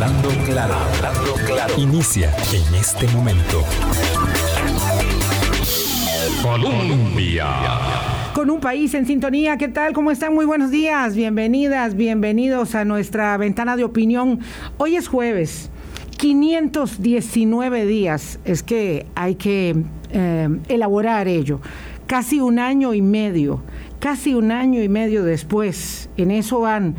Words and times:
Hablando 0.00 0.28
claro, 0.44 0.74
hablando 0.74 1.34
claro. 1.44 1.74
Inicia 1.76 2.32
en 2.52 2.74
este 2.76 3.08
momento. 3.08 3.64
Colombia. 6.40 7.48
Con 8.32 8.48
un 8.48 8.60
país 8.60 8.94
en 8.94 9.06
sintonía, 9.06 9.56
¿qué 9.56 9.66
tal? 9.66 9.94
¿Cómo 9.94 10.12
están? 10.12 10.34
Muy 10.34 10.44
buenos 10.44 10.70
días, 10.70 11.16
bienvenidas, 11.16 11.96
bienvenidos 11.96 12.76
a 12.76 12.84
nuestra 12.84 13.36
ventana 13.38 13.76
de 13.76 13.82
opinión. 13.82 14.38
Hoy 14.76 14.94
es 14.94 15.08
jueves, 15.08 15.68
519 16.16 17.84
días, 17.84 18.38
es 18.44 18.62
que 18.62 19.04
hay 19.16 19.34
que 19.34 19.82
eh, 20.12 20.48
elaborar 20.68 21.26
ello. 21.26 21.60
Casi 22.06 22.38
un 22.38 22.60
año 22.60 22.94
y 22.94 23.02
medio, 23.02 23.64
casi 23.98 24.34
un 24.34 24.52
año 24.52 24.80
y 24.80 24.88
medio 24.88 25.24
después, 25.24 26.08
en 26.16 26.30
eso 26.30 26.60
van 26.60 26.94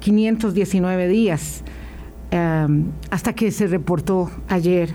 519 0.00 1.06
días, 1.06 1.62
eh, 2.32 2.66
hasta 3.10 3.34
que 3.34 3.50
se 3.50 3.66
reportó 3.66 4.30
ayer 4.48 4.94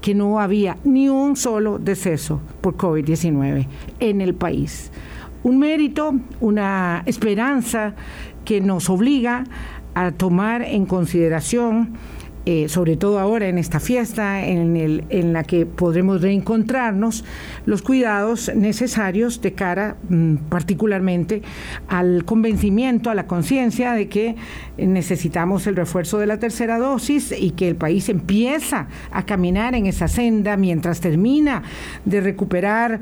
que 0.00 0.14
no 0.14 0.40
había 0.40 0.76
ni 0.84 1.08
un 1.08 1.36
solo 1.36 1.78
deceso 1.78 2.40
por 2.60 2.76
COVID-19 2.76 3.66
en 4.00 4.20
el 4.20 4.34
país. 4.34 4.90
Un 5.42 5.58
mérito, 5.58 6.14
una 6.40 7.02
esperanza 7.06 7.94
que 8.44 8.60
nos 8.60 8.88
obliga 8.88 9.44
a 9.94 10.12
tomar 10.12 10.62
en 10.62 10.86
consideración 10.86 11.94
eh, 12.44 12.68
sobre 12.68 12.96
todo 12.96 13.20
ahora 13.20 13.48
en 13.48 13.56
esta 13.56 13.78
fiesta 13.78 14.44
en, 14.44 14.76
el, 14.76 15.04
en 15.10 15.32
la 15.32 15.44
que 15.44 15.64
podremos 15.64 16.20
reencontrarnos, 16.20 17.24
los 17.66 17.82
cuidados 17.82 18.50
necesarios 18.54 19.40
de 19.40 19.52
cara 19.52 19.96
mm, 20.08 20.36
particularmente 20.48 21.42
al 21.86 22.24
convencimiento, 22.24 23.10
a 23.10 23.14
la 23.14 23.26
conciencia 23.26 23.92
de 23.92 24.08
que 24.08 24.36
necesitamos 24.76 25.66
el 25.66 25.76
refuerzo 25.76 26.18
de 26.18 26.26
la 26.26 26.38
tercera 26.38 26.78
dosis 26.78 27.32
y 27.36 27.52
que 27.52 27.68
el 27.68 27.76
país 27.76 28.08
empieza 28.08 28.88
a 29.12 29.24
caminar 29.24 29.74
en 29.74 29.86
esa 29.86 30.08
senda 30.08 30.56
mientras 30.56 31.00
termina 31.00 31.62
de 32.04 32.20
recuperar 32.20 33.00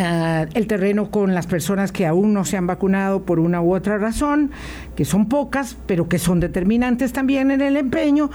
eh, 0.00 0.46
el 0.54 0.68
terreno 0.68 1.10
con 1.10 1.34
las 1.34 1.48
personas 1.48 1.90
que 1.90 2.06
aún 2.06 2.32
no 2.32 2.44
se 2.44 2.56
han 2.56 2.68
vacunado 2.68 3.24
por 3.24 3.40
una 3.40 3.60
u 3.60 3.74
otra 3.74 3.98
razón, 3.98 4.52
que 4.94 5.04
son 5.04 5.28
pocas, 5.28 5.76
pero 5.86 6.08
que 6.08 6.20
son 6.20 6.38
determinantes 6.38 7.12
también 7.12 7.50
en 7.50 7.60
el 7.60 7.76
empeño, 7.76 8.30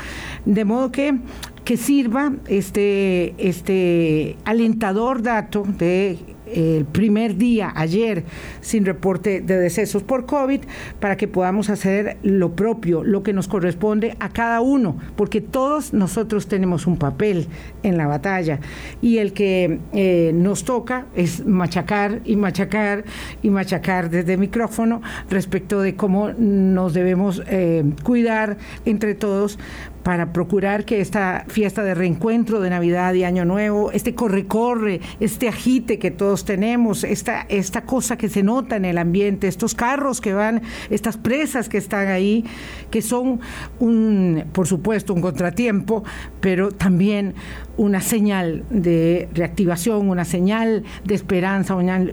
de 0.46 0.66
modo 0.66 0.92
que 0.92 1.16
que 1.64 1.78
sirva 1.78 2.34
este, 2.48 3.36
este 3.38 4.36
alentador 4.44 5.22
dato 5.22 5.64
de 5.66 6.33
el 6.54 6.86
primer 6.86 7.38
día, 7.38 7.72
ayer, 7.76 8.24
sin 8.62 8.86
reporte 8.86 9.42
de 9.42 9.58
decesos 9.58 10.04
por 10.04 10.26
COVID, 10.26 10.62
para 11.00 11.18
que 11.18 11.28
podamos 11.28 11.70
hacer 11.70 12.18
lo 12.24 12.56
propio, 12.56 13.04
lo 13.04 13.24
que 13.24 13.34
nos 13.34 13.48
corresponde 13.48 14.16
a 14.20 14.30
cada 14.30 14.62
uno, 14.62 14.98
porque 15.16 15.42
todos 15.42 15.94
nosotros 15.94 16.48
tenemos 16.48 16.88
un 16.88 16.98
papel 16.98 17.48
en 17.84 17.98
la 17.98 18.08
batalla. 18.08 18.60
Y 19.02 19.18
el 19.18 19.34
que 19.34 19.80
eh, 19.94 20.32
nos 20.34 20.64
toca 20.64 21.06
es 21.16 21.46
machacar 21.46 22.22
y 22.26 22.36
machacar 22.36 23.04
y 23.42 23.50
machacar 23.50 24.10
desde 24.10 24.34
el 24.34 24.40
micrófono 24.40 25.02
respecto 25.30 25.82
de 25.82 25.96
cómo 25.96 26.32
nos 26.32 26.94
debemos 26.94 27.42
eh, 27.48 27.84
cuidar 28.04 28.58
entre 28.86 29.16
todos 29.16 29.60
para 30.04 30.34
procurar 30.34 30.86
que 30.86 31.02
esta 31.02 31.46
fiesta 31.48 31.84
de 31.84 31.96
reencuentro 31.96 32.60
de 32.60 32.70
Navidad 32.70 33.14
y 33.14 33.24
Año 33.24 33.46
Nuevo, 33.46 33.92
este 33.92 34.14
corre-corre, 34.14 35.00
este 35.20 35.48
agite 35.48 35.98
que 35.98 36.12
todos 36.12 36.46
tenemos, 36.46 37.04
esta, 37.04 37.46
esta 37.50 37.82
cosa 37.82 38.18
que 38.18 38.30
se 38.30 38.44
nota 38.44 38.76
en 38.76 38.86
el 38.86 38.98
ambiente, 38.98 39.48
estos 39.48 39.74
carros 39.74 40.22
que 40.22 40.34
van, 40.34 40.62
estas 40.90 41.18
presas 41.18 41.70
que 41.70 41.78
están 41.78 42.10
ahí, 42.10 42.46
que 42.92 43.02
son 43.02 43.40
un, 43.80 44.46
por 44.52 44.68
supuesto, 44.68 45.14
un 45.14 45.22
contratiempo, 45.22 46.04
pero 46.42 46.72
también 46.72 47.34
una 47.78 48.02
señal 48.02 48.64
de 48.70 49.28
reactivación, 49.34 50.10
una 50.10 50.26
señal 50.26 50.84
de 51.04 51.16
esperanza, 51.16 51.76
una 51.76 52.06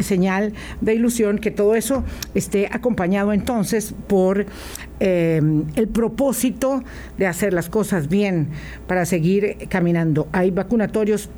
señal 0.00 0.52
de 0.80 0.94
ilusión, 0.94 1.38
que 1.38 1.50
todo 1.50 1.74
eso 1.74 2.04
esté 2.34 2.68
acompañado 2.70 3.32
entonces 3.32 3.94
por 4.06 4.46
eh, 5.00 5.40
el 5.74 5.88
propósito 5.88 6.82
de 7.16 7.26
hacer 7.26 7.52
las 7.52 7.68
cosas 7.68 8.08
bien 8.08 8.48
para 8.86 9.06
seguir 9.06 9.68
caminando. 9.68 10.28
Hay 10.32 10.50
vacunatorios 10.50 11.30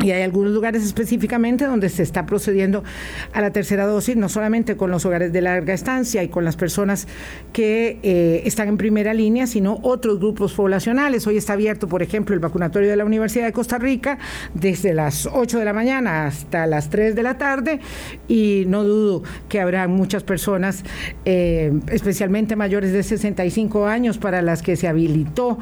y 0.00 0.10
hay 0.10 0.22
algunos 0.22 0.52
lugares 0.52 0.84
específicamente 0.84 1.64
donde 1.64 1.88
se 1.88 2.02
está 2.02 2.26
procediendo 2.26 2.84
a 3.32 3.40
la 3.40 3.50
tercera 3.50 3.86
dosis, 3.86 4.14
no 4.16 4.28
solamente 4.28 4.76
con 4.76 4.90
los 4.90 5.06
hogares 5.06 5.32
de 5.32 5.40
larga 5.40 5.72
estancia 5.72 6.22
y 6.22 6.28
con 6.28 6.44
las 6.44 6.56
personas 6.56 7.08
que 7.54 7.98
eh, 8.02 8.42
están 8.44 8.68
en 8.68 8.76
primera 8.76 9.14
línea, 9.14 9.46
sino 9.46 9.78
otros 9.82 10.18
grupos 10.18 10.52
poblacionales. 10.52 11.26
Hoy 11.26 11.38
está 11.38 11.54
abierto, 11.54 11.88
por 11.88 12.02
ejemplo, 12.02 12.34
el 12.34 12.40
vacunatorio 12.40 12.90
de 12.90 12.96
la 12.96 13.06
Universidad 13.06 13.46
de 13.46 13.52
Costa 13.52 13.78
Rica 13.78 14.18
desde 14.52 14.92
las 14.92 15.26
8 15.32 15.58
de 15.58 15.64
la 15.64 15.72
mañana 15.72 16.26
hasta 16.26 16.66
las 16.66 16.90
3 16.90 17.14
de 17.14 17.22
la 17.22 17.38
tarde 17.38 17.80
y 18.28 18.64
no 18.66 18.84
dudo 18.84 19.22
que 19.48 19.60
habrá 19.60 19.88
muchas 19.88 20.22
personas, 20.24 20.84
eh, 21.24 21.72
especialmente 21.90 22.54
mayores 22.54 22.92
de 22.92 23.02
65 23.02 23.86
años, 23.86 24.18
para 24.18 24.42
las 24.42 24.62
que 24.62 24.76
se 24.76 24.88
habilitó 24.88 25.58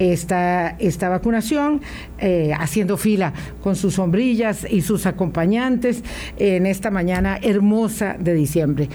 esta, 0.00 0.70
esta 0.80 1.08
vacunación, 1.08 1.82
eh, 2.18 2.52
haciendo 2.58 2.96
fila 2.96 3.32
con 3.62 3.75
sus 3.76 3.94
sombrillas 3.94 4.66
y 4.68 4.82
sus 4.82 5.06
acompañantes 5.06 6.02
en 6.38 6.66
esta 6.66 6.90
mañana 6.90 7.38
hermosa 7.42 8.16
de 8.18 8.34
diciembre. 8.34 8.88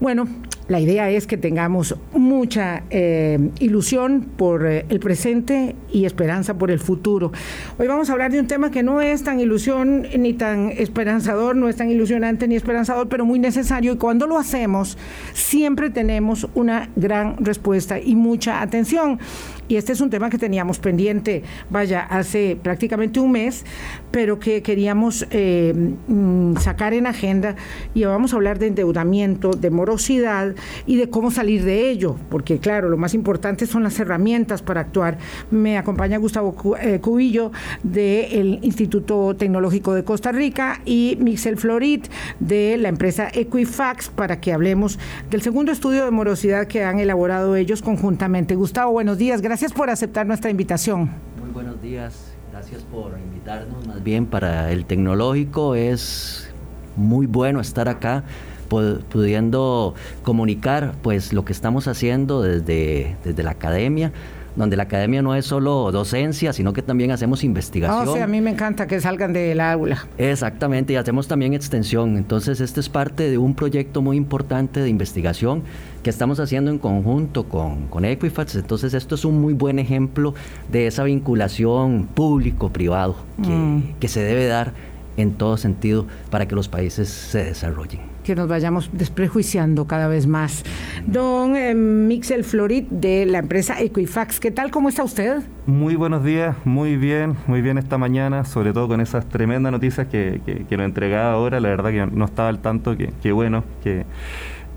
Bueno, 0.00 0.26
la 0.70 0.78
idea 0.78 1.10
es 1.10 1.26
que 1.26 1.36
tengamos 1.36 1.96
mucha 2.14 2.84
eh, 2.90 3.50
ilusión 3.58 4.24
por 4.36 4.64
eh, 4.64 4.86
el 4.88 5.00
presente 5.00 5.74
y 5.92 6.04
esperanza 6.04 6.56
por 6.56 6.70
el 6.70 6.78
futuro. 6.78 7.32
Hoy 7.76 7.88
vamos 7.88 8.08
a 8.08 8.12
hablar 8.12 8.30
de 8.30 8.38
un 8.38 8.46
tema 8.46 8.70
que 8.70 8.84
no 8.84 9.00
es 9.00 9.24
tan 9.24 9.40
ilusión 9.40 10.06
ni 10.16 10.32
tan 10.32 10.70
esperanzador, 10.70 11.56
no 11.56 11.68
es 11.68 11.74
tan 11.74 11.90
ilusionante 11.90 12.46
ni 12.46 12.54
esperanzador, 12.54 13.08
pero 13.08 13.24
muy 13.24 13.40
necesario. 13.40 13.94
Y 13.94 13.96
cuando 13.96 14.28
lo 14.28 14.38
hacemos, 14.38 14.96
siempre 15.32 15.90
tenemos 15.90 16.46
una 16.54 16.88
gran 16.94 17.36
respuesta 17.44 17.98
y 17.98 18.14
mucha 18.14 18.62
atención. 18.62 19.18
Y 19.66 19.76
este 19.76 19.92
es 19.92 20.00
un 20.00 20.10
tema 20.10 20.30
que 20.30 20.38
teníamos 20.38 20.78
pendiente, 20.78 21.42
vaya, 21.68 22.00
hace 22.00 22.56
prácticamente 22.60 23.18
un 23.20 23.32
mes, 23.32 23.64
pero 24.10 24.38
que 24.38 24.62
queríamos 24.62 25.26
eh, 25.30 25.72
mm, 26.06 26.56
sacar 26.56 26.94
en 26.94 27.06
agenda 27.06 27.56
y 27.94 28.04
vamos 28.04 28.32
a 28.32 28.36
hablar 28.36 28.58
de 28.58 28.68
endeudamiento, 28.68 29.50
de 29.50 29.70
morosidad 29.90 30.54
y 30.86 30.96
de 30.96 31.08
cómo 31.08 31.30
salir 31.30 31.64
de 31.64 31.90
ello, 31.90 32.16
porque 32.28 32.58
claro, 32.58 32.88
lo 32.88 32.96
más 32.96 33.14
importante 33.14 33.66
son 33.66 33.82
las 33.82 33.98
herramientas 34.00 34.62
para 34.62 34.80
actuar. 34.80 35.18
Me 35.50 35.78
acompaña 35.78 36.18
Gustavo 36.18 36.54
eh, 36.80 37.00
Cubillo 37.00 37.52
del 37.82 38.58
Instituto 38.62 39.36
Tecnológico 39.36 39.94
de 39.94 40.04
Costa 40.04 40.32
Rica 40.32 40.80
y 40.84 41.16
Mixel 41.20 41.56
Florit 41.56 42.08
de 42.40 42.76
la 42.76 42.88
empresa 42.88 43.28
Equifax 43.32 44.08
para 44.08 44.40
que 44.40 44.52
hablemos 44.52 44.98
del 45.30 45.42
segundo 45.42 45.72
estudio 45.72 46.04
de 46.04 46.10
morosidad 46.10 46.66
que 46.66 46.82
han 46.82 46.98
elaborado 46.98 47.56
ellos 47.56 47.82
conjuntamente. 47.82 48.54
Gustavo, 48.54 48.92
buenos 48.92 49.18
días, 49.18 49.40
gracias 49.40 49.60
Gracias 49.60 49.76
por 49.76 49.90
aceptar 49.90 50.26
nuestra 50.26 50.50
invitación. 50.50 51.10
Muy 51.38 51.50
buenos 51.50 51.82
días, 51.82 52.32
gracias 52.50 52.82
por 52.84 53.18
invitarnos. 53.18 53.86
Más 53.86 54.02
bien 54.02 54.24
para 54.24 54.72
el 54.72 54.86
tecnológico 54.86 55.74
es 55.74 56.50
muy 56.96 57.26
bueno 57.26 57.60
estar 57.60 57.90
acá 57.90 58.24
pudiendo 58.70 59.94
comunicar 60.22 60.94
pues 61.02 61.34
lo 61.34 61.44
que 61.44 61.52
estamos 61.52 61.88
haciendo 61.88 62.40
desde, 62.40 63.16
desde 63.24 63.42
la 63.42 63.50
academia 63.50 64.12
donde 64.56 64.76
la 64.76 64.84
academia 64.84 65.22
no 65.22 65.34
es 65.34 65.46
solo 65.46 65.90
docencia, 65.92 66.52
sino 66.52 66.72
que 66.72 66.82
también 66.82 67.10
hacemos 67.10 67.44
investigación. 67.44 68.08
Oh, 68.08 68.14
sí, 68.14 68.20
a 68.20 68.26
mí 68.26 68.40
me 68.40 68.50
encanta 68.50 68.86
que 68.86 69.00
salgan 69.00 69.32
del 69.32 69.60
aula. 69.60 70.06
Exactamente, 70.18 70.92
y 70.92 70.96
hacemos 70.96 71.28
también 71.28 71.54
extensión. 71.54 72.16
Entonces, 72.16 72.60
este 72.60 72.80
es 72.80 72.88
parte 72.88 73.30
de 73.30 73.38
un 73.38 73.54
proyecto 73.54 74.02
muy 74.02 74.16
importante 74.16 74.80
de 74.80 74.88
investigación 74.88 75.62
que 76.02 76.10
estamos 76.10 76.40
haciendo 76.40 76.70
en 76.70 76.78
conjunto 76.78 77.44
con, 77.44 77.86
con 77.88 78.04
Equifax. 78.04 78.56
Entonces, 78.56 78.94
esto 78.94 79.14
es 79.14 79.24
un 79.24 79.40
muy 79.40 79.54
buen 79.54 79.78
ejemplo 79.78 80.34
de 80.70 80.86
esa 80.86 81.04
vinculación 81.04 82.08
público-privado 82.12 83.16
que, 83.42 83.50
mm. 83.50 83.94
que 84.00 84.08
se 84.08 84.20
debe 84.20 84.46
dar 84.46 84.72
en 85.20 85.34
todo 85.34 85.56
sentido 85.56 86.06
para 86.30 86.46
que 86.46 86.54
los 86.54 86.68
países 86.68 87.08
se 87.08 87.44
desarrollen 87.44 88.10
que 88.22 88.34
nos 88.34 88.48
vayamos 88.48 88.90
desprejuiciando 88.92 89.86
cada 89.86 90.08
vez 90.08 90.26
más. 90.26 90.64
Don 91.06 91.56
eh, 91.56 91.74
Mixel 91.74 92.44
Florit 92.44 92.88
de 92.88 93.26
la 93.26 93.38
empresa 93.38 93.80
Equifax, 93.80 94.40
¿qué 94.40 94.50
tal? 94.50 94.70
¿Cómo 94.70 94.88
está 94.88 95.02
usted? 95.02 95.42
Muy 95.66 95.96
buenos 95.96 96.24
días, 96.24 96.54
muy 96.64 96.96
bien, 96.96 97.36
muy 97.46 97.62
bien 97.62 97.78
esta 97.78 97.98
mañana, 97.98 98.44
sobre 98.44 98.72
todo 98.72 98.88
con 98.88 99.00
esas 99.00 99.28
tremendas 99.28 99.72
noticias 99.72 100.06
que, 100.06 100.40
que, 100.68 100.76
nos 100.76 100.86
entregaba 100.86 101.32
ahora, 101.32 101.60
la 101.60 101.68
verdad 101.70 101.90
que 101.90 102.06
no 102.06 102.24
estaba 102.24 102.48
al 102.48 102.60
tanto, 102.60 102.96
que, 102.96 103.32
bueno, 103.32 103.64
que 103.82 104.04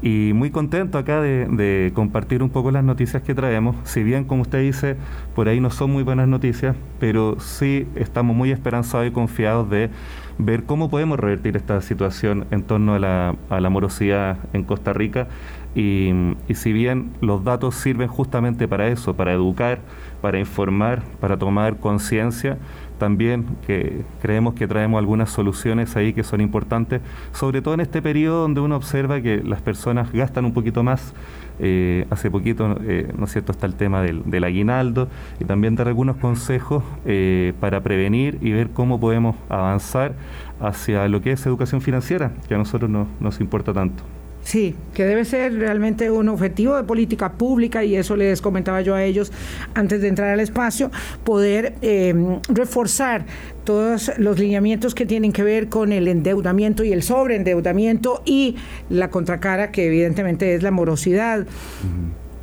y 0.02 0.34
muy 0.34 0.52
contento 0.52 0.98
acá 0.98 1.22
de, 1.22 1.48
de, 1.48 1.92
compartir 1.94 2.44
un 2.44 2.50
poco 2.50 2.72
las 2.72 2.84
noticias 2.84 3.24
que 3.24 3.34
traemos. 3.34 3.78
Si 3.86 4.04
bien, 4.04 4.26
como 4.26 4.42
usted 4.42 4.60
dice, 4.60 4.98
por 5.34 5.48
ahí 5.48 5.62
no 5.62 5.70
son 5.70 5.92
muy 5.92 6.04
buenas 6.04 6.28
noticias, 6.28 6.76
pero 7.00 7.40
sí 7.40 7.88
estamos 7.96 8.36
muy 8.36 8.52
esperanzados 8.52 9.08
y 9.08 9.12
confiados 9.12 9.70
de 9.70 9.90
ver 10.38 10.64
cómo 10.64 10.90
podemos 10.90 11.20
revertir 11.20 11.58
esta 11.58 11.82
situación 11.82 12.46
en 12.52 12.64
torno 12.64 12.96
a 12.96 13.00
la, 13.00 13.36
a 13.50 13.60
la 13.60 13.70
morosidad 13.70 14.38
en 14.54 14.64
Costa 14.64 14.94
Rica. 14.94 15.28
Y, 15.76 16.12
y, 16.48 16.54
si 16.54 16.72
bien 16.72 17.14
los 17.20 17.44
datos 17.44 17.74
sirven 17.76 18.08
justamente 18.08 18.68
para 18.68 18.90
eso, 18.90 19.16
para 19.16 19.34
educar, 19.34 19.80
para 20.22 20.38
informar, 20.38 21.02
para 21.20 21.38
tomar 21.38 21.78
conciencia, 21.78 22.58
también 22.98 23.46
que 23.66 24.04
creemos 24.22 24.54
que 24.54 24.68
traemos 24.68 25.00
algunas 25.00 25.30
soluciones 25.30 25.96
ahí 25.96 26.14
que 26.14 26.24
son 26.24 26.42
importantes, 26.42 27.02
sobre 27.32 27.62
todo 27.62 27.74
en 27.74 27.80
este 27.82 28.02
periodo 28.02 28.42
donde 28.42 28.62
uno 28.62 28.76
observa 28.76 29.22
que 29.22 29.42
las 29.44 29.62
personas 29.62 30.12
gastan 30.12 30.46
un 30.46 30.54
poquito 30.54 30.84
más. 30.84 31.14
Eh, 31.60 32.08
hace 32.10 32.32
poquito, 32.32 32.78
eh, 32.82 33.12
¿no 33.16 33.26
es 33.26 33.32
cierto?, 33.32 33.52
está 33.52 33.68
el 33.68 33.76
tema 33.76 34.02
del, 34.02 34.44
aguinaldo 34.44 35.08
y 35.40 35.46
también 35.46 35.76
dar 35.76 35.88
algunos 35.88 36.18
consejos 36.18 36.84
eh, 37.06 37.54
para 37.60 37.82
prevenir 37.82 38.40
y 38.42 38.52
ver 38.52 38.72
cómo 38.72 39.00
podemos 39.00 39.36
avanzar 39.50 40.14
hacia 40.60 41.08
lo 41.08 41.22
que 41.22 41.34
es 41.34 41.46
educación 41.46 41.82
financiera, 41.82 42.32
que 42.48 42.56
a 42.56 42.58
nosotros 42.58 42.90
nos 42.90 43.40
importa 43.40 43.72
tanto. 43.72 44.04
Sí, 44.44 44.76
que 44.94 45.06
debe 45.06 45.24
ser 45.24 45.54
realmente 45.54 46.12
un 46.12 46.28
objetivo 46.28 46.76
de 46.76 46.84
política 46.84 47.32
pública 47.34 47.84
y 47.84 47.96
eso 47.96 48.18
les 48.18 48.42
comentaba 48.42 48.82
yo 48.82 48.94
a 48.94 49.04
ellos 49.04 49.32
antes 49.74 50.02
de 50.02 50.10
entrar 50.10 50.30
al 50.30 50.42
espacio, 50.42 50.92
poder 51.24 51.76
em, 51.82 52.40
reforzar 52.50 53.26
todos 53.64 54.12
los 54.18 54.38
lineamientos 54.38 54.96
que 54.96 55.06
tienen 55.06 55.32
que 55.32 55.44
ver 55.44 55.70
con 55.70 55.94
el 55.94 56.10
endeudamiento 56.10 56.84
y 56.84 56.92
el 56.92 57.04
sobreendeudamiento 57.04 58.22
y 58.26 58.58
la 58.90 59.10
contracara 59.10 59.72
que 59.72 59.88
evidentemente 59.88 60.54
es 60.56 60.62
la 60.62 60.72
morosidad. 60.72 61.48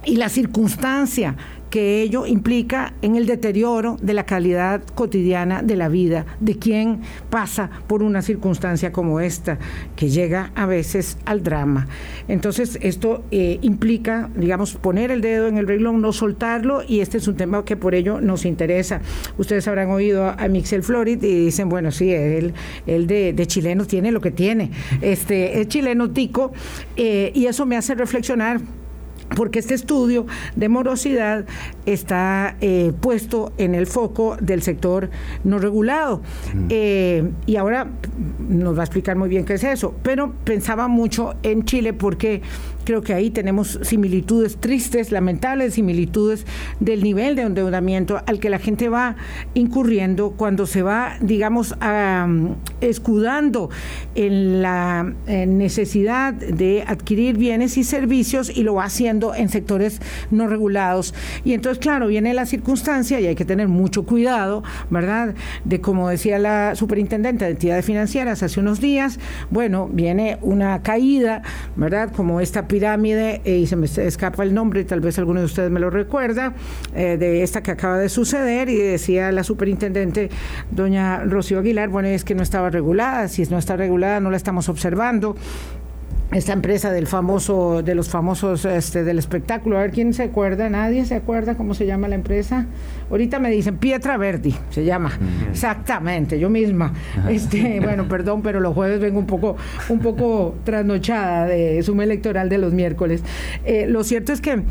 Y 0.03 0.17
la 0.17 0.31
circunstancia 0.31 1.37
que 1.70 2.02
ello 2.02 2.26
implica 2.26 2.93
en 3.00 3.17
el 3.17 3.26
deterioro 3.26 3.96
de 4.02 4.12
la 4.12 4.26
calidad 4.26 4.82
cotidiana 4.94 5.62
de 5.62 5.76
la 5.76 5.88
vida 5.88 6.26
de 6.40 6.58
quien 6.58 7.00
pasa 7.31 7.70
por 7.87 8.02
una 8.02 8.22
circunstancia 8.22 8.93
como 8.93 9.20
esta, 9.20 9.58
que 9.96 10.08
llega 10.08 10.50
a 10.55 10.67
veces 10.67 11.17
al 11.25 11.43
drama. 11.43 11.87
Entonces, 12.28 12.78
esto 12.82 13.25
eh, 13.31 13.58
implica, 13.62 14.31
digamos, 14.34 14.75
poner 14.75 15.11
el 15.11 15.20
dedo 15.20 15.46
en 15.46 15.56
el 15.58 15.67
reglón, 15.67 16.00
no 16.00 16.12
soltarlo, 16.12 16.82
y 16.87 17.00
este 17.00 17.19
es 17.19 17.28
un 17.28 17.37
tema 17.37 17.64
que 17.64 17.76
por 17.76 17.94
ello 17.94 18.20
nos 18.20 18.44
interesa. 18.44 19.00
Ustedes 19.38 19.69
habrán 19.69 19.90
oído 19.90 20.26
a 20.26 20.49
Mixel 20.49 20.82
Florid 20.82 21.22
y 21.22 21.44
dicen, 21.46 21.69
bueno, 21.69 21.93
sí, 21.93 22.12
él, 22.12 22.52
él 22.87 23.06
de, 23.06 23.46
chileno 23.46 23.87
tiene 23.87 24.11
lo 24.12 24.20
que 24.20 24.31
tiene. 24.31 24.70
Este, 25.00 25.61
es 25.61 25.69
chileno 25.69 26.11
tico, 26.11 26.52
eh, 26.96 27.31
y 27.34 27.46
eso 27.46 27.64
me 27.67 27.76
hace 27.76 27.94
reflexionar 27.94 28.61
porque 29.37 29.59
este 29.59 29.75
estudio 29.75 30.27
de 30.56 30.69
morosidad 30.69 31.44
está 31.87 32.56
eh, 32.61 32.93
puesto 33.00 33.53
en 33.59 33.75
el 33.75 33.87
foco 33.87 34.37
del 34.41 34.62
sector 34.62 35.11
no 35.44 35.59
regulado. 35.59 36.23
Eh, 36.69 37.31
y 37.47 37.56
ahora 37.56 37.88
nos 38.49 38.77
va 38.77 38.82
a 38.82 38.85
explicar 38.85 39.17
muy 39.17 39.29
bien 39.29 39.44
qué 39.44 39.55
es 39.55 39.65
eso, 39.65 39.94
pero 40.03 40.32
pensaba 40.44 40.88
mucho 40.88 41.35
en 41.43 41.65
Chile 41.65 41.93
porque 41.93 42.43
creo 42.91 43.03
que 43.03 43.15
ahí 43.15 43.31
tenemos 43.31 43.79
similitudes 43.83 44.57
tristes, 44.57 45.13
lamentables 45.13 45.75
similitudes 45.75 46.45
del 46.81 47.05
nivel 47.05 47.37
de 47.37 47.43
endeudamiento 47.43 48.21
al 48.27 48.41
que 48.41 48.51
la 48.51 48.59
gente 48.59 48.89
va 48.89 49.15
incurriendo 49.55 50.33
cuando 50.33 50.67
se 50.67 50.83
va, 50.83 51.13
digamos, 51.21 51.77
escudando 52.81 53.71
en 54.17 54.61
la 54.61 55.15
necesidad 55.29 56.35
de 56.35 56.83
adquirir 56.85 57.37
bienes 57.37 57.79
y 57.79 57.85
servicios 57.85 58.51
y 58.53 58.65
lo 58.65 58.75
va 58.75 58.87
haciendo 58.87 59.37
en 59.37 59.51
sectores 59.51 60.01
no 60.33 60.49
regulados. 60.49 61.15
Y 61.45 61.53
entonces, 61.53 61.79
claro, 61.79 62.09
viene 62.09 62.35
la 62.35 62.45
circunstancia 62.45 63.21
y 63.21 63.27
hay 63.29 63.37
que 63.37 63.45
tener 63.45 63.69
mucho 63.69 64.05
cuidado, 64.05 64.65
¿verdad? 64.91 65.37
De 65.65 65.81
como 65.81 66.09
decía 66.09 66.41
la 66.41 66.75
superintendente 66.75 67.45
de 67.45 67.53
entidades 67.53 67.85
financieras 67.85 68.43
hace 68.43 68.59
unos 68.59 68.81
días, 68.81 69.21
bueno, 69.51 69.89
viene 69.93 70.39
una 70.43 70.83
caída, 70.83 71.43
¿verdad? 71.77 72.11
Como 72.13 72.41
esta 72.41 72.67
pirámide, 72.81 73.43
eh, 73.44 73.59
y 73.59 73.67
se 73.67 73.77
me 73.77 73.85
escapa 73.85 74.43
el 74.43 74.55
nombre, 74.55 74.85
tal 74.85 75.00
vez 75.00 75.19
alguno 75.19 75.41
de 75.41 75.44
ustedes 75.44 75.71
me 75.71 75.81
lo 75.81 75.91
recuerda, 75.91 76.55
eh, 76.94 77.19
de 77.19 77.43
esta 77.43 77.62
que 77.62 77.73
acaba 77.73 77.99
de 77.99 78.09
suceder, 78.09 78.71
y 78.71 78.77
decía 78.77 79.31
la 79.32 79.44
superintendente, 79.44 80.31
doña 80.71 81.23
Rocío 81.25 81.59
Aguilar, 81.59 81.91
bueno, 81.91 82.09
es 82.09 82.25
que 82.25 82.35
no 82.35 82.43
estaba 82.43 82.71
regulada, 82.71 83.29
si 83.29 83.43
no 83.50 83.59
está 83.59 83.77
regulada 83.77 84.21
no 84.21 84.31
la 84.31 84.38
estamos 84.38 84.71
observando 84.71 85.37
esta 86.32 86.53
empresa 86.53 86.93
del 86.93 87.06
famoso, 87.06 87.82
de 87.82 87.94
los 87.94 88.09
famosos 88.09 88.65
este, 88.65 89.03
del 89.05 89.19
espectáculo. 89.19 89.79
A 89.79 89.82
ver 89.82 89.91
quién 89.91 90.15
se 90.15 90.23
acuerda, 90.23 90.69
nadie 90.71 91.05
se 91.05 91.17
acuerda 91.17 91.56
cómo 91.56 91.75
se 91.75 91.87
llama 91.87 92.09
la 92.09 92.15
empresa. 92.15 92.67
Ahorita 93.11 93.38
me 93.41 93.50
dicen 93.50 93.79
Pietra 93.79 94.17
Verdi, 94.17 94.55
se 94.71 94.85
llama. 94.85 95.19
Exactamente, 95.50 96.38
yo 96.38 96.49
misma. 96.49 96.93
Este, 97.29 97.81
bueno, 97.82 98.09
perdón, 98.09 98.43
pero 98.43 98.61
los 98.61 98.75
jueves 98.75 99.00
vengo 99.00 99.19
un 99.19 99.27
poco, 99.27 99.56
un 99.88 99.99
poco 99.99 100.55
trasnochada 100.65 101.47
de 101.47 101.82
suma 101.82 102.05
electoral 102.05 102.49
de 102.49 102.59
los 102.59 102.73
miércoles. 102.73 103.23
Eh, 103.65 103.87
lo 103.88 104.05
cierto 104.05 104.32
es 104.32 104.41
que 104.41 104.62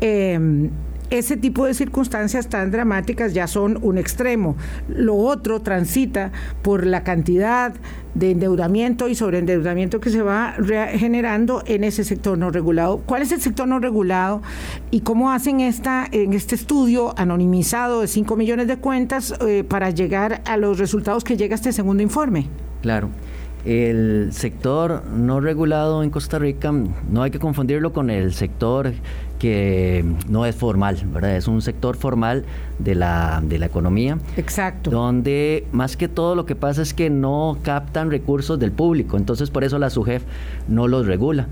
eh, 0.00 0.70
ese 1.10 1.36
tipo 1.36 1.66
de 1.66 1.74
circunstancias 1.74 2.48
tan 2.48 2.70
dramáticas 2.70 3.34
ya 3.34 3.46
son 3.46 3.78
un 3.82 3.98
extremo. 3.98 4.56
Lo 4.88 5.16
otro 5.16 5.60
transita 5.60 6.32
por 6.62 6.86
la 6.86 7.02
cantidad 7.02 7.74
de 8.14 8.32
endeudamiento 8.32 9.08
y 9.08 9.14
sobreendeudamiento 9.14 10.00
que 10.00 10.10
se 10.10 10.22
va 10.22 10.54
generando 10.92 11.62
en 11.66 11.84
ese 11.84 12.04
sector 12.04 12.38
no 12.38 12.50
regulado. 12.50 12.98
¿Cuál 12.98 13.22
es 13.22 13.32
el 13.32 13.40
sector 13.40 13.68
no 13.68 13.78
regulado 13.78 14.42
y 14.90 15.00
cómo 15.00 15.30
hacen 15.30 15.60
esta 15.60 16.06
en 16.10 16.32
este 16.32 16.54
estudio 16.54 17.14
anonimizado 17.18 18.00
de 18.00 18.08
5 18.08 18.36
millones 18.36 18.66
de 18.66 18.78
cuentas 18.78 19.34
eh, 19.46 19.64
para 19.64 19.90
llegar 19.90 20.42
a 20.44 20.56
los 20.56 20.78
resultados 20.78 21.24
que 21.24 21.36
llega 21.36 21.54
este 21.54 21.72
segundo 21.72 22.02
informe? 22.02 22.46
Claro. 22.82 23.10
El 23.64 24.30
sector 24.32 25.04
no 25.06 25.40
regulado 25.40 26.02
en 26.02 26.08
Costa 26.08 26.38
Rica 26.38 26.72
no 26.72 27.22
hay 27.22 27.30
que 27.30 27.38
confundirlo 27.38 27.92
con 27.92 28.08
el 28.08 28.32
sector 28.32 28.94
que 29.40 30.04
no 30.28 30.46
es 30.46 30.54
formal, 30.54 30.98
¿verdad? 31.06 31.34
Es 31.34 31.48
un 31.48 31.62
sector 31.62 31.96
formal 31.96 32.44
de 32.78 32.94
la, 32.94 33.42
de 33.42 33.58
la 33.58 33.66
economía. 33.66 34.18
Exacto. 34.36 34.90
Donde 34.90 35.66
más 35.72 35.96
que 35.96 36.06
todo 36.06 36.36
lo 36.36 36.46
que 36.46 36.54
pasa 36.54 36.82
es 36.82 36.94
que 36.94 37.10
no 37.10 37.58
captan 37.62 38.10
recursos 38.10 38.58
del 38.60 38.70
público, 38.70 39.16
entonces 39.16 39.50
por 39.50 39.64
eso 39.64 39.78
la 39.78 39.90
SUGEF 39.90 40.22
no 40.68 40.86
los 40.86 41.06
regula 41.06 41.48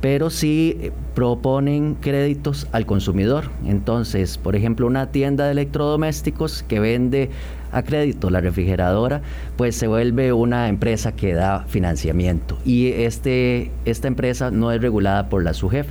pero 0.00 0.30
sí 0.30 0.78
eh, 0.80 0.92
proponen 1.14 1.94
créditos 1.94 2.66
al 2.72 2.86
consumidor. 2.86 3.50
Entonces, 3.66 4.38
por 4.38 4.56
ejemplo, 4.56 4.86
una 4.86 5.10
tienda 5.10 5.44
de 5.44 5.52
electrodomésticos 5.52 6.62
que 6.62 6.80
vende 6.80 7.30
a 7.72 7.82
crédito 7.82 8.30
la 8.30 8.40
refrigeradora, 8.40 9.20
pues 9.56 9.76
se 9.76 9.86
vuelve 9.86 10.32
una 10.32 10.68
empresa 10.68 11.12
que 11.12 11.34
da 11.34 11.64
financiamiento. 11.68 12.58
Y 12.64 12.88
este, 12.88 13.70
esta 13.84 14.08
empresa 14.08 14.50
no 14.50 14.72
es 14.72 14.80
regulada 14.80 15.28
por 15.28 15.44
la 15.44 15.54
SUGEF. 15.54 15.88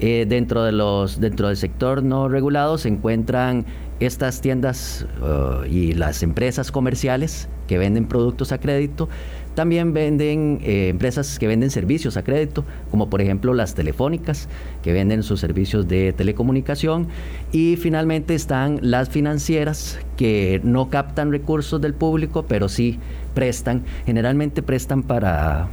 Eh, 0.00 0.26
dentro, 0.28 0.62
de 0.62 0.72
los, 0.72 1.20
dentro 1.20 1.48
del 1.48 1.56
sector 1.56 2.02
no 2.02 2.28
regulado 2.28 2.78
se 2.78 2.88
encuentran 2.88 3.66
estas 3.98 4.40
tiendas 4.40 5.06
uh, 5.20 5.64
y 5.64 5.92
las 5.92 6.22
empresas 6.22 6.70
comerciales 6.70 7.48
que 7.66 7.78
venden 7.78 8.06
productos 8.06 8.52
a 8.52 8.58
crédito 8.58 9.08
también 9.58 9.92
venden 9.92 10.60
eh, 10.62 10.88
empresas 10.88 11.36
que 11.36 11.48
venden 11.48 11.72
servicios 11.72 12.16
a 12.16 12.22
crédito, 12.22 12.64
como 12.92 13.10
por 13.10 13.20
ejemplo 13.20 13.54
las 13.54 13.74
telefónicas, 13.74 14.48
que 14.84 14.92
venden 14.92 15.24
sus 15.24 15.40
servicios 15.40 15.88
de 15.88 16.12
telecomunicación. 16.12 17.08
Y 17.50 17.74
finalmente 17.74 18.36
están 18.36 18.78
las 18.82 19.08
financieras, 19.08 19.98
que 20.16 20.60
no 20.62 20.90
captan 20.90 21.32
recursos 21.32 21.80
del 21.80 21.92
público, 21.92 22.44
pero 22.46 22.68
sí 22.68 23.00
prestan, 23.34 23.82
generalmente 24.06 24.62
prestan 24.62 25.02
para 25.02 25.66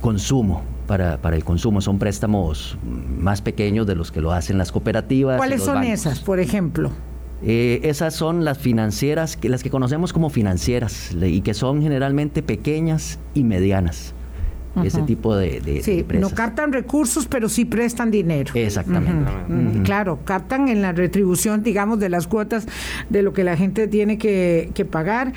consumo, 0.00 0.64
para, 0.86 1.20
para, 1.20 1.36
el 1.36 1.44
consumo. 1.44 1.80
Son 1.80 1.98
préstamos 1.98 2.76
más 3.18 3.42
pequeños 3.42 3.86
de 3.86 3.94
los 3.94 4.12
que 4.12 4.20
lo 4.20 4.32
hacen 4.32 4.58
las 4.58 4.72
cooperativas. 4.72 5.36
¿Cuáles 5.36 5.62
son 5.62 5.84
esas, 5.84 6.20
por 6.20 6.40
ejemplo? 6.40 6.90
Eh, 7.44 7.80
esas 7.82 8.14
son 8.14 8.44
las 8.44 8.58
financieras, 8.58 9.36
que, 9.36 9.48
las 9.48 9.62
que 9.62 9.70
conocemos 9.70 10.12
como 10.12 10.30
financieras 10.30 11.10
y 11.20 11.40
que 11.40 11.54
son 11.54 11.82
generalmente 11.82 12.42
pequeñas 12.42 13.18
y 13.34 13.42
medianas. 13.42 14.14
Ese 14.82 15.02
tipo 15.02 15.36
de, 15.36 15.60
de, 15.60 15.82
sí, 15.82 16.04
no 16.18 16.30
captan 16.30 16.72
recursos, 16.72 17.26
pero 17.26 17.48
sí 17.48 17.64
prestan 17.66 18.10
dinero. 18.10 18.52
Exactamente. 18.54 19.30
Claro, 19.82 20.20
captan 20.24 20.68
en 20.68 20.80
la 20.80 20.92
retribución, 20.92 21.62
digamos, 21.62 21.98
de 21.98 22.08
las 22.08 22.26
cuotas 22.26 22.66
de 23.10 23.22
lo 23.22 23.34
que 23.34 23.44
la 23.44 23.56
gente 23.56 23.86
tiene 23.86 24.16
que, 24.16 24.70
que 24.74 24.84
pagar 24.84 25.34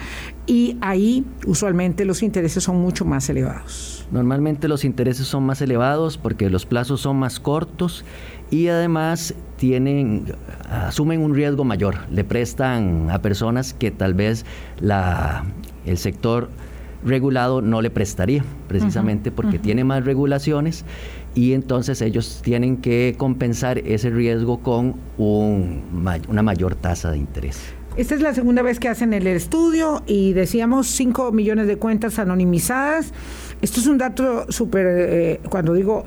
y 0.48 0.77
ahí 0.82 1.25
usualmente 1.46 2.06
los 2.06 2.24
intereses 2.24 2.63
son 2.63 2.77
mucho 2.77 3.04
más 3.04 3.30
elevados. 3.30 4.08
Normalmente 4.12 4.68
los 4.68 4.86
intereses 4.86 5.27
son 5.27 5.44
más 5.44 5.62
elevados 5.62 6.18
porque 6.18 6.50
los 6.50 6.65
plazos 6.65 7.01
son 7.01 7.18
más 7.18 7.39
cortos 7.39 8.06
y 8.51 8.68
además 8.68 9.34
tienen 9.58 10.25
asumen 10.70 11.22
un 11.22 11.34
riesgo 11.34 11.63
mayor, 11.63 11.98
le 12.12 12.24
prestan 12.24 13.10
a 13.10 13.20
personas 13.22 13.74
que 13.74 13.92
tal 13.92 14.13
vez 14.13 14.46
la, 14.80 15.46
el 15.86 15.98
sector 15.98 16.50
regulado 17.06 17.62
no 17.62 17.82
le 17.82 17.90
prestaría, 17.90 18.44
precisamente 18.68 19.32
porque 19.32 19.60
tiene 19.60 19.84
más 19.84 20.04
regulaciones 20.04 20.84
y 21.36 21.54
entonces 21.54 22.02
ellos 22.02 22.42
tienen 22.44 22.78
que 22.78 23.16
compensar 23.18 23.78
ese 23.80 24.10
riesgo 24.10 24.60
con 24.60 24.96
un, 25.18 25.84
una 26.28 26.44
mayor 26.44 26.76
tasa 26.76 27.12
de 27.12 27.18
interés. 27.18 27.74
Esta 27.98 28.16
es 28.16 28.22
la 28.22 28.34
segunda 28.34 28.62
vez 28.62 28.80
que 28.80 28.90
hacen 28.90 29.14
el 29.14 29.26
estudio 29.26 30.04
y 30.06 30.34
decíamos 30.34 30.88
5 30.88 31.32
millones 31.32 31.68
de 31.68 31.78
cuentas 31.78 32.20
anonimizadas. 32.20 33.14
Esto 33.62 33.80
es 33.80 33.88
un 33.88 33.98
dato 33.98 34.52
súper, 34.52 34.86
eh, 34.88 35.40
cuando 35.50 35.74
digo 35.74 36.04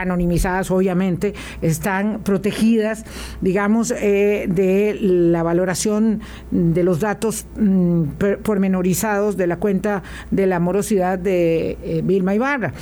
anonimizadas 0.00 0.70
obviamente, 0.70 1.34
están 1.62 2.20
protegidas, 2.24 3.04
digamos, 3.40 3.90
eh, 3.90 4.46
de 4.48 4.96
la 5.00 5.42
valoración 5.42 6.20
de 6.50 6.82
los 6.82 7.00
datos 7.00 7.46
mm, 7.56 8.02
pormenorizados 8.42 9.36
de 9.36 9.46
la 9.46 9.56
cuenta 9.56 10.02
de 10.30 10.46
la 10.46 10.60
morosidad 10.60 11.18
de 11.18 11.78
eh, 11.82 12.02
Vilma 12.04 12.34
Ibarra 12.34 12.72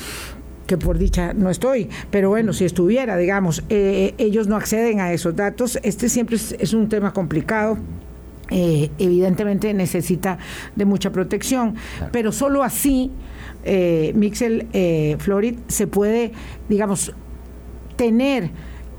que 0.67 0.77
por 0.77 0.99
dicha 0.99 1.33
no 1.33 1.49
estoy, 1.49 1.89
pero 2.11 2.29
bueno, 2.29 2.53
si 2.53 2.65
estuviera, 2.65 3.17
digamos, 3.17 3.63
eh, 3.69 4.15
ellos 4.19 4.49
no 4.49 4.57
acceden 4.57 5.01
a 5.01 5.13
esos 5.13 5.37
datos. 5.37 5.79
Este 5.83 6.09
siempre 6.09 6.37
es, 6.37 6.75
un 6.75 6.89
tema 6.89 7.13
complicado. 7.13 7.79
Eh, 8.51 8.91
evidentemente 8.99 9.73
necesita 9.75 10.39
de 10.77 10.85
mucha 10.85 11.11
protección, 11.11 11.75
pero 12.13 12.31
solo 12.31 12.63
así, 12.63 13.11
eh, 13.67 14.13
Mixel 14.15 14.69
eh, 14.73 15.19
se 15.69 15.87
puede, 15.87 16.33
digamos, 16.69 17.13
tener 17.97 18.51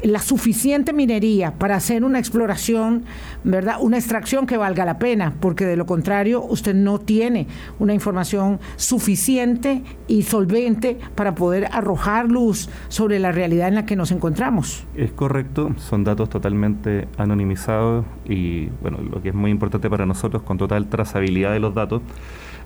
la 0.04 0.20
suficiente 0.20 0.94
minería 0.94 1.54
para 1.58 1.76
hacer 1.76 2.04
una 2.04 2.20
exploración, 2.20 3.04
¿verdad? 3.44 3.78
Una 3.82 3.98
extracción 3.98 4.46
que 4.46 4.58
valga 4.58 4.86
la 4.86 5.00
pena, 5.00 5.34
porque 5.40 5.66
de 5.66 5.76
lo 5.76 5.86
contrario 5.86 6.44
usted 6.44 6.76
no 6.76 7.00
tiene 7.00 7.48
una 7.80 7.94
información 7.94 8.60
suficiente 8.76 9.84
y 10.08 10.24
solvente 10.24 10.98
para 11.16 11.34
poder 11.34 11.68
arrojar 11.72 12.30
luz 12.30 12.70
sobre 12.90 13.20
la 13.20 13.32
realidad 13.32 13.70
en 13.70 13.76
la 13.76 13.86
que 13.86 13.96
nos 13.96 14.12
encontramos. 14.12 14.86
Es 14.96 15.12
correcto, 15.12 15.72
son 15.78 16.04
datos 16.04 16.30
totalmente 16.30 17.08
anonimizados 17.18 18.06
y 18.26 18.68
bueno, 18.82 19.00
lo 19.00 19.22
que 19.22 19.30
es 19.30 19.36
muy 19.36 19.50
importante 19.50 19.90
para 19.90 20.06
nosotros 20.06 20.44
con 20.44 20.58
total 20.58 20.90
trazabilidad 20.90 21.54
de 21.54 21.60
los 21.60 21.74
datos 21.74 22.04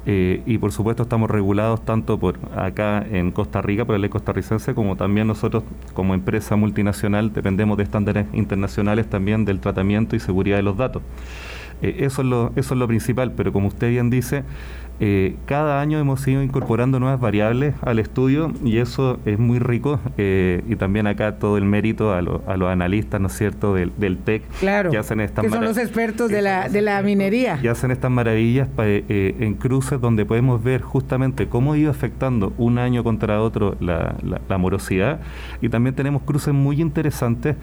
eh, 0.06 0.42
y 0.46 0.58
por 0.58 0.72
supuesto 0.72 1.04
estamos 1.04 1.30
regulados 1.30 1.86
tanto 1.86 2.20
por 2.20 2.40
acá 2.56 3.06
en 3.10 3.32
Costa 3.32 3.62
Rica, 3.62 3.86
por 3.86 3.96
la 3.96 4.00
ley 4.00 4.10
costarricense, 4.10 4.74
como 4.74 4.96
también 4.96 5.28
nosotros 5.28 5.64
como 5.94 6.14
empresa 6.14 6.56
multinacional 6.56 7.32
dependemos 7.34 7.78
de 7.78 7.84
estándares 7.84 8.26
internacionales 8.34 9.08
también 9.08 9.46
del 9.46 9.60
tratamiento 9.60 10.16
y 10.16 10.20
seguridad 10.20 10.58
de 10.58 10.64
los 10.64 10.78
datos. 10.78 11.04
Eh, 11.82 11.98
eso, 12.00 12.22
es 12.22 12.28
lo, 12.28 12.52
eso 12.56 12.74
es 12.74 12.80
lo 12.80 12.88
principal, 12.88 13.34
pero 13.34 13.54
como 13.54 13.68
usted 13.68 13.90
bien 13.90 14.10
dice, 14.10 14.44
eh, 15.04 15.36
cada 15.48 15.82
año 15.82 15.98
hemos 15.98 16.28
ido 16.28 16.44
incorporando 16.44 17.00
nuevas 17.00 17.20
variables 17.20 17.74
al 17.82 17.98
estudio 17.98 18.54
y 18.64 18.78
eso 18.78 19.20
es 19.26 19.40
muy 19.40 19.58
rico 19.58 20.00
eh, 20.20 20.64
y 20.70 20.76
también 20.76 21.08
acá 21.08 21.40
todo 21.40 21.58
el 21.58 21.66
mérito 21.66 22.14
a, 22.14 22.22
los 22.22 22.70
analistas, 22.70 23.20
¿no 23.20 23.26
es 23.26 23.34
cierto?, 23.34 23.74
del, 23.74 24.18
TEC 24.20 24.44
claro, 24.60 24.92
que 24.92 25.00
hacen 25.00 25.20
estas 25.20 25.44
que 25.44 25.50
son 25.50 25.64
los 25.64 25.80
expertos 25.80 26.30
de 26.30 26.44
la, 26.44 26.70
de 26.70 26.84
la 26.84 27.02
minería. 27.02 27.60
Y 27.64 27.68
hacen 27.68 27.90
estas 27.90 28.12
maravillas 28.12 28.70
eh, 28.78 29.36
en 29.40 29.56
cruces 29.56 30.00
donde 30.00 30.24
podemos 30.24 30.64
ver 30.64 30.82
justamente 30.82 31.48
cómo 31.48 31.76
ido 31.76 31.90
afectando 31.90 32.54
un 32.60 32.78
año 32.78 33.04
contra 33.04 33.42
otro 33.42 33.78
la, 33.80 34.14
la, 34.48 34.58
morosidad 34.60 35.22
y 35.64 35.70
también 35.70 35.96
tenemos 35.96 36.22
cruces 36.22 36.54
muy 36.54 36.80
interesantes 36.80 37.56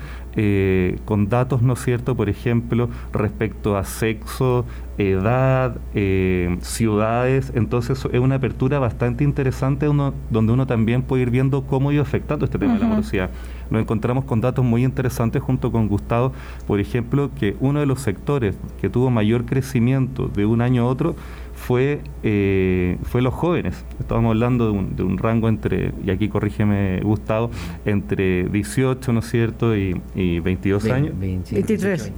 con 1.04 1.28
datos, 1.28 1.62
¿no 1.62 1.74
es 1.74 1.84
cierto?, 1.84 2.16
por 2.16 2.28
ejemplo, 2.28 2.88
respecto 3.12 3.76
a 3.76 3.84
sexo, 3.84 4.64
edad, 4.98 5.76
eh, 5.94 6.58
ciudades, 6.60 7.52
entonces 7.54 8.04
es 8.12 8.20
una 8.20 8.34
apertura 8.34 8.80
bastante 8.80 9.22
interesante 9.22 9.88
uno, 9.88 10.12
donde 10.30 10.52
uno 10.52 10.66
también 10.66 11.02
puede 11.02 11.22
ir 11.22 11.30
viendo 11.30 11.62
cómo 11.62 11.92
iba 11.92 12.02
afectando 12.02 12.44
este 12.44 12.58
tema 12.58 12.74
de 12.74 12.80
la 12.80 12.86
morosidad. 12.86 13.30
Nos 13.70 13.82
encontramos 13.82 14.24
con 14.24 14.40
datos 14.40 14.64
muy 14.64 14.84
interesantes 14.84 15.40
junto 15.40 15.70
con 15.70 15.88
Gustavo, 15.88 16.32
por 16.66 16.80
ejemplo, 16.80 17.30
que 17.38 17.56
uno 17.60 17.80
de 17.80 17.86
los 17.86 18.00
sectores 18.00 18.56
que 18.80 18.90
tuvo 18.90 19.10
mayor 19.10 19.44
crecimiento 19.44 20.28
de 20.28 20.46
un 20.46 20.62
año 20.62 20.82
a 20.82 20.86
otro 20.86 21.14
fue, 21.58 22.00
eh, 22.22 22.96
fue 23.02 23.20
los 23.20 23.34
jóvenes. 23.34 23.84
Estábamos 23.98 24.30
hablando 24.30 24.66
de 24.66 24.70
un, 24.70 24.96
de 24.96 25.02
un, 25.02 25.18
rango 25.18 25.48
entre, 25.48 25.92
y 26.04 26.10
aquí 26.10 26.28
corrígeme 26.28 27.00
Gustavo, 27.00 27.50
entre 27.84 28.44
18, 28.44 29.12
¿no 29.12 29.20
es 29.20 29.30
cierto?, 29.30 29.76
y, 29.76 30.00
y 30.14 30.40
22 30.40 30.84
años. 30.86 31.18
23. 31.18 32.12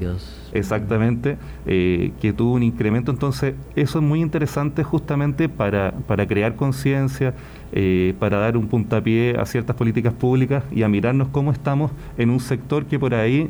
Exactamente, 0.52 1.38
eh, 1.66 2.12
que 2.20 2.32
tuvo 2.32 2.54
un 2.54 2.62
incremento. 2.62 3.10
Entonces, 3.10 3.54
eso 3.76 3.98
es 3.98 4.04
muy 4.04 4.20
interesante 4.20 4.84
justamente 4.84 5.48
para, 5.48 5.92
para 6.06 6.26
crear 6.26 6.54
conciencia, 6.54 7.34
eh, 7.72 8.14
para 8.18 8.38
dar 8.38 8.56
un 8.56 8.68
puntapié 8.68 9.36
a 9.38 9.46
ciertas 9.46 9.76
políticas 9.76 10.12
públicas 10.12 10.64
y 10.70 10.82
a 10.82 10.88
mirarnos 10.88 11.28
cómo 11.28 11.52
estamos 11.52 11.92
en 12.18 12.30
un 12.30 12.40
sector 12.40 12.86
que 12.86 12.98
por 12.98 13.14
ahí 13.14 13.48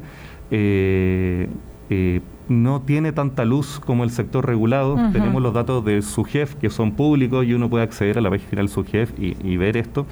eh, 0.51 1.49
no 2.49 2.83
tiene 2.83 3.13
tanta 3.13 3.45
luz 3.45 3.81
como 3.81 4.05
el 4.05 4.11
sector 4.11 4.47
regulado. 4.47 4.97
Tenemos 5.13 5.43
los 5.43 5.55
datos 5.55 5.85
de 5.85 6.03
SUGEF 6.03 6.55
que 6.55 6.71
son 6.71 6.93
públicos 6.93 7.45
y 7.45 7.55
uno 7.55 7.69
puede 7.69 7.85
acceder 7.85 8.19
a 8.19 8.21
la 8.21 8.31
página 8.31 8.61
del 8.63 8.69
SUGEF 8.69 9.13
y, 9.19 9.37
y 9.43 9.57
ver 9.57 9.77
esto 9.77 10.07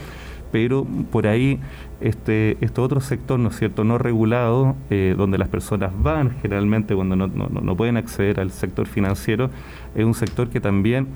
pero 0.51 0.87
por 1.11 1.27
ahí 1.27 1.61
este, 2.01 2.57
este 2.61 2.81
otro 2.81 3.01
sector, 3.01 3.39
¿no 3.39 3.49
es 3.49 3.57
cierto?, 3.57 3.85
no 3.85 3.99
regulado, 3.99 4.77
eh, 4.91 5.15
donde 5.17 5.39
las 5.39 5.49
personas 5.49 5.93
van 6.01 6.37
generalmente 6.43 6.95
cuando 6.95 7.17
no, 7.17 7.27
no, 7.27 7.49
no, 7.49 7.77
pueden 7.77 7.97
acceder 7.97 8.41
al 8.41 8.51
sector 8.51 8.87
financiero, 8.87 9.51
es 9.95 10.05
un 10.05 10.15
sector 10.15 10.49
que 10.49 10.61
también 10.61 11.09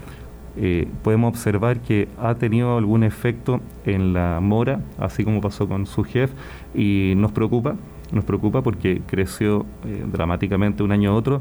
eh, 0.57 0.87
podemos 1.03 1.31
observar 1.31 1.81
que 1.81 2.09
ha 2.21 2.35
tenido 2.35 2.77
algún 2.77 3.05
efecto 3.05 3.61
en 3.87 4.13
la 4.13 4.41
mora, 4.41 4.81
así 4.99 5.25
como 5.25 5.41
pasó 5.41 5.67
con 5.69 5.87
su 5.87 6.05
jefe, 6.05 6.35
y 6.75 7.15
nos 7.17 7.33
preocupa, 7.33 7.77
nos 8.13 8.25
preocupa 8.25 8.63
porque 8.63 9.03
creció 9.07 9.67
eh, 9.85 10.05
dramáticamente 10.11 10.83
un 10.83 10.93
año 10.93 11.11
a 11.11 11.15
otro 11.15 11.41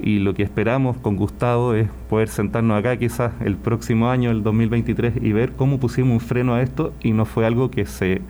y 0.00 0.18
lo 0.18 0.34
que 0.34 0.42
esperamos 0.42 0.96
con 0.96 1.16
Gustavo 1.16 1.74
es 1.74 1.88
poder 2.08 2.28
sentarnos 2.28 2.78
acá 2.78 2.96
quizás 2.96 3.32
el 3.44 3.56
próximo 3.56 4.08
año, 4.08 4.30
el 4.30 4.42
2023, 4.42 5.14
y 5.20 5.32
ver 5.32 5.52
cómo 5.52 5.78
pusimos 5.78 6.14
un 6.14 6.20
freno 6.20 6.54
a 6.54 6.62
esto 6.62 6.92
y 7.02 7.12
no 7.12 7.24
fue 7.24 7.46
algo 7.46 7.70
que 7.70 7.86
se 7.86 8.22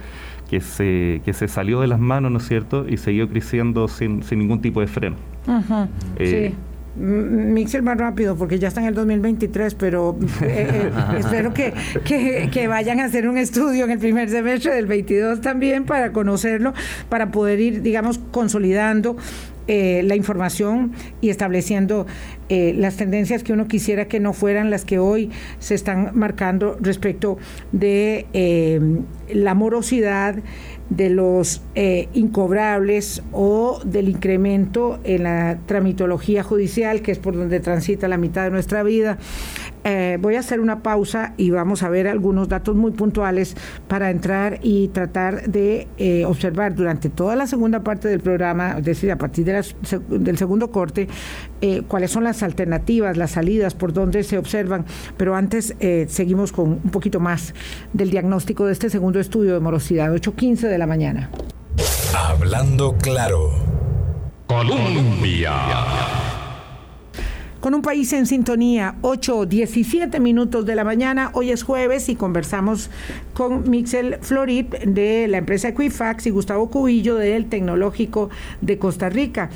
que 0.50 0.60
se, 0.60 1.22
que 1.24 1.32
se 1.32 1.48
salió 1.48 1.80
de 1.80 1.86
las 1.86 1.98
manos, 1.98 2.30
¿no 2.30 2.36
es 2.36 2.46
cierto?, 2.46 2.86
y 2.86 2.98
siguió 2.98 3.26
creciendo 3.26 3.88
sin, 3.88 4.22
sin 4.22 4.38
ningún 4.38 4.60
tipo 4.60 4.82
de 4.82 4.86
freno. 4.86 5.16
Eh, 6.18 6.50
sí. 6.50 6.71
Mixel 6.94 7.82
más 7.82 7.96
rápido 7.96 8.36
porque 8.36 8.58
ya 8.58 8.68
está 8.68 8.82
en 8.82 8.88
el 8.88 8.94
2023, 8.94 9.74
pero 9.74 10.16
eh, 10.42 10.68
eh, 10.70 10.90
espero 11.18 11.54
que, 11.54 11.72
que, 12.04 12.68
vayan 12.68 13.00
a 13.00 13.04
hacer 13.04 13.28
un 13.28 13.38
estudio 13.38 13.84
en 13.84 13.92
el 13.92 13.98
primer 13.98 14.28
semestre 14.28 14.74
del 14.74 14.86
22 14.86 15.40
también 15.40 15.84
para 15.84 16.12
conocerlo, 16.12 16.74
para 17.08 17.30
poder 17.30 17.60
ir, 17.60 17.82
digamos, 17.82 18.20
consolidando 18.30 19.16
eh, 19.68 20.02
la 20.04 20.16
información 20.16 20.92
y 21.20 21.30
estableciendo 21.30 22.06
eh, 22.48 22.74
las 22.76 22.96
tendencias 22.96 23.42
que 23.42 23.52
uno 23.52 23.68
quisiera 23.68 24.06
que 24.06 24.20
no 24.20 24.32
fueran 24.32 24.70
las 24.70 24.84
que 24.84 24.98
hoy 24.98 25.30
se 25.60 25.74
están 25.74 26.10
marcando 26.14 26.76
respecto 26.80 27.38
de 27.70 28.26
la 29.28 29.54
morosidad 29.54 30.34
de 30.96 31.10
los 31.10 31.62
incobrables 32.12 33.22
o 33.32 33.80
del 33.84 34.08
incremento 34.08 34.98
en 35.04 35.24
la 35.24 35.58
tramitología 35.66 36.42
judicial, 36.42 37.02
que 37.02 37.12
es 37.12 37.18
por 37.18 37.36
donde 37.36 37.60
transita 37.60 38.08
la 38.08 38.18
mitad 38.18 38.44
de 38.44 38.50
nuestra 38.50 38.82
vida, 38.82 39.18
eh, 39.84 40.18
voy 40.20 40.36
a 40.36 40.40
hacer 40.40 40.60
una 40.60 40.82
pausa 40.82 41.34
y 41.36 41.50
vamos 41.50 41.82
a 41.82 41.88
ver 41.88 42.06
algunos 42.06 42.48
datos 42.48 42.76
muy 42.76 42.92
puntuales 42.92 43.56
para 43.88 44.10
entrar 44.10 44.60
y 44.62 44.88
tratar 44.88 45.48
de 45.48 45.88
eh, 45.98 46.24
observar 46.24 46.74
durante 46.74 47.08
toda 47.10 47.36
la 47.36 47.46
segunda 47.46 47.80
parte 47.80 48.08
del 48.08 48.20
programa, 48.20 48.76
es 48.78 48.84
decir, 48.84 49.10
a 49.10 49.16
partir 49.16 49.44
del 49.44 50.38
segundo 50.38 50.70
corte, 50.70 51.08
eh, 51.60 51.82
cuáles 51.88 52.10
son 52.10 52.24
las 52.24 52.42
alternativas, 52.42 53.16
las 53.16 53.32
salidas, 53.32 53.74
por 53.74 53.92
dónde 53.92 54.22
se 54.22 54.38
observan. 54.38 54.84
Pero 55.16 55.34
antes 55.34 55.74
seguimos 56.08 56.52
con 56.52 56.80
un 56.84 56.90
poquito 56.90 57.20
más 57.20 57.54
del 57.92 58.10
diagnóstico 58.10 58.66
de 58.66 58.72
este 58.72 58.90
segundo 58.90 59.20
estudio 59.20 59.54
de 59.54 59.60
morosidad, 59.60 60.12
8.15 60.12 60.68
de 60.68 60.78
la 60.78 60.86
mañana. 60.86 61.30
Hablando 62.14 62.96
claro. 62.98 63.50
Colombia 64.46 65.52
con 67.62 67.74
un 67.74 67.82
país 67.82 68.12
en 68.12 68.26
sintonía, 68.26 68.96
8, 69.02 69.46
17 69.46 70.18
minutos 70.18 70.66
de 70.66 70.74
la 70.74 70.82
mañana. 70.82 71.30
Hoy 71.32 71.52
es 71.52 71.62
jueves 71.62 72.08
y 72.08 72.16
conversamos 72.16 72.90
con 73.34 73.70
Mixel 73.70 74.18
Florid 74.20 74.66
de 74.84 75.28
la 75.28 75.38
empresa 75.38 75.68
Equifax 75.68 76.26
y 76.26 76.30
Gustavo 76.30 76.68
Cubillo 76.70 77.14
del 77.14 77.46
Tecnológico 77.46 78.30
de 78.62 78.78
Costa 78.78 79.10
Rica 79.10 79.48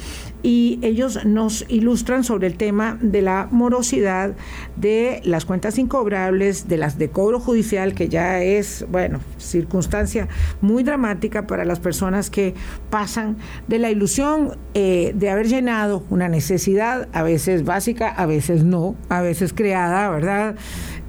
y 0.47 0.79
ellos 0.83 1.25
nos 1.25 1.65
ilustran 1.67 2.23
sobre 2.23 2.47
el 2.47 2.57
tema 2.57 3.01
de 3.03 3.21
la 3.21 3.49
morosidad 3.51 4.37
de 4.77 5.21
las 5.25 5.45
cuentas 5.45 5.77
incobrables, 5.77 6.69
de 6.69 6.77
las 6.77 6.99
de 6.99 7.11
cobro 7.11 7.41
judicial, 7.41 7.95
que 7.95 8.09
ya 8.09 8.41
es, 8.45 8.87
bueno, 8.89 9.19
circunstancia 9.39 10.29
muy 10.61 10.85
dramática 10.85 11.49
para 11.49 11.65
las 11.65 11.81
personas 11.81 12.31
que 12.31 12.55
pasan 12.91 13.39
de 13.67 13.81
la 13.81 13.91
ilusión 13.91 14.57
eh, 14.75 15.11
de 15.17 15.31
haber 15.31 15.49
llenado 15.49 16.05
una 16.11 16.29
necesidad, 16.29 17.09
a 17.13 17.25
veces 17.25 17.65
básica, 17.65 18.09
a 18.09 18.27
veces 18.27 18.63
no, 18.63 18.95
a 19.09 19.23
veces 19.23 19.53
creada, 19.53 20.09
¿verdad?, 20.11 20.55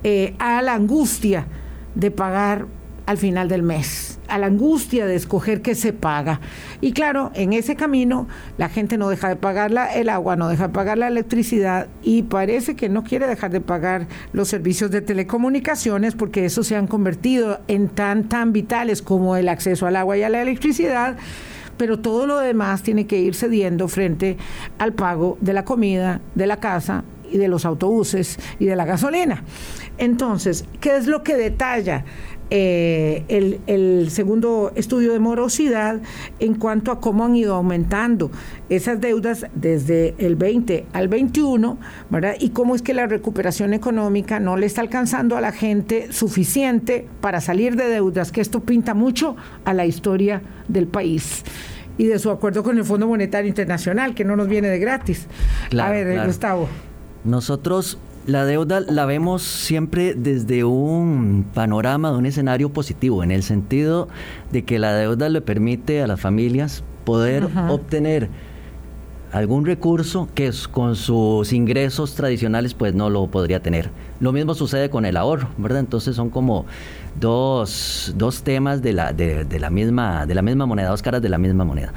eh, 0.04 0.34
a 0.40 0.64
la 0.64 0.74
angustia 0.74 1.46
de 1.94 2.10
pagar 2.10 2.66
al 3.08 3.18
final 3.18 3.48
del 3.48 3.64
mes, 3.64 4.20
a 4.28 4.38
la 4.38 4.48
angustia 4.48 5.06
de 5.06 5.16
escoger 5.16 5.62
qué 5.62 5.76
se 5.76 5.94
paga. 5.94 6.42
Y 6.82 6.92
claro, 6.92 7.32
en 7.36 7.54
ese 7.54 7.78
camino 7.78 8.28
la 8.58 8.68
gente 8.68 8.98
no 8.98 9.08
deja 9.10 9.30
de 9.30 9.38
pagar 9.38 9.72
el 9.96 10.10
agua, 10.10 10.36
no 10.36 10.50
deja 10.50 10.68
de 10.68 10.74
pagar 10.74 10.98
la 10.98 11.08
electricidad 11.08 11.88
y 12.04 12.24
parece 12.24 12.76
que 12.76 12.90
no 12.90 13.06
quiere 13.06 13.26
dejar 13.26 13.52
de 13.52 13.62
pagar 13.62 14.08
los 14.34 14.50
servicios 14.50 14.92
de 14.92 15.00
telecomunicaciones 15.00 16.16
porque 16.16 16.44
esos 16.44 16.68
se 16.68 16.76
han 16.76 16.86
convertido 16.86 17.62
en 17.70 17.88
tan, 17.88 18.28
tan 18.28 18.52
vitales 18.52 19.02
como 19.02 19.38
el 19.38 19.48
acceso 19.48 19.88
al 19.88 19.96
agua 19.96 20.18
y 20.18 20.24
a 20.24 20.30
la 20.30 20.42
electricidad 20.42 21.16
pero 21.78 22.00
todo 22.00 22.26
lo 22.26 22.40
demás 22.40 22.82
tiene 22.82 23.06
que 23.06 23.20
ir 23.20 23.36
cediendo 23.36 23.88
frente 23.88 24.36
al 24.80 24.94
pago 24.94 25.38
de 25.42 25.54
la 25.54 25.64
comida, 25.64 26.22
de 26.34 26.48
la 26.48 26.60
casa 26.60 27.04
y 27.32 27.38
de 27.38 27.48
los 27.48 27.66
autobuses 27.66 28.40
y 28.58 28.66
de 28.66 28.76
la 28.76 28.86
gasolina. 28.86 29.44
Entonces, 29.98 30.66
¿qué 30.80 30.96
es 30.98 31.08
lo 31.08 31.24
que 31.24 31.36
detalla 31.36 32.04
eh, 32.50 33.24
el, 33.68 34.10
segundo 34.10 34.72
estudio 34.76 35.12
de 35.12 35.20
morosidad 35.20 36.00
en 36.40 36.56
cuanto 36.56 36.92
a 36.92 37.02
cómo 37.02 37.26
han 37.26 37.36
ido 37.36 37.56
aumentando 37.56 38.32
esas 38.70 39.02
deudas 39.02 39.46
desde 39.54 40.16
el 40.18 40.36
20 40.36 40.86
al 40.94 41.08
21, 41.08 41.78
¿verdad? 42.10 42.36
Y 42.40 42.50
cómo 42.50 42.76
es 42.76 42.82
que 42.82 42.94
la 42.94 43.06
recuperación 43.06 43.74
económica 43.74 44.40
no 44.40 44.56
le 44.56 44.66
está 44.66 44.82
alcanzando 44.82 45.36
a 45.36 45.42
la 45.42 45.52
gente 45.52 46.12
suficiente 46.12 47.08
para 47.22 47.42
salir 47.42 47.76
de 47.76 47.90
deudas, 47.90 48.32
que 48.32 48.42
esto 48.42 48.62
pinta 48.62 48.94
mucho 48.94 49.36
a 49.66 49.74
la 49.74 49.86
historia 49.86 50.42
del 50.68 50.88
país 50.88 51.44
y 51.98 52.06
de 52.06 52.20
su 52.20 52.30
acuerdo 52.30 52.64
con 52.64 52.78
el 52.78 52.86
Fondo 52.86 53.08
Monetario 53.08 53.50
Internacional, 53.50 54.14
que 54.14 54.24
no 54.24 54.36
nos 54.36 54.48
viene 54.48 54.70
de 54.70 54.80
gratis. 54.80 55.28
a 55.78 55.90
ver, 55.90 56.26
Gustavo. 56.26 56.70
Nosotros 57.24 57.98
la 58.28 58.46
deuda 58.46 58.82
la 58.82 59.06
vemos 59.06 59.42
siempre 59.42 60.14
desde 60.14 60.66
un 60.66 61.46
panorama, 61.54 62.12
de 62.12 62.18
un 62.18 62.26
escenario 62.26 62.70
positivo, 62.70 63.24
en 63.24 63.32
el 63.32 63.42
sentido 63.42 64.10
de 64.52 64.64
que 64.64 64.80
la 64.80 64.94
deuda 64.94 65.30
le 65.30 65.42
permite 65.42 66.04
a 66.04 66.08
las 66.08 66.20
familias 66.20 66.84
poder 67.06 67.48
obtener 67.70 68.30
algún 69.32 69.66
recurso 69.66 70.28
que 70.36 70.52
con 70.72 70.98
sus 70.98 71.54
ingresos 71.54 72.16
tradicionales 72.16 72.74
pues 72.74 72.94
no 72.94 73.10
lo 73.10 73.28
podría 73.28 73.62
tener. 73.62 73.92
Lo 74.20 74.34
mismo 74.34 74.54
sucede 74.56 74.90
con 74.90 75.06
el 75.06 75.16
ahorro, 75.16 75.48
¿verdad? 75.58 75.80
Entonces 75.80 76.16
son 76.16 76.30
como 76.30 76.66
dos, 77.20 78.14
dos 78.18 78.44
temas 78.44 78.82
de 78.82 78.92
la, 78.92 79.14
de, 79.14 79.46
de, 79.46 79.60
la 79.60 79.70
misma, 79.70 80.26
de 80.26 80.36
la 80.36 80.42
misma 80.42 80.66
moneda, 80.66 80.90
dos 80.90 81.02
caras 81.02 81.22
de 81.22 81.30
la 81.30 81.38
misma 81.38 81.64
moneda. 81.64 81.94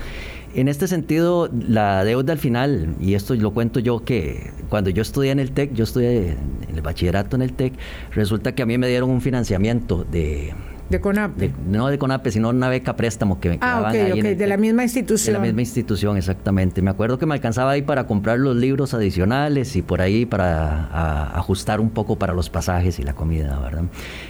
En 0.52 0.66
este 0.66 0.88
sentido, 0.88 1.49
la 1.52 2.04
deuda 2.04 2.33
al 2.33 2.38
final, 2.38 2.97
y 3.00 3.14
esto 3.14 3.35
lo 3.37 3.52
cuento 3.52 3.78
yo 3.78 4.04
que 4.04 4.50
cuando 4.69 4.90
yo 4.90 5.02
estudié 5.02 5.30
en 5.30 5.38
el 5.38 5.52
TEC, 5.52 5.75
yo 5.75 5.85
estudié 5.85 6.30
en 6.69 6.75
el 6.75 6.83
bachillerato 6.83 7.37
en 7.37 7.42
el 7.42 7.52
TEC, 7.52 7.75
resulta 8.11 8.54
que 8.54 8.62
a 8.62 8.66
mí 8.66 8.76
me 8.76 8.88
dieron 8.88 9.11
un 9.11 9.21
financiamiento 9.21 10.04
de 10.11 10.52
de 10.91 11.01
CONAPE. 11.01 11.53
no 11.69 11.87
de 11.87 11.99
CONAPE, 11.99 12.33
sino 12.33 12.49
una 12.49 12.69
beca 12.69 12.97
préstamo 12.97 13.39
que 13.39 13.49
me 13.49 13.59
ah, 13.61 13.89
ahí 13.89 14.19
en 14.19 14.37
de 14.37 14.47
la 14.47 14.57
misma 14.57 14.83
institución. 14.83 15.35
De 15.35 15.39
la 15.39 15.45
misma 15.45 15.61
institución, 15.61 16.17
exactamente. 16.17 16.83
Me 16.83 16.91
acuerdo 16.91 17.19
que 17.19 17.27
me 17.27 17.35
alcanzaba 17.35 17.71
ahí 17.71 17.83
para 17.83 18.07
comprar 18.07 18.41
los 18.41 18.57
libros 18.57 18.93
adicionales 18.93 19.77
y 19.77 19.83
por 19.83 20.01
ahí 20.01 20.27
para 20.27 21.31
ajustar 21.37 21.81
un 21.81 21.91
poco 21.91 22.17
para 22.17 22.35
los 22.35 22.51
pasajes 22.51 22.99
y 22.99 23.05
la 23.05 23.15
comida, 23.15 23.59
¿verdad? 23.61 23.85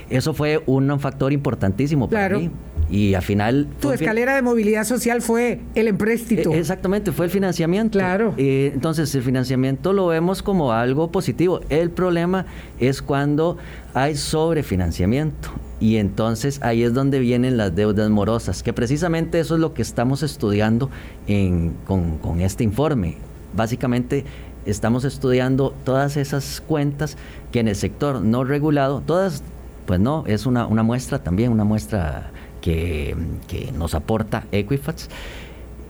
Eso 0.09 0.33
fue 0.33 0.61
un 0.67 0.99
factor 0.99 1.33
importantísimo 1.33 2.07
para 2.09 2.37
mí. 2.37 2.51
Y 2.89 3.13
al 3.13 3.21
final... 3.21 3.67
Tu 3.79 3.91
escalera 3.91 4.35
de 4.35 4.41
movilidad 4.41 4.83
social 4.83 5.21
fue 5.21 5.61
el 5.75 5.87
empréstito. 5.87 6.53
E, 6.53 6.59
exactamente, 6.59 7.11
fue 7.11 7.25
el 7.25 7.31
financiamiento. 7.31 7.97
Claro. 7.97 8.33
Eh, 8.37 8.71
entonces, 8.73 9.15
el 9.15 9.23
financiamiento 9.23 9.93
lo 9.93 10.07
vemos 10.07 10.43
como 10.43 10.73
algo 10.73 11.09
positivo. 11.11 11.61
El 11.69 11.89
problema 11.89 12.45
es 12.79 13.01
cuando 13.01 13.57
hay 13.93 14.15
sobrefinanciamiento. 14.15 15.49
Y 15.81 15.97
entonces 15.97 16.59
ahí 16.61 16.83
es 16.83 16.93
donde 16.93 17.19
vienen 17.19 17.57
las 17.57 17.75
deudas 17.75 18.07
morosas, 18.11 18.61
que 18.61 18.71
precisamente 18.71 19.39
eso 19.39 19.55
es 19.55 19.59
lo 19.59 19.73
que 19.73 19.81
estamos 19.81 20.21
estudiando 20.21 20.91
con, 21.87 22.39
este 22.39 22.63
informe. 22.63 23.17
Básicamente 23.55 24.23
estamos 24.67 25.05
estudiando 25.05 25.73
todas 25.83 26.17
esas 26.17 26.61
cuentas 26.61 27.17
que 27.51 27.61
en 27.61 27.67
el 27.67 27.75
sector 27.75 28.21
no 28.21 28.43
regulado, 28.43 29.01
todas, 29.01 29.41
pues 29.87 29.99
no, 29.99 30.23
es 30.27 30.45
una, 30.45 30.67
una 30.67 30.83
muestra 30.83 31.23
también, 31.23 31.51
una 31.51 31.63
muestra 31.63 32.29
que, 32.61 33.15
que 33.47 33.71
nos 33.71 33.95
aporta 33.95 34.45
Equifax 34.51 35.09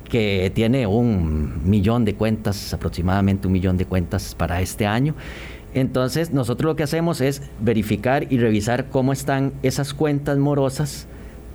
que 0.10 0.52
tiene 0.54 0.88
un 0.88 1.70
millón 1.70 2.04
de 2.04 2.16
cuentas, 2.16 2.74
aproximadamente 2.74 3.48
un 3.48 3.54
millón 3.54 3.78
de 3.78 3.86
cuentas 3.86 4.36
para 4.36 4.62
este 4.62 4.86
año. 4.86 5.16
Entonces, 5.74 6.32
nosotros 6.32 6.70
lo 6.70 6.76
que 6.76 6.84
hacemos 6.84 7.22
es 7.22 7.42
verificar 7.60 8.32
y 8.32 8.38
revisar 8.38 8.90
cómo 8.90 9.14
están 9.14 9.54
esas 9.64 9.94
cuentas 9.94 10.38
morosas 10.38 11.08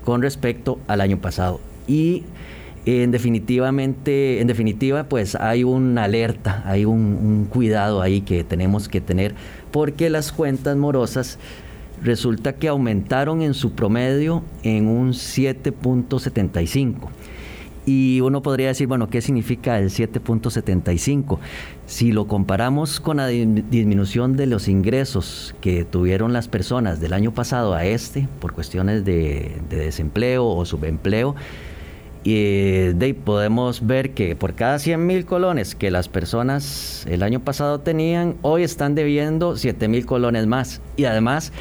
con 0.04 0.22
respecto 0.22 0.78
al 0.86 1.00
año 1.00 1.18
pasado. 1.18 1.60
Y 1.86 2.24
en 2.86 3.10
definitivamente, 3.10 4.40
en 4.40 4.46
definitiva, 4.46 5.04
pues 5.04 5.34
hay 5.34 5.64
una 5.64 6.04
alerta, 6.04 6.62
hay 6.64 6.84
un, 6.84 7.00
un 7.00 7.46
cuidado 7.46 8.00
ahí 8.00 8.20
que 8.22 8.44
tenemos 8.44 8.88
que 8.88 9.00
tener, 9.00 9.34
porque 9.70 10.08
las 10.08 10.32
cuentas 10.32 10.76
morosas 10.76 11.38
resulta 12.02 12.54
que 12.54 12.68
aumentaron 12.68 13.42
en 13.42 13.54
su 13.54 13.72
promedio 13.72 14.42
en 14.62 14.86
un 14.86 15.10
7.75. 15.10 17.08
Y 17.86 18.20
uno 18.20 18.42
podría 18.42 18.66
decir, 18.66 18.88
bueno, 18.88 19.08
¿qué 19.08 19.22
significa 19.22 19.78
el 19.78 19.90
7.75? 19.90 21.38
Si 21.86 22.10
lo 22.10 22.26
comparamos 22.26 22.98
con 22.98 23.18
la 23.18 23.28
disminución 23.28 24.36
de 24.36 24.46
los 24.46 24.66
ingresos 24.66 25.54
que 25.60 25.84
tuvieron 25.84 26.32
las 26.32 26.48
personas 26.48 27.00
del 27.00 27.12
año 27.12 27.32
pasado 27.32 27.74
a 27.74 27.84
este, 27.84 28.28
por 28.40 28.54
cuestiones 28.54 29.04
de, 29.04 29.62
desempleo 29.70 30.44
o 30.44 30.64
subempleo, 30.64 31.36
y 32.24 32.88
de, 32.92 33.14
podemos 33.14 33.86
ver 33.86 34.10
que 34.10 34.34
por 34.34 34.54
cada 34.56 34.80
100 34.80 35.06
mil 35.06 35.24
colones 35.24 35.76
que 35.76 35.92
las 35.92 36.08
personas 36.08 37.06
el 37.08 37.22
año 37.22 37.38
pasado 37.38 37.78
tenían, 37.78 38.34
hoy 38.42 38.64
están 38.64 38.96
debiendo 38.96 39.56
7 39.56 39.86
mil 39.86 40.06
colones 40.06 40.48
más. 40.48 40.80
Y 40.96 41.04
además 41.04 41.52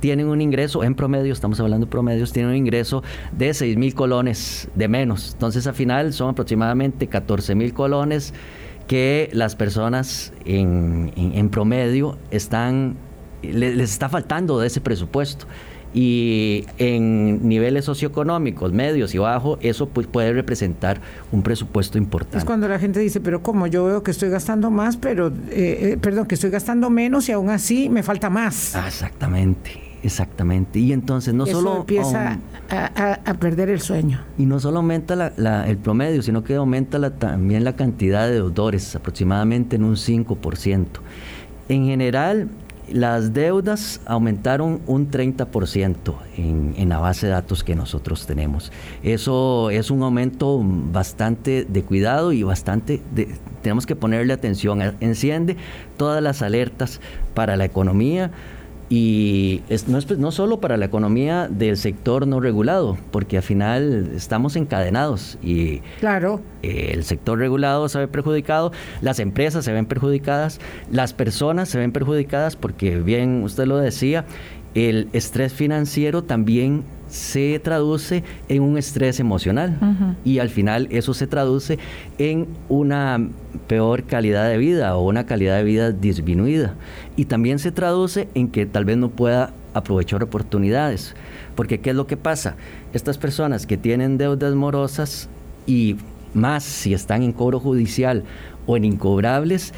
tienen 0.00 0.26
un 0.26 0.40
ingreso, 0.40 0.82
en 0.82 0.94
promedio, 0.94 1.32
estamos 1.32 1.60
hablando 1.60 1.86
de 1.86 1.90
promedios, 1.90 2.32
tienen 2.32 2.50
un 2.50 2.56
ingreso 2.56 3.02
de 3.32 3.52
6 3.54 3.76
mil 3.76 3.94
colones 3.94 4.68
de 4.74 4.88
menos. 4.88 5.32
Entonces, 5.34 5.66
al 5.66 5.74
final 5.74 6.12
son 6.12 6.30
aproximadamente 6.30 7.06
14 7.06 7.54
mil 7.54 7.72
colones 7.72 8.34
que 8.86 9.30
las 9.32 9.54
personas 9.54 10.32
en, 10.44 11.48
promedio 11.50 12.18
están, 12.32 12.96
les, 13.42 13.78
está 13.78 14.08
faltando 14.08 14.58
de 14.58 14.66
ese 14.66 14.80
presupuesto 14.80 15.46
y 15.92 16.66
en 16.78 17.48
niveles 17.48 17.84
socioeconómicos 17.84 18.72
medios 18.72 19.14
y 19.14 19.18
bajos, 19.18 19.58
eso 19.60 19.88
pues 19.88 20.06
puede 20.06 20.32
representar 20.32 21.00
un 21.32 21.42
presupuesto 21.42 21.98
importante. 21.98 22.38
Es 22.38 22.44
cuando 22.44 22.68
la 22.68 22.78
gente 22.78 23.00
dice, 23.00 23.20
pero 23.20 23.42
como 23.42 23.66
yo 23.66 23.84
veo 23.84 24.02
que 24.02 24.12
estoy 24.12 24.28
gastando 24.28 24.70
más, 24.70 24.96
pero, 24.96 25.28
eh, 25.28 25.92
eh, 25.92 25.98
perdón, 26.00 26.26
que 26.26 26.36
estoy 26.36 26.50
gastando 26.50 26.90
menos 26.90 27.28
y 27.28 27.32
aún 27.32 27.50
así 27.50 27.88
me 27.88 28.02
falta 28.02 28.30
más. 28.30 28.74
Ah, 28.76 28.86
exactamente. 28.86 29.89
Exactamente. 30.02 30.78
Y 30.78 30.92
entonces 30.92 31.34
no 31.34 31.44
Eso 31.44 31.58
solo... 31.58 31.76
empieza 31.78 32.38
a, 32.70 33.34
perder 33.34 33.68
el 33.70 33.80
sueño. 33.80 34.20
Y 34.38 34.46
no 34.46 34.60
solo 34.60 34.78
aumenta 34.78 35.16
la, 35.16 35.68
el 35.68 35.76
promedio, 35.76 36.22
sino 36.22 36.42
que 36.42 36.54
aumenta 36.54 36.98
la, 36.98 37.10
también 37.10 37.64
la 37.64 37.74
cantidad 37.74 38.26
de 38.26 38.34
deudores, 38.34 38.94
aproximadamente 38.96 39.76
en 39.76 39.84
un 39.84 39.96
5%. 39.96 40.86
En 41.68 41.86
general, 41.86 42.48
las 42.92 43.32
deudas 43.32 44.00
aumentaron 44.06 44.80
un 44.86 45.10
30% 45.10 46.14
en, 46.36 46.74
en 46.76 46.88
la 46.88 46.98
base 46.98 47.26
de 47.26 47.32
datos 47.32 47.62
que 47.62 47.74
nosotros 47.74 48.26
tenemos. 48.26 48.72
Eso 49.02 49.70
es 49.70 49.90
un 49.90 50.02
aumento 50.02 50.60
bastante 50.64 51.64
de 51.64 51.82
cuidado 51.82 52.32
y 52.32 52.42
bastante 52.42 53.00
de, 53.14 53.28
tenemos 53.62 53.86
que 53.86 53.96
ponerle 53.96 54.32
atención. 54.32 54.80
Enciende 55.00 55.56
todas 55.96 56.22
las 56.22 56.42
alertas 56.42 57.00
para 57.34 57.56
la 57.56 57.64
economía 57.64 58.32
y 58.92 59.62
no, 59.86 59.98
es, 59.98 60.18
no 60.18 60.32
solo 60.32 60.60
para 60.60 60.76
la 60.76 60.84
economía 60.84 61.46
del 61.48 61.76
sector 61.76 62.26
no 62.26 62.40
regulado, 62.40 62.98
porque 63.12 63.36
al 63.36 63.44
final 63.44 64.10
estamos 64.16 64.56
encadenados 64.56 65.38
y 65.42 65.78
claro. 66.00 66.40
el 66.62 67.04
sector 67.04 67.38
regulado 67.38 67.88
se 67.88 68.00
ve 68.00 68.08
perjudicado, 68.08 68.72
las 69.00 69.20
empresas 69.20 69.64
se 69.64 69.72
ven 69.72 69.86
perjudicadas, 69.86 70.60
las 70.90 71.14
personas 71.14 71.68
se 71.68 71.78
ven 71.78 71.92
perjudicadas 71.92 72.56
porque 72.56 72.96
bien 72.96 73.44
usted 73.44 73.66
lo 73.66 73.76
decía, 73.76 74.24
el 74.74 75.08
estrés 75.12 75.52
financiero 75.52 76.22
también 76.22 76.84
se 77.08 77.58
traduce 77.58 78.22
en 78.48 78.62
un 78.62 78.78
estrés 78.78 79.18
emocional. 79.20 80.16
Y 80.24 80.38
al 80.38 80.48
final 80.48 80.86
eso 80.90 81.12
se 81.12 81.26
traduce 81.26 81.78
en 82.18 82.46
una 82.68 83.28
peor 83.66 84.04
calidad 84.04 84.48
de 84.48 84.58
vida 84.58 84.96
o 84.96 85.08
una 85.08 85.26
calidad 85.26 85.56
de 85.56 85.64
vida 85.64 85.90
disminuida. 85.90 86.74
Y 87.16 87.24
también 87.24 87.58
se 87.58 87.72
traduce 87.72 88.28
en 88.34 88.48
que 88.48 88.64
tal 88.66 88.84
vez 88.84 88.96
no 88.96 89.10
pueda 89.10 89.52
aprovechar 89.74 90.22
oportunidades. 90.22 91.14
Porque 91.56 91.80
qué 91.80 91.90
es 91.90 91.96
lo 91.96 92.06
que 92.06 92.16
pasa 92.16 92.56
estas 92.92 93.18
personas 93.18 93.66
que 93.66 93.76
tienen 93.76 94.18
deudas 94.18 94.54
morosas 94.54 95.28
y 95.66 95.96
más 96.32 96.62
si 96.62 96.94
están 96.94 97.22
en 97.22 97.32
cobro 97.32 97.58
judicial 97.58 98.22
o 98.66 98.76
en 98.76 98.84
incobrables 98.84 99.74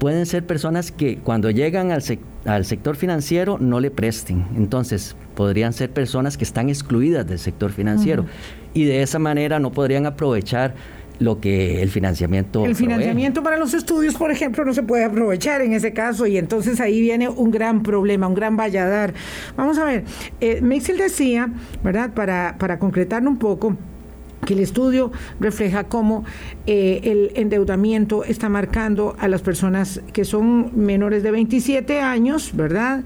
pueden 0.00 0.26
ser 0.26 0.46
personas 0.46 0.90
que 0.90 1.18
cuando 1.18 1.50
llegan 1.50 1.92
al, 1.92 2.02
al 2.46 2.64
sector 2.64 2.96
financiero 2.96 3.58
no 3.60 3.78
le 3.78 3.90
presten. 3.90 4.46
Entonces, 4.56 5.14
podrían 5.36 5.72
ser 5.74 5.90
personas 5.90 6.36
que 6.36 6.44
están 6.44 6.70
excluidas 6.70 7.26
del 7.28 7.38
sector 7.38 7.70
financiero 7.70 8.24
y 8.74 8.84
de 8.84 9.02
esa 9.02 9.18
manera 9.18 9.60
no 9.60 9.70
podrían 9.70 10.06
aprovechar 10.06 10.74
lo 11.18 11.38
que 11.38 11.82
el 11.82 11.90
financiamiento. 11.90 12.64
El 12.64 12.74
financiamiento 12.74 13.42
para 13.42 13.58
los 13.58 13.74
estudios, 13.74 14.14
por 14.14 14.30
ejemplo, 14.30 14.64
no 14.64 14.72
se 14.72 14.82
puede 14.82 15.04
aprovechar 15.04 15.60
en 15.60 15.74
ese 15.74 15.92
caso 15.92 16.26
y 16.26 16.38
entonces 16.38 16.80
ahí 16.80 16.98
viene 17.02 17.28
un 17.28 17.50
gran 17.50 17.82
problema, 17.82 18.26
un 18.26 18.34
gran 18.34 18.56
valladar. 18.56 19.12
Vamos 19.54 19.76
a 19.76 19.84
ver, 19.84 20.04
eh, 20.40 20.62
decía, 20.96 21.50
¿verdad? 21.84 22.14
Para, 22.14 22.56
para 22.58 22.78
concretarlo 22.78 23.28
un 23.28 23.38
poco, 23.38 23.76
que 24.44 24.54
el 24.54 24.60
estudio 24.60 25.12
refleja 25.38 25.84
cómo 25.84 26.24
eh, 26.66 27.00
el 27.04 27.32
endeudamiento 27.34 28.24
está 28.24 28.48
marcando 28.48 29.14
a 29.18 29.28
las 29.28 29.42
personas 29.42 30.00
que 30.12 30.24
son 30.24 30.72
menores 30.74 31.22
de 31.22 31.30
27 31.30 32.00
años, 32.00 32.52
¿verdad? 32.54 33.04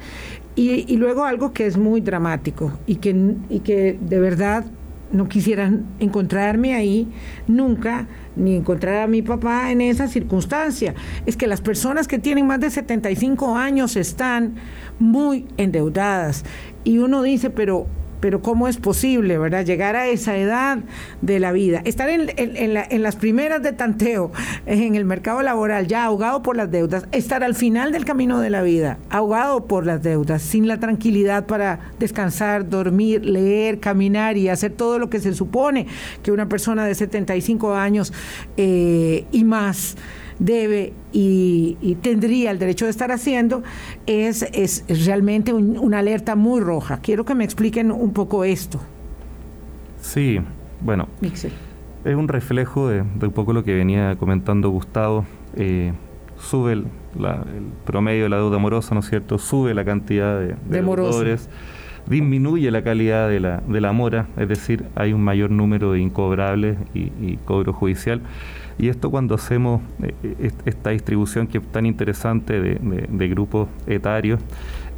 Y, 0.57 0.97
luego 0.97 1.25
algo 1.25 1.53
que 1.53 1.67
es 1.67 1.77
muy 1.77 2.01
dramático 2.01 2.79
y 2.87 2.97
que, 2.97 3.35
y 3.49 3.61
que 3.61 3.99
de 4.01 4.21
verdad 4.21 4.65
no 5.11 5.29
quisieran 5.29 5.87
encontrarme 5.99 6.75
ahí 6.75 7.09
nunca, 7.49 8.07
ni 8.37 8.55
encontrar 8.55 9.03
a 9.03 9.07
mi 9.07 9.23
papá 9.23 9.71
en 9.73 9.81
esa 9.81 10.09
circunstancia. 10.09 10.95
Es 11.27 11.37
que 11.37 11.47
las 11.47 11.61
personas 11.61 12.07
que 12.07 12.19
tienen 12.19 12.47
más 12.47 12.61
de 12.61 12.71
75 12.71 13.57
años 13.57 13.97
están 13.97 14.55
muy 14.99 15.47
endeudadas. 15.57 16.45
Y 16.85 16.99
uno 16.99 17.23
dice, 17.23 17.51
pero 17.51 17.87
pero 18.25 18.41
¿cómo 18.41 18.69
es 18.69 18.79
posible, 18.79 19.37
verdad? 19.37 19.67
Llegar 19.67 19.97
a 19.97 20.07
esa 20.07 20.35
edad 20.39 20.79
de 21.21 21.39
la 21.39 21.53
vida, 21.53 21.83
estar 21.85 22.09
en, 22.09 22.33
en, 22.39 23.03
las 23.03 23.17
primeras 23.17 23.63
de 23.63 23.75
tanteo 23.75 24.33
en 24.65 24.95
el 24.95 25.05
mercado 25.05 25.43
laboral, 25.43 25.87
ya 25.89 26.07
ahogado 26.07 26.43
por 26.43 26.57
las 26.57 26.71
deudas, 26.71 27.07
estar 27.13 27.45
al 27.45 27.55
final 27.55 27.93
del 27.93 28.07
camino 28.07 28.41
de 28.41 28.49
la 28.49 28.63
vida, 28.63 28.97
ahogado 29.11 29.67
por 29.67 29.85
las 29.85 30.03
deudas, 30.03 30.41
sin 30.41 30.67
la 30.67 30.81
tranquilidad 30.81 31.45
para 31.45 31.81
descansar, 31.99 32.67
dormir, 32.67 33.27
leer, 33.27 33.79
caminar 33.79 34.39
y 34.39 34.49
hacer 34.49 34.73
todo 34.73 34.99
lo 34.99 35.11
que 35.11 35.21
se 35.21 35.35
supone 35.35 35.87
que 36.23 36.33
una 36.33 36.49
persona 36.49 36.87
de 36.87 36.95
75 36.95 37.75
años 37.75 38.11
eh, 38.57 39.27
y 39.33 39.45
más 39.45 39.99
debe 40.39 40.93
y, 41.13 41.97
tendría 42.03 42.51
el 42.51 42.59
derecho 42.59 42.87
de 42.87 42.91
estar 42.91 43.13
haciendo, 43.13 43.63
es, 44.07 44.43
es 44.53 44.85
realmente 45.07 45.53
una 45.53 45.99
alerta 46.01 46.35
muy 46.35 46.61
roja. 46.61 46.99
Quiero 46.99 47.25
que 47.25 47.35
me 47.35 47.45
expliquen 47.45 47.91
un 47.91 48.13
poco 48.13 48.45
esto. 48.45 48.81
Sí, 50.01 50.41
bueno, 50.81 51.09
es 51.23 52.15
un 52.15 52.29
reflejo 52.29 52.89
de, 52.89 53.01
un 53.01 53.33
poco 53.33 53.53
lo 53.53 53.65
que 53.65 53.75
venía 53.75 54.17
comentando 54.17 54.69
Gustavo. 54.69 55.25
Eh, 55.57 55.93
sube 56.39 56.73
el, 56.73 56.87
promedio 57.87 58.25
de 58.25 58.29
la 58.29 58.37
deuda 58.37 58.59
morosa, 58.59 58.95
¿no 58.95 59.01
es 59.01 59.09
cierto? 59.09 59.39
Sube 59.39 59.73
la 59.73 59.85
cantidad 59.85 60.39
de, 60.39 60.57
de, 60.69 61.39
disminuye 62.07 62.71
la 62.71 62.83
calidad 62.83 63.29
de 63.29 63.41
la, 63.41 63.63
de 63.67 63.81
la 63.81 63.93
mora, 63.93 64.27
es 64.37 64.49
decir, 64.49 64.85
hay 64.95 65.13
un 65.13 65.23
mayor 65.23 65.51
número 65.51 65.93
de 65.93 66.01
incobrables 66.01 66.77
y, 66.93 67.13
y 67.21 67.39
cobro 67.45 67.73
judicial. 67.73 68.21
Y 68.79 68.89
esto 68.89 69.11
cuando 69.11 69.35
hacemos 69.35 69.81
eh, 70.03 70.15
eh, 70.23 70.51
esta 70.65 70.91
distribución 70.91 71.47
que 71.47 71.59
es 71.59 71.65
tan 71.73 71.87
interesante 71.87 72.61
de, 72.61 73.29
grupos 73.29 73.69
etarios, 73.87 74.41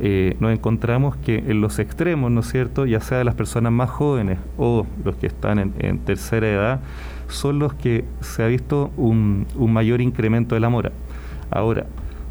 eh, 0.00 0.36
nos 0.40 0.52
encontramos 0.52 1.16
que 1.16 1.38
en 1.38 1.60
los 1.60 1.78
extremos, 1.78 2.30
¿no 2.30 2.40
es 2.40 2.48
cierto?, 2.48 2.86
ya 2.86 3.00
sea 3.00 3.18
de 3.18 3.24
las 3.24 3.34
personas 3.34 3.72
más 3.72 3.90
jóvenes 3.90 4.38
o 4.56 4.86
los 5.04 5.16
que 5.16 5.26
están 5.26 5.74
en, 5.78 5.98
tercera 6.00 6.48
edad, 6.48 6.80
son 7.28 7.58
los 7.58 7.74
que 7.74 8.04
se 8.20 8.42
ha 8.42 8.46
visto 8.46 8.90
un, 8.96 9.46
un 9.56 9.72
mayor 9.72 10.00
incremento 10.00 10.54
de 10.54 10.60
la 10.60 10.68
mora. 10.68 10.92
Ahora, 11.50 11.86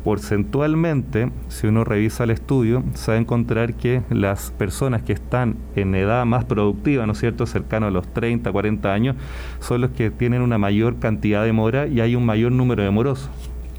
porcentualmente, 0.06 1.32
si 1.48 1.66
uno 1.66 1.84
revisa 1.84 2.26
el 2.26 2.30
estudio, 2.30 2.84
se 2.94 3.10
va 3.10 3.18
a 3.18 3.20
encontrar 3.20 3.74
que 3.74 4.04
las 4.12 4.52
personas 4.52 5.02
que 5.02 5.14
están 5.14 5.58
en 5.76 5.96
edad 5.96 6.24
más 6.26 6.46
productiva, 6.46 7.08
¿no 7.08 7.14
es 7.14 7.20
cierto?, 7.20 7.48
cercano 7.48 7.88
a 7.88 7.92
los 7.92 8.08
30, 8.14 8.52
40 8.52 8.94
años, 8.94 9.16
son 9.60 9.82
los 9.82 9.90
que 9.90 10.12
tienen 10.12 10.44
una 10.44 10.60
mayor 10.60 11.00
cantidad 11.00 11.44
de 11.44 11.52
mora 11.54 11.88
y 11.88 12.02
hay 12.02 12.16
un 12.16 12.24
mayor 12.24 12.52
número 12.52 12.84
de 12.84 12.92
morosos. 12.92 13.32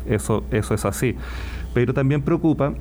Eso, 0.04 0.44
eso 0.50 0.74
es 0.74 0.84
así. 0.84 1.14
Pero 1.72 1.94
también 1.94 2.22
preocupa 2.22 2.74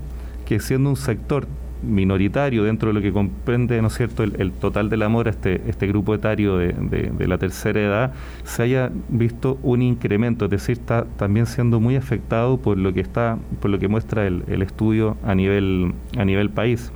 que 0.48 0.60
siendo 0.60 0.90
un 0.90 0.96
sector 0.96 1.48
minoritario 1.84 2.64
dentro 2.64 2.90
de 2.90 2.94
lo 2.94 3.02
que 3.02 3.12
comprende, 3.12 3.82
¿no 3.82 3.88
es 3.88 3.96
cierto?, 3.96 4.24
el, 4.24 4.52
total 4.52 4.90
de 4.90 4.98
la 4.98 5.10
mora, 5.10 5.30
este, 5.30 5.62
este 5.68 5.88
grupo 5.88 6.16
etario 6.16 6.58
de, 6.58 6.74
de, 6.74 7.28
la 7.28 7.38
tercera 7.38 7.80
edad, 7.80 8.14
se 8.44 8.64
haya 8.64 8.92
visto 9.10 9.60
un 9.62 9.82
incremento, 9.82 10.46
es 10.46 10.52
decir, 10.52 10.78
está 10.78 11.06
también 11.18 11.46
siendo 11.46 11.80
muy 11.80 11.96
afectado 11.96 12.58
por 12.58 12.78
lo 12.78 12.94
que 12.94 13.02
está, 13.02 13.38
por 13.62 13.72
lo 13.72 13.80
que 13.80 13.88
muestra 13.88 14.26
el, 14.26 14.44
el 14.48 14.62
estudio 14.62 15.18
a 15.24 15.36
nivel, 15.36 15.94
a 16.18 16.26
nivel 16.26 16.50
país. 16.50 16.92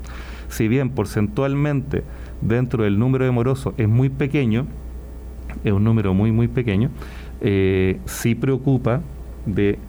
Si 0.48 0.68
bien 0.68 0.90
porcentualmente 0.90 2.04
dentro 2.42 2.84
del 2.84 2.98
número 2.98 3.26
de 3.26 3.32
morosos 3.32 3.74
es 3.78 3.88
muy 3.88 4.10
pequeño, 4.10 4.66
es 5.64 5.74
un 5.74 5.84
número 5.84 6.14
muy, 6.14 6.32
muy 6.32 6.48
pequeño, 6.48 6.90
eh, 7.42 8.00
sí 8.06 8.36
preocupa 8.36 9.02
de 9.46 9.80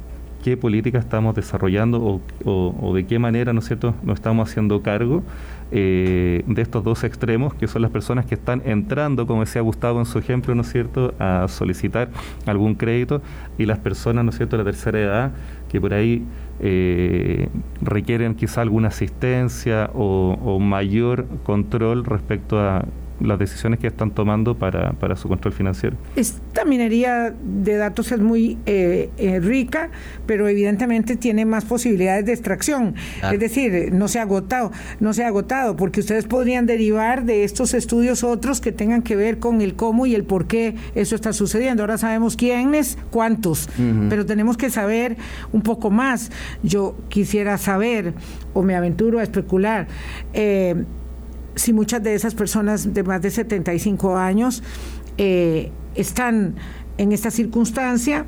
qué 0.42 0.56
política 0.56 0.98
estamos 0.98 1.34
desarrollando 1.34 2.20
o, 2.44 2.94
de 2.94 3.06
qué 3.06 3.18
manera, 3.18 3.52
¿no 3.52 3.60
es 3.60 3.66
cierto?, 3.66 3.94
nos 4.02 4.16
estamos 4.16 4.48
haciendo 4.48 4.82
cargo 4.82 5.22
eh, 5.70 6.42
de 6.46 6.62
estos 6.62 6.82
dos 6.82 7.04
extremos, 7.04 7.54
que 7.54 7.68
son 7.68 7.82
las 7.82 7.90
personas 7.90 8.26
que 8.26 8.34
están 8.34 8.62
entrando, 8.64 9.26
como 9.26 9.40
decía 9.40 9.62
Gustavo 9.62 10.00
en 10.00 10.06
su 10.06 10.18
ejemplo, 10.18 10.54
¿no 10.54 10.62
es 10.62 10.70
cierto?, 10.70 11.14
a 11.18 11.46
solicitar 11.48 12.10
algún 12.46 12.74
crédito 12.74 13.22
y 13.58 13.66
las 13.66 13.78
personas, 13.78 14.24
¿no 14.24 14.30
es 14.30 14.36
cierto?, 14.36 14.56
de 14.56 14.64
la 14.64 14.70
tercera 14.70 15.00
edad, 15.00 15.32
que 15.68 15.80
por 15.80 15.94
ahí 15.94 16.24
eh, 16.60 17.48
requieren 17.80 18.34
quizá 18.34 18.62
alguna 18.62 18.88
asistencia 18.88 19.90
o 19.94 20.58
mayor 20.58 21.26
control 21.44 22.04
respecto 22.04 22.60
a 22.60 22.84
las 23.20 23.38
decisiones 23.38 23.78
que 23.78 23.86
están 23.86 24.10
tomando 24.10 24.56
para, 24.56 24.92
para 24.92 25.16
su 25.16 25.28
control 25.28 25.52
financiero. 25.52 25.96
Esta 26.16 26.64
minería 26.64 27.34
de 27.42 27.76
datos 27.76 28.12
es 28.12 28.20
muy 28.20 28.58
eh, 28.66 29.10
eh, 29.18 29.40
rica, 29.40 29.90
pero 30.26 30.48
evidentemente 30.48 31.16
tiene 31.16 31.44
más 31.44 31.64
posibilidades 31.64 32.26
de 32.26 32.32
extracción. 32.32 32.94
Es 33.30 33.38
decir, 33.38 33.92
no 33.92 34.08
se 34.08 34.18
ha 34.18 34.22
agotado, 34.22 34.72
no 35.00 35.12
se 35.12 35.24
ha 35.24 35.28
agotado, 35.28 35.76
porque 35.76 36.00
ustedes 36.00 36.26
podrían 36.26 36.66
derivar 36.66 37.24
de 37.24 37.44
estos 37.44 37.74
estudios 37.74 38.24
otros 38.24 38.60
que 38.60 38.72
tengan 38.72 39.02
que 39.02 39.16
ver 39.16 39.38
con 39.38 39.60
el 39.60 39.74
cómo 39.74 40.06
y 40.06 40.14
el 40.14 40.24
por 40.24 40.46
qué 40.46 40.74
eso 40.94 41.14
está 41.14 41.32
sucediendo. 41.32 41.82
Ahora 41.82 41.98
sabemos 41.98 42.36
quiénes, 42.36 42.98
cuántos, 43.10 43.68
pero 44.08 44.26
tenemos 44.26 44.56
que 44.56 44.70
saber 44.70 45.16
un 45.52 45.62
poco 45.62 45.90
más. 45.90 46.30
Yo 46.62 46.96
quisiera 47.08 47.58
saber, 47.58 48.14
o 48.54 48.62
me 48.62 48.74
aventuro 48.74 49.18
a 49.18 49.22
especular, 49.22 49.86
eh, 50.32 50.84
si 51.54 51.72
muchas 51.72 52.02
de 52.02 52.14
esas 52.14 52.34
personas 52.34 52.92
de 52.94 53.02
más 53.02 53.22
de 53.22 53.30
75 53.30 54.16
años 54.16 54.62
eh, 55.18 55.70
están 55.94 56.54
en 56.98 57.12
esta 57.12 57.30
circunstancia, 57.30 58.26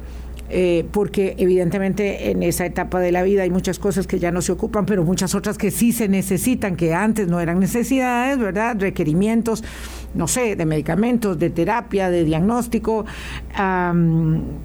eh, 0.54 0.84
porque 0.92 1.34
evidentemente 1.38 2.30
en 2.30 2.42
esa 2.42 2.66
etapa 2.66 3.00
de 3.00 3.10
la 3.10 3.22
vida 3.22 3.42
hay 3.42 3.48
muchas 3.48 3.78
cosas 3.78 4.06
que 4.06 4.18
ya 4.18 4.30
no 4.30 4.42
se 4.42 4.52
ocupan, 4.52 4.84
pero 4.84 5.02
muchas 5.02 5.34
otras 5.34 5.56
que 5.56 5.70
sí 5.70 5.92
se 5.92 6.08
necesitan, 6.08 6.76
que 6.76 6.92
antes 6.92 7.26
no 7.26 7.40
eran 7.40 7.58
necesidades, 7.58 8.38
¿verdad? 8.38 8.76
Requerimientos, 8.78 9.64
no 10.14 10.28
sé, 10.28 10.54
de 10.54 10.66
medicamentos, 10.66 11.38
de 11.38 11.48
terapia, 11.48 12.10
de 12.10 12.24
diagnóstico, 12.24 13.06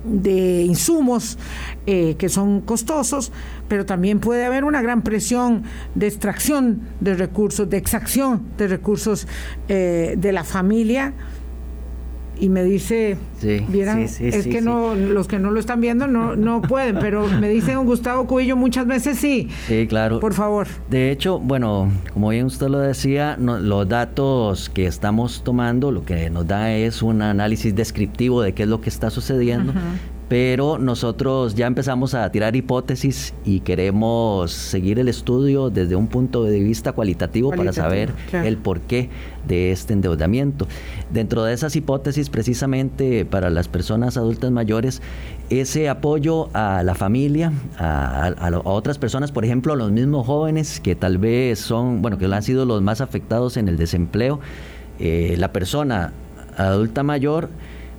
de 0.04 0.64
insumos 0.64 1.38
eh, 1.86 2.16
que 2.18 2.28
son 2.28 2.60
costosos, 2.60 3.32
pero 3.70 3.86
también 3.86 4.20
puede 4.20 4.44
haber 4.44 4.66
una 4.66 4.82
gran 4.82 5.04
presión 5.04 5.64
de 5.96 6.08
extracción 6.08 6.82
de 7.00 7.14
recursos, 7.14 7.70
de 7.70 7.78
exacción 7.78 8.42
de 8.58 8.68
recursos 8.68 9.26
eh, 9.70 10.16
de 10.18 10.32
la 10.34 10.44
familia 10.44 11.14
y 12.40 12.50
me 12.50 12.64
dice, 12.64 13.18
vieran, 13.70 14.00
es 14.02 14.48
que 14.48 14.62
no 14.62 14.96
los 14.96 15.28
que 15.28 15.40
no 15.40 15.52
lo 15.52 15.60
están 15.60 15.82
viendo 15.82 16.08
no, 16.08 16.36
no 16.36 16.62
pueden, 16.68 16.98
pero 17.00 17.28
me 17.28 17.50
dice 17.50 17.74
don 17.74 17.86
Gustavo 17.86 18.28
Cubillo 18.28 18.56
muchas 18.56 18.88
veces 18.88 19.18
sí. 19.18 19.50
Sí, 19.68 19.88
claro. 19.88 20.20
Por 20.20 20.34
favor. 20.34 20.68
De 20.90 21.12
hecho, 21.12 21.40
bueno, 21.40 21.92
como 22.14 22.30
bien 22.30 22.46
usted 22.46 22.68
lo 22.68 22.80
decía, 22.80 23.38
los 23.38 23.88
datos 23.88 24.70
que 24.70 24.88
estamos 24.88 25.44
tomando 25.44 25.92
lo 25.92 26.06
que 26.06 26.30
nos 26.30 26.48
da 26.48 26.74
es 26.74 27.02
un 27.02 27.22
análisis 27.22 27.76
descriptivo 27.76 28.42
de 28.42 28.54
qué 28.54 28.64
es 28.64 28.70
lo 28.70 28.82
que 28.82 28.90
está 28.90 29.10
sucediendo 29.10 29.74
pero 30.30 30.78
nosotros 30.78 31.56
ya 31.56 31.68
empezamos 31.68 32.14
a 32.14 32.30
tirar 32.32 32.56
hipótesis 32.56 33.34
y 33.46 33.62
queremos 33.62 34.52
seguir 34.52 35.00
el 35.00 35.08
estudio 35.08 35.70
desde 35.70 35.96
un 35.96 36.08
punto 36.08 36.44
de 36.44 36.60
vista 36.60 36.92
cualitativo, 36.92 37.52
para 37.52 37.72
saber 37.72 38.12
el 38.34 38.58
porqué 38.58 39.10
de 39.48 39.72
este 39.72 39.94
endeudamiento. 39.94 40.68
Dentro 41.12 41.44
de 41.44 41.54
esas 41.54 41.76
hipótesis, 41.76 42.30
precisamente 42.30 43.26
para 43.26 43.50
las 43.50 43.70
personas 43.70 44.18
adultas 44.18 44.52
mayores, 44.52 45.02
ese 45.50 45.88
apoyo 45.88 46.50
a 46.54 46.84
la 46.84 46.94
familia, 46.94 47.54
a, 47.78 48.34
otras 48.66 48.98
personas, 48.98 49.32
por 49.32 49.46
ejemplo, 49.46 49.74
a 49.74 49.76
los 49.78 49.92
mismos 49.92 50.26
jóvenes 50.26 50.82
que 50.82 50.96
tal 50.96 51.18
vez 51.18 51.60
son, 51.60 52.02
bueno, 52.02 52.18
que 52.18 52.26
han 52.26 52.44
sido 52.44 52.66
los 52.66 52.82
más 52.82 53.00
afectados 53.00 53.56
en 53.56 53.70
el 53.70 53.78
desempleo, 53.78 54.42
eh, 55.00 55.36
la 55.38 55.54
persona 55.54 56.12
adulta 56.58 57.04
mayor, 57.04 57.50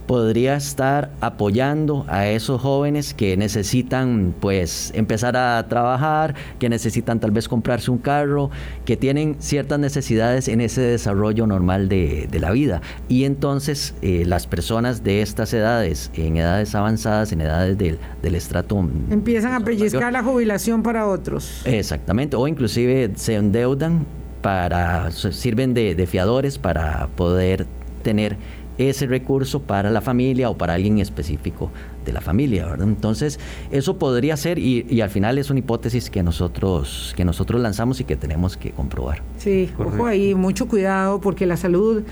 podría 0.08 0.56
estar 0.56 1.10
apoyando 1.20 2.06
a 2.08 2.26
esos 2.28 2.62
jóvenes 2.62 3.12
que 3.12 3.36
necesitan 3.36 4.34
pues 4.40 4.90
empezar 4.94 5.36
a 5.36 5.64
trabajar, 5.68 6.34
que 6.58 6.70
necesitan 6.70 7.20
tal 7.20 7.30
vez 7.30 7.46
comprarse 7.46 7.90
un 7.90 7.98
carro, 7.98 8.50
que 8.86 8.96
tienen 8.96 9.36
ciertas 9.38 9.78
necesidades 9.78 10.48
en 10.48 10.62
ese 10.62 10.80
desarrollo 10.80 11.46
normal 11.46 11.90
de, 11.90 12.26
la 12.40 12.50
vida. 12.52 12.80
Y 13.08 13.24
entonces 13.24 13.94
eh, 14.00 14.24
las 14.24 14.46
personas 14.46 15.04
de 15.04 15.20
estas 15.20 15.52
edades, 15.52 16.10
en 16.14 16.38
edades 16.38 16.74
avanzadas, 16.74 17.30
en 17.32 17.42
edades 17.42 17.76
del, 17.76 17.98
del 18.22 18.34
estrato... 18.34 18.88
Empiezan 19.10 19.52
a 19.52 19.60
pellizcar 19.60 20.10
la 20.10 20.22
jubilación 20.22 20.82
para 20.82 21.06
otros. 21.06 21.60
Exactamente, 21.66 22.34
o 22.34 22.48
inclusive 22.48 23.10
se 23.16 23.34
endeudan 23.34 24.06
para, 24.40 25.10
sirven 25.10 25.74
de, 25.74 25.94
de 25.94 26.06
fiadores 26.06 26.56
para 26.56 27.08
poder 27.14 27.66
tener 28.02 28.36
ese 28.78 29.06
recurso 29.06 29.60
para 29.62 29.90
la 29.90 30.00
familia 30.00 30.48
o 30.48 30.56
para 30.56 30.74
alguien 30.74 30.98
específico 30.98 31.70
de 32.04 32.12
la 32.12 32.20
familia, 32.20 32.64
¿verdad? 32.66 32.86
Entonces, 32.88 33.38
eso 33.70 33.98
podría 33.98 34.36
ser, 34.36 34.58
y, 34.58 35.00
al 35.00 35.10
final 35.10 35.38
es 35.38 35.50
una 35.50 35.58
hipótesis 35.58 36.10
que 36.10 36.22
nosotros, 36.22 37.12
que 37.16 37.24
nosotros 37.24 37.60
lanzamos 37.60 38.00
y 38.00 38.04
que 38.04 38.16
tenemos 38.16 38.56
que 38.56 38.70
comprobar. 38.70 39.22
Sí, 39.38 39.68
ojo 39.78 40.06
ahí, 40.06 40.34
mucho 40.34 40.68
cuidado, 40.68 41.20
porque 41.20 41.44
la 41.44 41.56
salud 41.56 42.04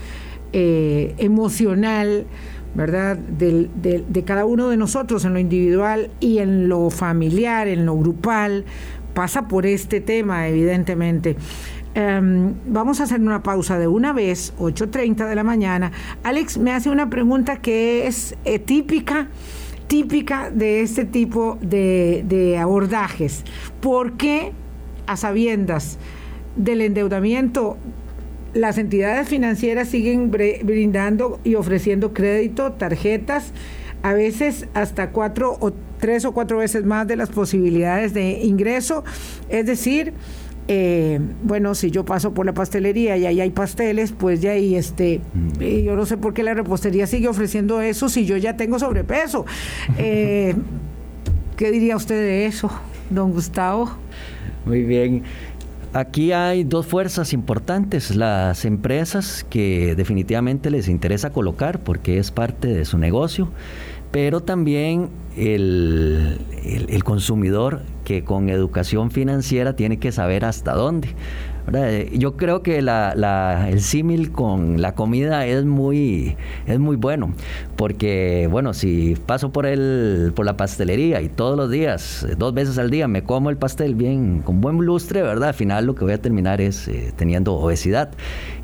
eh, 0.53 1.15
emocional, 1.17 2.25
¿verdad? 2.75 3.17
de 3.17 4.23
cada 4.25 4.45
uno 4.45 4.69
de 4.69 4.77
nosotros 4.77 5.25
en 5.25 5.33
lo 5.33 5.39
individual 5.39 6.11
y 6.19 6.39
en 6.39 6.67
lo 6.69 6.89
familiar, 6.89 7.67
en 7.67 7.85
lo 7.85 7.97
grupal, 7.97 8.65
pasa 9.17 9.47
por 9.47 9.65
este 9.65 9.99
tema, 9.99 10.47
evidentemente. 10.47 11.37
Em, 11.99 12.53
vamos 12.67 13.01
a 13.01 13.05
hacer 13.05 13.19
una 13.19 13.41
pausa 13.41 13.79
de 13.79 13.87
una 13.87 14.13
vez, 14.13 14.53
8.30 14.59 15.27
de 15.27 15.33
la 15.33 15.43
mañana. 15.43 15.91
Alex 16.21 16.59
me 16.59 16.71
hace 16.71 16.91
una 16.91 17.09
pregunta 17.09 17.57
que 17.57 18.05
es 18.05 18.35
eh, 18.45 18.59
típica 18.59 19.29
típica 19.87 20.51
de 20.51 20.81
este 20.81 21.05
tipo 21.05 21.57
de, 21.59 22.55
abordajes. 22.61 23.43
¿Por 23.81 24.15
qué, 24.15 24.51
a 25.07 25.17
sabiendas 25.17 25.97
del 26.55 26.81
endeudamiento, 26.81 27.77
las 28.53 28.77
entidades 28.77 29.27
financieras 29.27 29.87
siguen 29.87 30.29
brindando 30.29 31.39
y 31.43 31.55
ofreciendo 31.55 32.13
crédito, 32.13 32.73
tarjetas, 32.73 33.53
a 34.03 34.13
veces 34.13 34.67
hasta 34.75 35.09
cuatro 35.09 35.57
o 35.59 35.71
tres 35.99 36.25
o 36.25 36.31
cuatro 36.31 36.59
veces 36.59 36.85
más 36.85 37.07
de 37.07 37.15
las 37.15 37.29
posibilidades 37.29 38.13
de 38.13 38.43
ingreso? 38.43 39.03
Es 39.49 39.65
decir, 39.65 40.13
eh, 40.67 41.19
bueno, 41.43 41.75
si 41.75 41.91
yo 41.91 42.03
paso 42.03 42.33
por 42.33 42.45
la 42.45 42.53
pastelería 42.53 43.15
y 43.15 43.25
ahí 43.25 43.39
hay 43.39 43.51
pasteles, 43.51 44.11
pues 44.11 44.41
ya 44.41 44.51
ahí 44.51 44.75
este, 44.75 45.21
mm. 45.33 45.61
eh, 45.61 45.83
yo 45.83 45.95
no 45.95 46.05
sé 46.05 46.17
por 46.17 46.33
qué 46.33 46.43
la 46.43 46.53
repostería 46.53 47.07
sigue 47.07 47.29
ofreciendo 47.29 47.81
eso 47.81 48.09
si 48.09 48.25
yo 48.25 48.35
ya 48.37 48.57
tengo 48.57 48.79
sobrepeso. 48.79 49.45
Eh, 49.99 50.55
¿Qué 51.55 51.71
diría 51.71 51.95
usted 51.95 52.15
de 52.15 52.45
eso, 52.45 52.69
don 53.09 53.31
Gustavo? 53.31 53.89
Muy 54.65 54.83
bien. 54.83 55.23
Aquí 55.93 56.31
hay 56.31 56.63
dos 56.63 56.85
fuerzas 56.85 57.33
importantes, 57.33 58.15
las 58.15 58.65
empresas 58.65 59.45
que 59.49 59.95
definitivamente 59.95 60.69
les 60.69 60.87
interesa 60.87 61.31
colocar 61.31 61.79
porque 61.79 62.19
es 62.19 62.29
parte 62.29 62.67
de 62.67 62.85
su 62.85 62.97
negocio, 62.97 63.49
pero 64.17 64.41
también 64.41 65.09
el, 65.35 66.39
el 66.89 67.03
consumidor 67.03 67.83
que 68.03 68.23
con 68.23 68.49
educación 68.49 69.11
financiera 69.11 69.75
tiene 69.75 69.99
que 69.99 70.11
saber 70.11 70.43
hasta 70.43 70.73
dónde. 70.73 71.09
Yo 72.13 72.37
creo 72.37 72.63
que 72.63 72.79
el 72.79 73.81
símil 73.81 74.31
con 74.31 74.81
la 74.81 74.95
comida 74.95 75.45
es 75.45 75.65
muy, 75.65 76.35
es 76.65 76.79
muy 76.79 76.95
bueno, 76.95 77.33
porque 77.75 78.47
bueno, 78.49 78.73
si 78.73 79.17
paso 79.25 79.51
por 79.51 79.65
el, 79.65 80.31
por 80.33 80.45
la 80.45 80.55
pastelería 80.55 81.21
y 81.21 81.27
todos 81.27 81.57
los 81.57 81.69
días, 81.69 82.25
dos 82.37 82.53
veces 82.53 82.77
al 82.77 82.89
día, 82.89 83.09
me 83.09 83.23
como 83.23 83.49
el 83.49 83.57
pastel 83.57 83.95
bien, 83.95 84.41
con 84.43 84.61
buen 84.61 84.77
lustre, 84.77 85.21
¿verdad? 85.21 85.49
Al 85.49 85.53
final 85.53 85.85
lo 85.85 85.93
que 85.93 86.05
voy 86.05 86.13
a 86.13 86.21
terminar 86.21 86.61
es 86.61 86.87
eh, 86.87 87.11
teniendo 87.17 87.53
obesidad. 87.53 88.09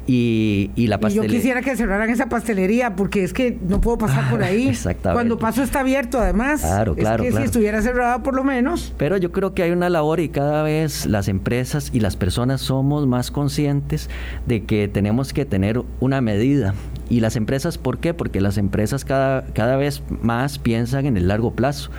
Y, 0.06 0.70
la 0.88 1.00
pastelería. 1.00 1.32
yo 1.32 1.38
quisiera 1.38 1.62
que 1.62 1.76
cerraran 1.76 2.10
esa 2.10 2.28
pastelería 2.28 2.96
porque 2.96 3.24
es 3.24 3.34
que 3.34 3.58
no 3.68 3.80
puedo 3.80 3.98
pasar 3.98 4.30
por 4.30 4.44
ahí. 4.44 4.68
Exactamente. 4.68 5.16
Cuando 5.16 5.40
paso 5.40 5.64
está 5.64 5.80
abierto, 5.80 6.20
además. 6.20 6.62
Claro, 6.62 6.96
claro. 6.96 7.24
Es 7.24 7.34
que 7.34 7.40
si 7.40 7.44
estuviera 7.46 7.82
cerrada, 7.82 8.22
por 8.22 8.36
lo 8.36 8.44
menos. 8.44 8.94
Pero 8.98 9.18
yo 9.18 9.32
creo 9.32 9.54
que 9.54 9.64
hay 9.64 9.72
una 9.72 9.90
labor 9.90 10.20
y 10.20 10.30
cada 10.30 10.64
vez 10.64 11.06
las 11.06 11.28
empresas 11.28 11.90
y 11.94 12.00
las 12.02 12.18
personas 12.18 12.62
somos 12.62 13.08
más 13.08 13.32
conscientes 13.32 14.10
de 14.46 14.64
que 14.64 14.88
tenemos 14.88 15.34
que 15.34 15.46
tener 15.46 15.82
una 16.00 16.22
medida. 16.22 16.74
Y 17.10 17.20
las 17.20 17.36
empresas, 17.36 17.78
¿por 17.78 18.00
qué? 18.00 18.14
Porque 18.14 18.42
las 18.42 18.58
empresas 18.58 19.06
cada, 19.06 19.46
cada 19.54 19.78
vez 19.78 20.04
más 20.22 20.60
piensan 20.60 21.06
en 21.06 21.18
el 21.18 21.28
largo 21.28 21.52
plazo 21.52 21.92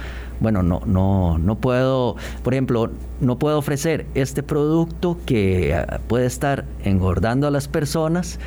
bueno, 0.44 0.62
no, 0.62 0.82
no, 0.86 1.38
no 1.38 1.56
puedo, 1.56 2.16
por 2.42 2.54
ejemplo, 2.54 2.90
no 3.20 3.38
puedo 3.38 3.58
ofrecer 3.58 4.06
este 4.14 4.42
producto 4.42 5.16
que 5.26 5.74
ah, 5.74 6.00
puede 6.06 6.26
estar 6.26 6.64
engordando 6.84 7.46
a 7.46 7.50
las 7.50 7.66
personas 7.66 8.38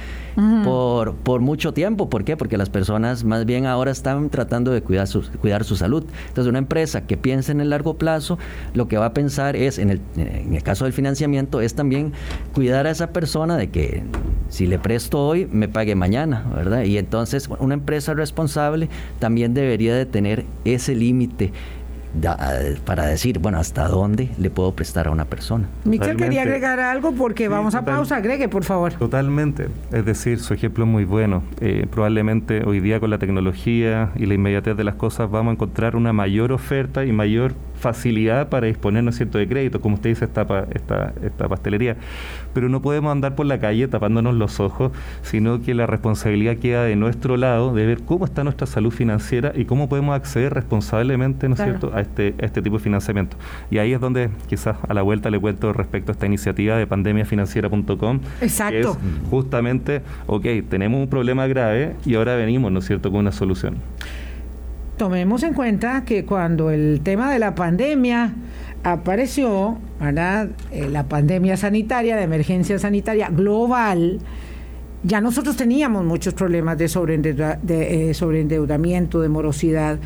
por, 0.63 1.15
por 1.15 1.41
mucho 1.41 1.73
tiempo. 1.73 2.11
¿Por 2.11 2.23
qué? 2.23 2.37
Porque 2.37 2.57
las 2.57 2.69
personas 2.69 3.23
más 3.23 3.45
bien 3.45 3.65
ahora 3.65 3.89
están 3.89 4.29
tratando 4.29 4.69
de 4.69 4.83
cuidar 4.83 5.07
su, 5.07 5.23
cuidar 5.41 5.63
su 5.63 5.75
salud. 5.75 6.05
Entonces, 6.27 6.47
una 6.47 6.59
empresa 6.59 7.07
que 7.07 7.17
piensa 7.17 7.51
en 7.51 7.59
el 7.59 7.71
largo 7.71 7.95
plazo, 7.95 8.37
lo 8.75 8.87
que 8.87 8.99
va 8.99 9.07
a 9.07 9.13
pensar 9.13 9.55
es, 9.55 9.79
en 9.79 9.89
el, 9.89 10.01
en 10.15 10.53
el 10.53 10.61
caso 10.61 10.85
del 10.85 10.93
financiamiento, 10.93 11.59
es 11.59 11.73
también 11.73 12.13
cuidar 12.53 12.85
a 12.85 12.91
esa 12.91 13.07
persona 13.07 13.57
de 13.57 13.71
que 13.71 14.03
si 14.49 14.67
le 14.67 14.77
presto 14.77 15.25
hoy, 15.25 15.47
me 15.51 15.67
pague 15.67 15.95
mañana, 15.95 16.45
¿verdad? 16.55 16.83
Y 16.83 16.99
entonces, 16.99 17.49
una 17.59 17.73
empresa 17.73 18.13
responsable 18.13 18.89
también 19.17 19.55
debería 19.55 19.95
de 19.95 20.05
tener 20.05 20.45
ese 20.65 20.93
límite 20.93 21.51
para 22.85 23.05
decir, 23.05 23.39
bueno, 23.39 23.59
hasta 23.59 23.87
dónde 23.87 24.29
le 24.37 24.49
puedo 24.49 24.71
prestar 24.73 25.07
a 25.07 25.11
una 25.11 25.25
persona. 25.25 25.67
Michel 25.83 26.17
quería 26.17 26.41
agregar 26.41 26.79
algo 26.79 27.11
porque 27.11 27.47
vamos 27.47 27.75
a 27.75 27.85
pausa. 27.85 28.17
Agregue, 28.17 28.49
por 28.49 28.63
favor. 28.63 28.93
Totalmente. 28.93 29.67
Es 29.91 30.05
decir, 30.05 30.39
su 30.39 30.53
ejemplo 30.53 30.85
es 30.85 30.89
muy 30.89 31.05
bueno. 31.05 31.43
Eh, 31.61 31.85
probablemente 31.89 32.63
hoy 32.65 32.79
día 32.79 32.99
con 32.99 33.09
la 33.09 33.17
tecnología 33.17 34.11
y 34.15 34.25
la 34.25 34.33
inmediatez 34.33 34.75
de 34.75 34.83
las 34.83 34.95
cosas 34.95 35.29
vamos 35.29 35.51
a 35.51 35.53
encontrar 35.53 35.95
una 35.95 36.13
mayor 36.13 36.51
oferta 36.51 37.05
y 37.05 37.11
mayor 37.11 37.53
facilidad 37.77 38.49
para 38.49 38.67
disponernos 38.67 39.15
cierto 39.15 39.37
de 39.37 39.47
crédito, 39.47 39.81
como 39.81 39.95
usted 39.95 40.09
dice, 40.09 40.25
esta, 40.25 40.67
esta, 40.73 41.13
esta 41.23 41.47
pastelería. 41.47 41.95
Pero 42.53 42.69
no 42.69 42.81
podemos 42.81 43.11
andar 43.11 43.35
por 43.35 43.45
la 43.45 43.59
calle 43.59 43.87
tapándonos 43.87 44.35
los 44.35 44.59
ojos, 44.59 44.91
sino 45.21 45.61
que 45.61 45.73
la 45.73 45.85
responsabilidad 45.85 46.57
queda 46.57 46.83
de 46.83 46.95
nuestro 46.95 47.37
lado 47.37 47.73
de 47.73 47.85
ver 47.85 48.01
cómo 48.03 48.25
está 48.25 48.43
nuestra 48.43 48.67
salud 48.67 48.91
financiera 48.91 49.51
y 49.55 49.65
cómo 49.65 49.89
podemos 49.89 50.15
acceder 50.15 50.53
responsablemente, 50.53 51.47
¿no 51.47 51.55
es 51.55 51.61
cierto?, 51.61 51.91
a 51.93 52.01
este, 52.01 52.33
este 52.39 52.61
tipo 52.61 52.77
de 52.77 52.83
financiamiento. 52.83 53.37
Y 53.69 53.77
ahí 53.77 53.93
es 53.93 53.99
donde 53.99 54.29
quizás 54.47 54.77
a 54.87 54.93
la 54.93 55.01
vuelta 55.01 55.29
le 55.29 55.39
cuento 55.39 55.71
respecto 55.73 56.11
a 56.11 56.13
esta 56.13 56.25
iniciativa 56.25 56.77
de 56.77 56.87
pandemiafinanciera.com. 56.87 58.19
Exacto. 58.41 58.73
Que 58.73 58.79
es 58.79 59.29
justamente, 59.29 60.01
ok, 60.25 60.45
tenemos 60.69 60.99
un 60.99 61.07
problema 61.07 61.47
grave 61.47 61.95
y 62.05 62.15
ahora 62.15 62.35
venimos, 62.35 62.71
¿no 62.71 62.79
es 62.79 62.85
cierto?, 62.85 63.11
con 63.11 63.19
una 63.19 63.31
solución 63.31 63.77
tomemos 64.97 65.43
en 65.43 65.53
cuenta 65.53 66.03
que 66.03 66.25
cuando 66.25 66.71
el 66.71 67.01
tema 67.03 67.31
de 67.31 67.39
la 67.39 67.55
pandemia 67.55 68.33
apareció, 68.83 69.77
¿verdad? 69.99 70.49
Eh, 70.71 70.89
la 70.89 71.03
pandemia 71.03 71.57
sanitaria, 71.57 72.15
de 72.15 72.23
emergencia 72.23 72.79
sanitaria 72.79 73.29
global, 73.29 74.19
ya 75.03 75.21
nosotros 75.21 75.55
teníamos 75.55 76.03
muchos 76.03 76.33
problemas 76.33 76.77
de, 76.77 76.87
de, 77.63 78.09
eh, 78.09 78.13
sobreendeudamiento, 78.13 79.21
de 79.21 79.29
morosidad. 79.29 79.99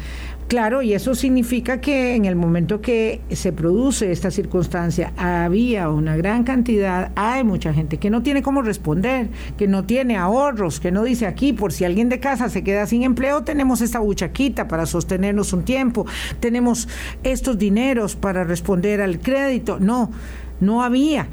Claro, 0.51 0.81
y 0.81 0.93
eso 0.93 1.15
significa 1.15 1.79
que 1.79 2.13
en 2.13 2.25
el 2.25 2.35
momento 2.35 2.81
que 2.81 3.21
se 3.29 3.53
produce 3.53 4.11
esta 4.11 4.31
circunstancia 4.31 5.13
había 5.15 5.87
una 5.87 6.17
gran 6.17 6.43
cantidad, 6.43 7.13
hay 7.15 7.45
mucha 7.45 7.73
gente 7.73 7.99
que 7.99 8.09
no 8.09 8.21
tiene 8.21 8.41
cómo 8.41 8.61
responder, 8.61 9.29
que 9.57 9.69
no 9.69 9.85
tiene 9.85 10.17
ahorros, 10.17 10.81
que 10.81 10.91
no 10.91 11.05
dice 11.05 11.25
aquí, 11.25 11.53
por 11.53 11.71
si 11.71 11.85
alguien 11.85 12.09
de 12.09 12.19
casa 12.19 12.49
se 12.49 12.65
queda 12.65 12.85
sin 12.85 13.03
empleo, 13.03 13.45
tenemos 13.45 13.79
esta 13.79 13.99
buchaquita 13.99 14.67
para 14.67 14.85
sostenernos 14.85 15.53
un 15.53 15.63
tiempo, 15.63 16.05
tenemos 16.41 16.89
estos 17.23 17.57
dineros 17.57 18.17
para 18.17 18.43
responder 18.43 18.99
al 18.99 19.21
crédito. 19.21 19.79
No, 19.79 20.11
no 20.59 20.83
había 20.83 21.29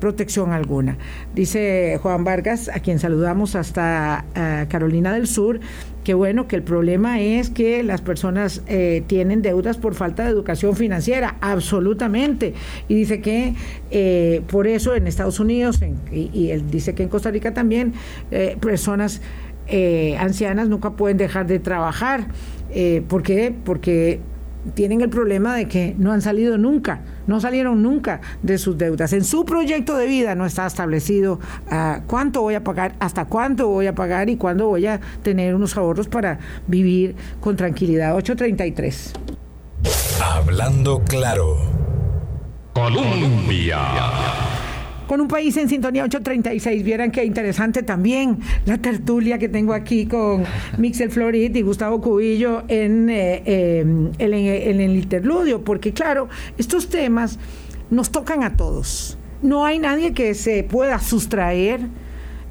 protección 0.00 0.52
alguna. 0.52 0.96
Dice 1.34 1.98
Juan 2.02 2.24
Vargas, 2.24 2.68
a 2.68 2.80
quien 2.80 2.98
saludamos 2.98 3.54
hasta 3.54 4.24
eh, 4.34 4.66
Carolina 4.68 5.12
del 5.12 5.26
Sur, 5.26 5.60
que 6.08 6.14
bueno, 6.14 6.48
que 6.48 6.56
el 6.56 6.62
problema 6.62 7.20
es 7.20 7.50
que 7.50 7.82
las 7.82 8.00
personas 8.00 8.62
eh, 8.66 9.02
tienen 9.06 9.42
deudas 9.42 9.76
por 9.76 9.94
falta 9.94 10.24
de 10.24 10.30
educación 10.30 10.74
financiera, 10.74 11.36
absolutamente. 11.42 12.54
Y 12.88 12.94
dice 12.94 13.20
que 13.20 13.52
eh, 13.90 14.40
por 14.50 14.66
eso 14.66 14.94
en 14.94 15.06
Estados 15.06 15.38
Unidos, 15.38 15.80
y, 16.10 16.48
él 16.48 16.70
dice 16.70 16.94
que 16.94 17.02
en 17.02 17.10
Costa 17.10 17.30
Rica 17.30 17.52
también, 17.52 17.92
personas 18.58 19.20
ancianas 20.18 20.70
nunca 20.70 20.92
pueden 20.92 21.18
dejar 21.18 21.46
de 21.46 21.58
trabajar. 21.58 22.28
¿Por 23.06 23.22
qué? 23.22 23.54
Porque 23.66 24.20
tienen 24.74 25.00
el 25.00 25.08
problema 25.08 25.54
de 25.54 25.68
que 25.68 25.94
no 25.98 26.12
han 26.12 26.22
salido 26.22 26.58
nunca, 26.58 27.00
no 27.26 27.40
salieron 27.40 27.82
nunca 27.82 28.20
de 28.42 28.58
sus 28.58 28.76
deudas. 28.76 29.12
En 29.12 29.24
su 29.24 29.44
proyecto 29.44 29.96
de 29.96 30.06
vida 30.06 30.34
no 30.34 30.46
está 30.46 30.66
establecido 30.66 31.40
ah, 31.70 32.00
cuánto 32.06 32.42
voy 32.42 32.54
a 32.54 32.64
pagar, 32.64 32.94
hasta 33.00 33.24
cuánto 33.24 33.68
voy 33.68 33.86
a 33.86 33.94
pagar 33.94 34.28
y 34.28 34.36
cuándo 34.36 34.68
voy 34.68 34.86
a 34.86 35.00
tener 35.22 35.54
unos 35.54 35.76
ahorros 35.76 36.08
para 36.08 36.38
vivir 36.66 37.14
con 37.40 37.56
tranquilidad. 37.56 38.14
833. 38.16 39.12
Hablando 40.20 41.02
claro. 41.04 41.56
Colombia 42.74 43.78
con 45.08 45.22
un 45.22 45.26
país 45.26 45.56
en 45.56 45.68
sintonía 45.68 46.04
836. 46.04 46.84
Vieran 46.84 47.10
qué 47.10 47.24
interesante 47.24 47.82
también 47.82 48.38
la 48.66 48.78
tertulia 48.78 49.38
que 49.38 49.48
tengo 49.48 49.72
aquí 49.72 50.06
con 50.06 50.44
Mixel 50.76 51.10
Florid 51.10 51.56
y 51.56 51.62
Gustavo 51.62 52.00
Cubillo 52.00 52.62
en, 52.68 53.08
eh, 53.08 53.42
eh, 53.46 53.80
en 54.18 54.80
el 54.80 54.96
interludio, 54.96 55.64
porque 55.64 55.92
claro, 55.92 56.28
estos 56.58 56.88
temas 56.88 57.38
nos 57.90 58.10
tocan 58.10 58.44
a 58.44 58.56
todos. 58.56 59.18
No 59.40 59.64
hay 59.64 59.78
nadie 59.78 60.12
que 60.12 60.34
se 60.34 60.62
pueda 60.62 60.98
sustraer 61.00 61.80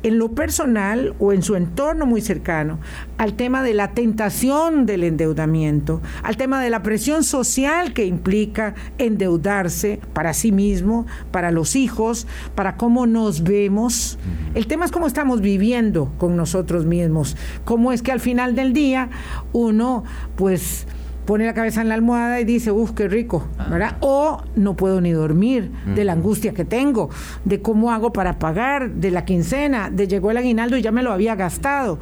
en 0.03 0.19
lo 0.19 0.31
personal 0.31 1.15
o 1.19 1.33
en 1.33 1.41
su 1.41 1.55
entorno 1.55 2.05
muy 2.05 2.21
cercano 2.21 2.79
al 3.17 3.33
tema 3.33 3.63
de 3.63 3.73
la 3.73 3.91
tentación 3.91 4.85
del 4.85 5.03
endeudamiento, 5.03 6.01
al 6.23 6.37
tema 6.37 6.61
de 6.61 6.69
la 6.69 6.83
presión 6.83 7.23
social 7.23 7.93
que 7.93 8.05
implica 8.05 8.75
endeudarse 8.97 9.99
para 10.13 10.33
sí 10.33 10.51
mismo, 10.51 11.05
para 11.31 11.51
los 11.51 11.75
hijos, 11.75 12.27
para 12.55 12.77
cómo 12.77 13.07
nos 13.07 13.43
vemos. 13.43 14.17
El 14.53 14.67
tema 14.67 14.85
es 14.85 14.91
cómo 14.91 15.07
estamos 15.07 15.41
viviendo 15.41 16.11
con 16.17 16.35
nosotros 16.35 16.85
mismos, 16.85 17.35
cómo 17.65 17.91
es 17.91 18.01
que 18.01 18.11
al 18.11 18.19
final 18.19 18.55
del 18.55 18.73
día 18.73 19.09
uno 19.53 20.03
pues 20.35 20.87
pone 21.27 21.45
la 21.45 21.53
cabeza 21.53 21.81
en 21.81 21.89
la 21.89 21.95
almohada 21.95 22.39
y 22.39 22.45
dice, 22.45 22.71
uff, 22.71 22.91
qué 22.93 23.07
rico, 23.07 23.47
ah. 23.59 23.67
¿verdad? 23.69 23.97
O 23.99 24.41
no 24.55 24.75
puedo 24.75 25.01
ni 25.01 25.11
dormir 25.11 25.69
de 25.93 26.03
la 26.05 26.13
angustia 26.13 26.53
que 26.53 26.65
tengo, 26.65 27.09
de 27.45 27.61
cómo 27.61 27.91
hago 27.91 28.11
para 28.13 28.39
pagar, 28.39 28.89
de 28.89 29.11
la 29.11 29.25
quincena, 29.25 29.91
de 29.91 30.07
llegó 30.07 30.31
el 30.31 30.37
aguinaldo 30.37 30.77
y 30.77 30.81
ya 30.81 30.91
me 30.91 31.03
lo 31.03 31.11
había 31.11 31.35
gastado. 31.35 31.99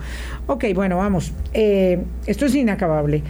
Ok, 0.47 0.65
bueno, 0.73 0.97
vamos, 0.97 1.33
eh, 1.53 2.05
esto 2.27 2.45
es 2.45 2.55
inacabable 2.55 3.23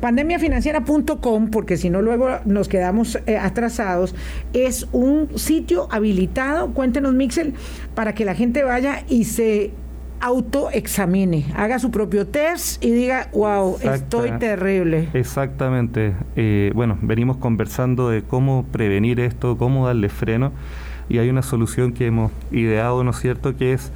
pandemiafinanciera.com, 0.00 1.50
porque 1.50 1.76
si 1.76 1.88
no 1.88 2.02
luego 2.02 2.28
nos 2.44 2.66
quedamos 2.66 3.20
eh, 3.26 3.38
atrasados, 3.38 4.16
es 4.52 4.88
un 4.90 5.38
sitio 5.38 5.86
habilitado, 5.92 6.74
cuéntenos 6.74 7.14
Mixel, 7.14 7.54
para 7.94 8.12
que 8.12 8.24
la 8.24 8.34
gente 8.34 8.64
vaya 8.64 9.04
y 9.08 9.26
se 9.26 9.70
autoexamine, 10.22 11.46
haga 11.56 11.80
su 11.80 11.90
propio 11.90 12.28
test 12.28 12.82
y 12.82 12.92
diga, 12.92 13.28
wow, 13.32 13.76
estoy 13.82 14.30
terrible. 14.38 15.08
Exactamente. 15.14 16.14
Eh, 16.36 16.70
bueno, 16.74 16.96
venimos 17.02 17.38
conversando 17.38 18.08
de 18.08 18.22
cómo 18.22 18.64
prevenir 18.70 19.18
esto, 19.18 19.58
cómo 19.58 19.88
darle 19.88 20.08
freno, 20.08 20.52
y 21.08 21.18
hay 21.18 21.28
una 21.28 21.42
solución 21.42 21.92
que 21.92 22.06
hemos 22.06 22.30
ideado, 22.52 23.02
¿no 23.02 23.10
es 23.10 23.18
cierto?, 23.18 23.56
que 23.56 23.72
es 23.72 23.90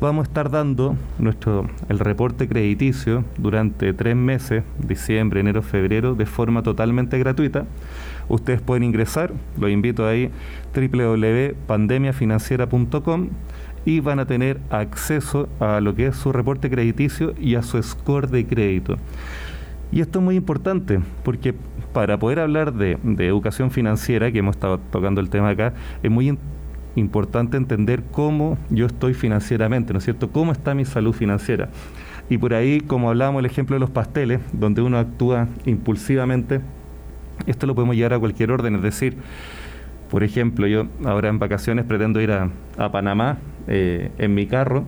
vamos 0.00 0.26
a 0.26 0.28
estar 0.28 0.50
dando 0.50 0.96
nuestro 1.18 1.68
el 1.88 1.98
reporte 1.98 2.46
crediticio 2.48 3.24
durante 3.36 3.92
tres 3.92 4.14
meses, 4.16 4.62
diciembre, 4.78 5.40
enero, 5.40 5.60
febrero, 5.62 6.14
de 6.14 6.24
forma 6.26 6.62
totalmente 6.62 7.18
gratuita. 7.18 7.64
Ustedes 8.28 8.60
pueden 8.60 8.84
ingresar, 8.84 9.32
lo 9.58 9.68
invito 9.68 10.06
ahí, 10.06 10.30
www.pandemiafinanciera.com 10.74 13.28
y 13.88 14.00
van 14.00 14.18
a 14.18 14.26
tener 14.26 14.60
acceso 14.68 15.48
a 15.60 15.80
lo 15.80 15.94
que 15.94 16.08
es 16.08 16.16
su 16.16 16.30
reporte 16.30 16.68
crediticio 16.68 17.32
y 17.40 17.54
a 17.54 17.62
su 17.62 17.82
score 17.82 18.28
de 18.28 18.46
crédito. 18.46 18.96
Y 19.90 20.02
esto 20.02 20.18
es 20.18 20.24
muy 20.26 20.36
importante 20.36 21.00
porque 21.24 21.54
para 21.94 22.18
poder 22.18 22.40
hablar 22.40 22.74
de, 22.74 22.98
educación 23.20 23.70
financiera, 23.70 24.30
que 24.30 24.40
hemos 24.40 24.56
estado 24.56 24.76
tocando 24.76 25.22
el 25.22 25.30
tema 25.30 25.48
acá, 25.48 25.72
es 26.02 26.10
muy 26.10 26.38
importante 26.96 27.56
entender 27.56 28.02
cómo 28.12 28.58
yo 28.68 28.84
estoy 28.84 29.14
financieramente, 29.14 29.94
¿no 29.94 30.00
es 30.00 30.04
cierto? 30.04 30.30
¿Cómo 30.32 30.52
está 30.52 30.74
mi 30.74 30.84
salud 30.84 31.14
financiera? 31.14 31.70
Y 32.28 32.36
por 32.36 32.52
ahí, 32.52 32.82
como 32.82 33.08
hablábamos 33.08 33.40
el 33.40 33.46
ejemplo 33.46 33.72
de 33.72 33.80
los 33.80 33.88
pasteles, 33.88 34.40
donde 34.52 34.82
uno 34.82 34.98
actúa 34.98 35.48
impulsivamente, 35.64 36.60
esto 37.46 37.66
lo 37.66 37.74
podemos 37.74 37.96
llevar 37.96 38.12
a 38.12 38.18
cualquier 38.18 38.50
orden, 38.50 38.74
es 38.74 38.82
decir, 38.82 39.16
por 40.10 40.22
ejemplo, 40.24 40.66
yo 40.66 40.88
ahora 41.06 41.30
en 41.30 41.38
vacaciones 41.38 41.86
pretendo 41.86 42.20
ir 42.20 42.32
a, 42.32 42.50
a 42.76 42.92
Panamá 42.92 43.38
eh, 43.68 44.10
en 44.18 44.34
mi 44.34 44.46
carro 44.46 44.86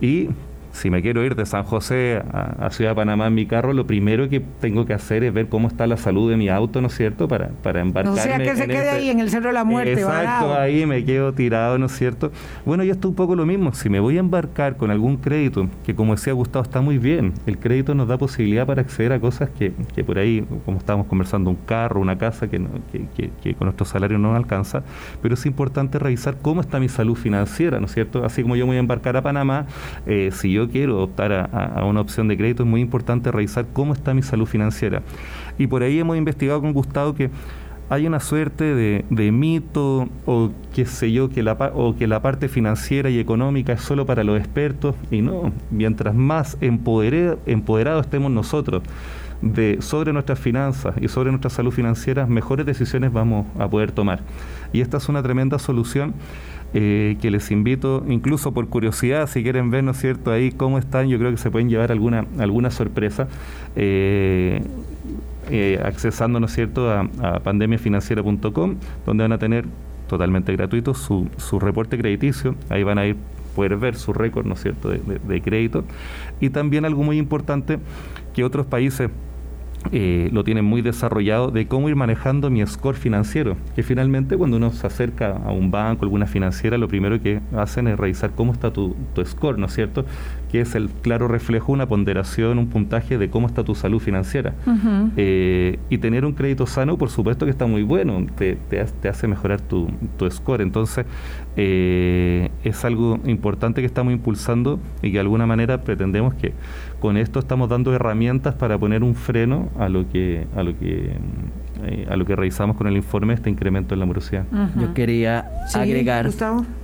y 0.00 0.28
si 0.72 0.90
me 0.90 1.02
quiero 1.02 1.24
ir 1.24 1.36
de 1.36 1.46
San 1.46 1.64
José 1.64 2.22
a, 2.32 2.70
Ciudad 2.70 2.92
de 2.92 2.96
Panamá 2.96 3.26
en 3.26 3.34
mi 3.34 3.46
carro, 3.46 3.72
lo 3.72 3.86
primero 3.86 4.28
que 4.28 4.40
tengo 4.40 4.86
que 4.86 4.94
hacer 4.94 5.22
es 5.22 5.32
ver 5.32 5.48
cómo 5.48 5.68
está 5.68 5.86
la 5.86 5.96
salud 5.96 6.30
de 6.30 6.36
mi 6.36 6.48
auto, 6.48 6.80
¿no 6.80 6.86
es 6.88 6.96
cierto? 6.96 7.28
Para, 7.28 7.48
para 7.62 7.80
embarcarme. 7.80 8.18
No 8.18 8.22
sea 8.22 8.38
que 8.38 8.56
se 8.56 8.66
quede 8.66 8.88
ahí 8.88 9.10
en 9.10 9.20
el 9.20 9.30
Cerro 9.30 9.48
de 9.48 9.52
la 9.52 9.64
Muerte, 9.64 9.92
Exacto, 9.92 10.54
ahí 10.54 10.86
me 10.86 11.04
quedo 11.04 11.32
tirado, 11.32 11.78
¿no 11.78 11.86
es 11.86 11.92
cierto? 11.92 12.32
Bueno, 12.64 12.84
yo 12.84 12.92
estoy 12.92 13.10
un 13.10 13.14
poco 13.14 13.36
lo 13.36 13.44
mismo. 13.44 13.72
Si 13.74 13.88
me 13.88 14.00
voy 14.00 14.16
a 14.16 14.20
embarcar 14.20 14.76
con 14.76 14.90
algún 14.90 15.18
crédito, 15.18 15.68
que 15.84 15.94
como 15.94 16.14
decía 16.14 16.32
Gustavo, 16.32 16.62
está 16.62 16.80
muy 16.80 16.98
bien, 16.98 17.34
el 17.46 17.58
crédito 17.58 17.94
nos 17.94 18.08
da 18.08 18.16
posibilidad 18.16 18.66
para 18.66 18.80
acceder 18.80 19.12
a 19.12 19.20
cosas 19.20 19.50
que, 19.50 19.72
que 19.94 20.04
por 20.04 20.18
ahí, 20.18 20.46
como 20.64 20.78
estábamos 20.78 21.06
conversando, 21.06 21.50
un 21.50 21.56
carro, 21.56 22.00
una 22.00 22.16
casa 22.16 22.48
que, 22.48 22.60
que, 22.92 23.30
que, 23.42 23.54
con 23.54 23.66
nuestro 23.66 23.84
salario 23.84 24.18
no 24.18 24.34
alcanza, 24.34 24.82
pero 25.20 25.34
es 25.34 25.44
importante 25.44 25.98
revisar 25.98 26.36
cómo 26.40 26.60
está 26.60 26.80
mi 26.80 26.88
salud 26.88 27.16
financiera, 27.16 27.78
¿no 27.78 27.86
es 27.86 27.92
cierto? 27.92 28.24
Así 28.24 28.42
como 28.42 28.56
yo 28.56 28.64
me 28.64 28.70
voy 28.70 28.76
a 28.78 28.80
embarcar 28.80 29.16
a 29.16 29.22
Panamá, 29.22 29.66
eh, 30.06 30.30
si 30.32 30.52
yo 30.52 30.61
quiero 30.68 31.02
optar 31.02 31.32
a, 31.32 31.84
una 31.84 32.00
opción 32.00 32.28
de 32.28 32.36
crédito, 32.36 32.62
es 32.62 32.68
muy 32.68 32.80
importante 32.80 33.30
revisar 33.30 33.66
cómo 33.72 33.92
está 33.92 34.14
mi 34.14 34.22
salud 34.22 34.46
financiera. 34.46 35.02
Y 35.58 35.66
por 35.66 35.82
ahí 35.82 35.98
hemos 35.98 36.16
investigado 36.16 36.60
con 36.60 36.72
Gustavo 36.72 37.14
que 37.14 37.30
hay 37.88 38.06
una 38.06 38.20
suerte 38.20 38.74
de, 38.74 39.32
mito 39.32 40.08
o 40.24 40.50
qué 40.74 40.86
sé 40.86 41.12
yo, 41.12 41.28
que 41.28 41.42
la, 41.42 41.52
o 41.74 41.94
que 41.94 42.06
la 42.06 42.22
parte 42.22 42.48
financiera 42.48 43.10
y 43.10 43.18
económica 43.18 43.74
es 43.74 43.82
solo 43.82 44.06
para 44.06 44.24
los 44.24 44.38
expertos 44.38 44.94
y 45.10 45.20
no, 45.20 45.52
mientras 45.70 46.14
más 46.14 46.56
empoderados 46.60 48.06
estemos 48.06 48.30
nosotros 48.30 48.82
de, 49.42 49.78
sobre 49.80 50.12
nuestras 50.12 50.38
finanzas 50.38 50.94
y 51.00 51.08
sobre 51.08 51.30
nuestra 51.30 51.50
salud 51.50 51.72
financiera, 51.72 52.26
mejores 52.26 52.64
decisiones 52.64 53.12
vamos 53.12 53.46
a 53.58 53.68
poder 53.68 53.92
tomar. 53.92 54.20
Y 54.72 54.80
esta 54.80 54.96
es 54.96 55.08
una 55.08 55.22
tremenda 55.22 55.58
solución 55.58 56.14
eh, 56.74 57.16
que 57.20 57.30
les 57.30 57.50
invito, 57.50 58.04
incluso 58.08 58.52
por 58.52 58.68
curiosidad, 58.68 59.28
si 59.28 59.42
quieren 59.42 59.70
ver, 59.70 59.84
¿no 59.84 59.90
es 59.90 59.98
cierto?, 59.98 60.32
ahí 60.32 60.52
cómo 60.52 60.78
están, 60.78 61.08
yo 61.08 61.18
creo 61.18 61.30
que 61.30 61.36
se 61.36 61.50
pueden 61.50 61.68
llevar 61.68 61.92
alguna, 61.92 62.26
alguna 62.38 62.70
sorpresa. 62.70 63.28
Eh, 63.76 64.62
eh, 65.50 65.80
accesando, 65.84 66.40
¿no 66.40 66.46
es 66.46 66.52
cierto?, 66.52 66.90
a, 66.90 67.40
pandemiafinanciera.com, 67.42 68.76
donde 69.04 69.24
van 69.24 69.32
a 69.32 69.38
tener 69.38 69.66
totalmente 70.08 70.52
gratuito 70.52 70.94
su, 70.94 71.28
su 71.36 71.58
reporte 71.58 71.98
crediticio, 71.98 72.54
ahí 72.68 72.82
van 72.84 72.98
a 72.98 73.06
ir 73.06 73.16
poder 73.54 73.76
ver 73.76 73.96
su 73.96 74.14
récord, 74.14 74.46
¿no 74.46 74.54
es 74.54 74.62
cierto?, 74.62 74.88
de 74.88 75.42
crédito. 75.42 75.84
Y 76.40 76.48
también 76.50 76.86
algo 76.86 77.02
muy 77.02 77.18
importante 77.18 77.78
que 78.32 78.44
otros 78.44 78.64
países 78.64 79.10
eh, 79.90 80.30
lo 80.32 80.44
tienen 80.44 80.64
muy 80.64 80.80
desarrollado 80.80 81.50
de 81.50 81.66
cómo 81.66 81.88
ir 81.88 81.96
manejando 81.96 82.50
mi 82.50 82.64
score 82.66 82.96
financiero, 82.96 83.56
que 83.74 83.82
finalmente 83.82 84.36
cuando 84.36 84.56
uno 84.56 84.70
se 84.70 84.86
acerca 84.86 85.32
a 85.44 85.50
un 85.50 85.70
banco, 85.70 86.04
alguna 86.04 86.26
financiera, 86.26 86.78
lo 86.78 86.88
primero 86.88 87.20
que 87.20 87.40
hacen 87.56 87.88
es 87.88 87.98
revisar 87.98 88.30
cómo 88.30 88.52
está 88.52 88.72
tu, 88.72 88.94
tu 89.14 89.24
score, 89.24 89.58
¿no 89.58 89.66
es 89.66 89.74
cierto? 89.74 90.04
Que 90.50 90.60
es 90.60 90.74
el 90.74 90.88
claro 90.88 91.28
reflejo, 91.28 91.72
una 91.72 91.86
ponderación, 91.86 92.58
un 92.58 92.68
puntaje 92.68 93.18
de 93.18 93.28
cómo 93.28 93.46
está 93.46 93.64
tu 93.64 93.74
salud 93.74 94.00
financiera. 94.00 94.54
Eh, 95.16 95.78
y 95.90 95.98
tener 95.98 96.24
un 96.24 96.32
crédito 96.32 96.66
sano, 96.66 96.96
por 96.96 97.10
supuesto 97.10 97.44
que 97.44 97.50
está 97.50 97.66
muy 97.66 97.82
bueno, 97.82 98.26
te, 98.36 98.56
te, 98.56 99.08
hace 99.08 99.26
mejorar 99.26 99.60
tu, 99.60 99.88
tu 100.16 100.30
score. 100.30 100.62
Entonces, 100.62 101.06
eh, 101.56 102.50
es 102.64 102.84
algo 102.84 103.18
importante 103.24 103.80
que 103.80 103.86
estamos 103.86 104.12
impulsando 104.12 104.78
y 105.02 105.08
que 105.08 105.14
de 105.14 105.20
alguna 105.20 105.46
manera 105.46 105.82
pretendemos 105.82 106.34
que 106.34 106.52
con 107.02 107.16
esto 107.16 107.40
estamos 107.40 107.68
dando 107.68 107.92
herramientas 107.92 108.54
para 108.54 108.78
poner 108.78 109.02
un 109.02 109.16
freno 109.16 109.70
a 109.76 109.88
lo 109.88 110.08
que 110.08 110.46
a 110.54 110.62
lo 110.62 110.78
que 110.78 111.10
eh, 111.84 112.06
a 112.08 112.14
lo 112.14 112.24
que 112.24 112.36
revisamos 112.36 112.76
con 112.76 112.86
el 112.86 112.96
informe 112.96 113.34
este 113.34 113.50
incremento 113.50 113.92
en 113.92 113.98
la 113.98 114.06
morosidad. 114.06 114.44
Yo 114.80 114.94
quería 114.94 115.50
agregar 115.74 116.30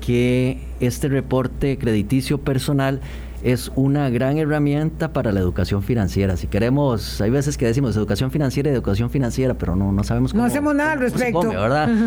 que 0.01 0.59
este 0.81 1.07
reporte 1.07 1.79
crediticio 1.79 2.39
personal 2.39 3.01
es 3.43 3.71
una 3.77 4.11
gran 4.11 4.39
herramienta 4.39 5.13
para 5.13 5.33
la 5.33 5.41
educación 5.41 5.83
financiera. 5.83 6.37
Si 6.37 6.47
queremos, 6.47 7.21
hay 7.21 7.31
veces 7.31 7.57
que 7.57 7.67
decimos 7.67 7.97
educación 7.97 8.31
financiera 8.31 8.71
y 8.71 8.75
educación 8.75 9.11
financiera, 9.11 9.55
pero 9.55 9.77
no, 9.77 9.93
no 9.93 10.05
sabemos 10.05 10.33
cómo. 10.33 10.43
No 10.43 10.49
hacemos 10.49 10.75
nada 10.75 10.93
al 10.93 11.01
respecto. 11.01 11.49
¿verdad? 11.49 11.89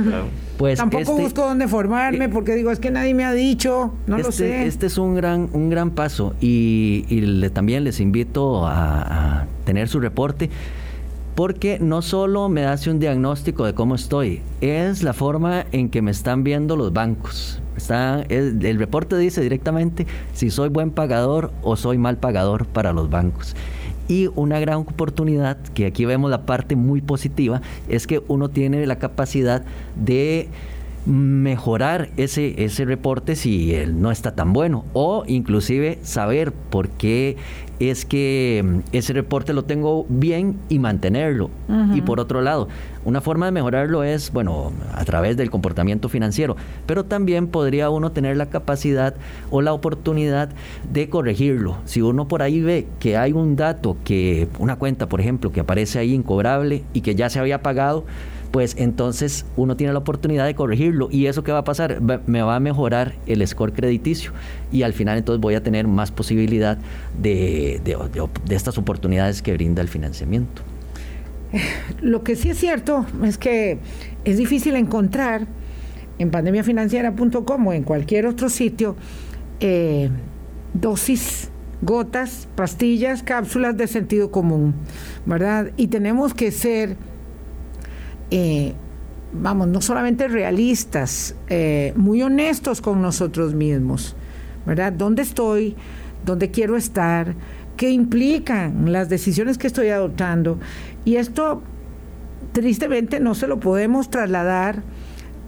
Pues 0.58 0.78
Tampoco 0.78 1.02
este 1.02 1.24
busco 1.24 1.42
dónde 1.42 1.68
formarme 1.68 2.30
porque 2.30 2.54
digo, 2.54 2.70
es 2.70 2.80
que 2.80 2.92
nadie 2.92 3.16
me 3.16 3.26
ha 3.26 3.34
dicho, 3.34 3.96
no 4.06 4.18
lo 4.20 4.30
este, 4.30 4.32
sé. 4.32 4.68
Este 4.68 4.86
es 4.86 4.98
un 5.00 5.16
gran, 5.16 5.50
un 5.54 5.72
gran 5.72 5.90
paso 5.90 6.36
y, 6.40 7.50
también 7.50 7.84
les 7.84 8.00
invito 8.00 8.68
a, 8.68 9.40
a 9.40 9.48
tener 9.66 9.88
su 9.88 10.00
reporte 10.00 10.52
porque 11.36 11.80
no 11.80 12.02
solo 12.02 12.50
me 12.50 12.66
hace 12.66 12.90
un 12.90 13.00
diagnóstico 13.00 13.66
de 13.66 13.74
cómo 13.74 13.96
estoy, 13.96 14.42
es 14.60 15.04
la 15.04 15.14
forma 15.14 15.66
en 15.72 15.90
que 15.90 16.02
me 16.02 16.12
están 16.12 16.44
viendo 16.44 16.76
los 16.76 16.92
bancos. 16.94 17.62
Está, 17.78 18.22
el, 18.24 18.78
reporte 18.78 19.18
dice 19.18 19.42
directamente 19.42 20.06
si 20.34 20.52
soy 20.52 20.70
buen 20.70 20.92
pagador 20.92 21.52
o 21.64 21.76
soy 21.76 21.98
mal 21.98 22.18
pagador 22.18 22.66
para 22.66 22.94
los 22.94 23.10
bancos. 23.10 23.56
Y 24.08 24.28
una 24.36 24.60
gran 24.60 24.80
oportunidad, 24.80 25.58
que 25.74 25.86
aquí 25.86 26.04
vemos 26.04 26.30
la 26.30 26.46
parte 26.46 26.76
muy 26.76 27.02
positiva, 27.02 27.62
es 27.88 28.08
que 28.08 28.22
uno 28.28 28.50
tiene 28.50 28.86
la 28.86 28.98
capacidad 28.98 29.64
de 29.96 30.50
mejorar 31.06 32.10
ese, 32.18 32.64
ese 32.64 32.86
reporte 32.86 33.36
si 33.36 33.74
él 33.74 34.02
no 34.02 34.12
está 34.12 34.36
tan 34.36 34.54
bueno 34.54 34.86
o 34.94 35.24
inclusive 35.26 35.98
saber 36.04 36.52
por 36.52 36.90
qué 36.90 37.38
es 37.90 38.06
que 38.06 38.64
mm, 38.64 38.80
ese 38.92 39.14
reporte 39.14 39.54
lo 39.54 39.64
tengo 39.64 40.06
bien 40.10 40.58
y 40.70 40.80
mantenerlo. 40.80 41.50
Y 41.94 42.02
por 42.02 42.20
otro 42.20 42.42
lado, 42.42 42.68
una 43.06 43.22
forma 43.22 43.46
de 43.46 43.54
mejorarlo 43.54 44.04
es, 44.04 44.32
bueno, 44.32 44.72
a 44.94 45.04
través 45.06 45.38
del 45.38 45.50
comportamiento 45.50 46.10
financiero, 46.10 46.58
pero 46.86 47.06
también 47.06 47.48
podría 47.48 47.90
uno 47.90 48.12
tener 48.12 48.36
la 48.36 48.48
capacidad 48.48 49.16
o 49.50 49.62
la 49.62 49.74
oportunidad 49.74 50.50
de 50.92 51.10
corregirlo. 51.10 51.78
Si 51.86 52.02
uno 52.02 52.28
por 52.28 52.42
ahí 52.42 52.62
ve 52.62 52.88
que 53.00 53.18
hay 53.18 53.32
un 53.32 53.56
dato 53.56 53.96
que, 54.04 54.50
una 54.60 54.76
cuenta, 54.76 55.08
por 55.08 55.22
ejemplo, 55.22 55.52
que 55.52 55.62
aparece 55.62 56.00
ahí 56.00 56.14
incobrable 56.14 56.84
y 56.94 57.02
que 57.02 57.16
ya 57.16 57.30
se 57.30 57.40
había 57.40 57.62
pagado, 57.62 58.06
pues 58.52 58.76
entonces 58.78 59.46
uno 59.56 59.78
tiene 59.78 59.94
la 59.94 60.00
oportunidad 60.00 60.46
de 60.46 60.56
corregirlo 60.56 61.08
y 61.10 61.28
eso 61.28 61.44
que 61.44 61.52
va 61.52 61.60
a 61.60 61.64
pasar 61.64 62.02
me 62.02 62.42
va 62.42 62.58
a 62.58 62.60
mejorar 62.60 63.16
el 63.26 63.46
score 63.48 63.72
crediticio 63.72 64.32
y 64.72 64.84
al 64.84 64.94
final 64.94 65.18
entonces 65.18 65.42
voy 65.42 65.56
a 65.56 65.64
tener 65.64 65.88
más 65.88 66.12
posibilidad 66.12 66.78
de, 67.20 67.82
de, 67.84 68.56
estas 68.56 68.78
oportunidades 68.78 69.42
que 69.42 69.54
brinda 69.54 69.82
el 69.82 69.88
financiamiento. 69.88 70.62
Lo 72.02 72.24
que 72.24 72.36
sí 72.36 72.50
es 72.50 72.58
cierto 72.58 73.06
es 73.24 73.38
que 73.38 73.80
es 74.26 74.38
difícil 74.38 74.76
encontrar 74.76 75.48
en 76.20 76.30
pandemiafinanciera.com 76.30 77.68
o 77.68 77.74
en 77.74 77.84
cualquier 77.84 78.26
otro 78.26 78.50
sitio 78.50 78.96
eh, 79.60 80.10
dosis, 80.74 81.50
gotas, 81.82 82.48
pastillas, 82.56 83.24
cápsulas 83.24 83.76
de 83.76 83.88
sentido 83.88 84.32
común, 84.32 84.76
¿verdad? 85.26 85.72
Y 85.78 85.88
tenemos 85.88 86.34
que 86.34 86.52
ser 86.52 86.96
eh, 88.32 88.74
vamos, 89.34 89.68
no 89.68 89.82
solamente 89.82 90.28
realistas, 90.28 91.36
eh, 91.50 91.94
muy 91.96 92.22
honestos 92.22 92.82
con 92.82 93.02
nosotros 93.02 93.54
mismos, 93.54 94.16
¿verdad? 94.66 94.94
¿Dónde 94.94 95.22
estoy? 95.22 95.76
¿Dónde 96.26 96.50
quiero 96.50 96.78
estar? 96.78 97.36
¿Qué 97.78 97.90
implican 97.90 98.92
las 98.92 99.10
decisiones 99.10 99.58
que 99.58 99.68
estoy 99.68 99.90
adoptando? 99.90 100.60
Y 101.04 101.16
esto, 101.16 101.62
tristemente, 102.54 103.20
no 103.20 103.36
se 103.36 103.48
lo 103.48 103.60
podemos 103.60 104.10
trasladar 104.10 104.82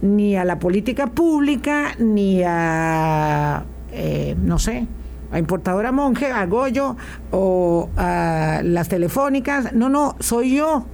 ni 0.02 0.36
a 0.36 0.44
la 0.44 0.58
política 0.58 1.06
pública, 1.06 1.94
ni 1.98 2.42
a, 2.44 3.64
eh, 3.92 4.36
no 4.42 4.58
sé, 4.58 4.86
a 5.30 5.38
Importadora 5.38 5.92
Monje, 5.92 6.30
a 6.30 6.44
Goyo 6.46 6.96
o 7.30 7.88
a 7.96 8.60
las 8.62 8.88
telefónicas. 8.88 9.72
No, 9.72 9.88
no, 9.88 10.16
soy 10.20 10.56
yo 10.56 10.86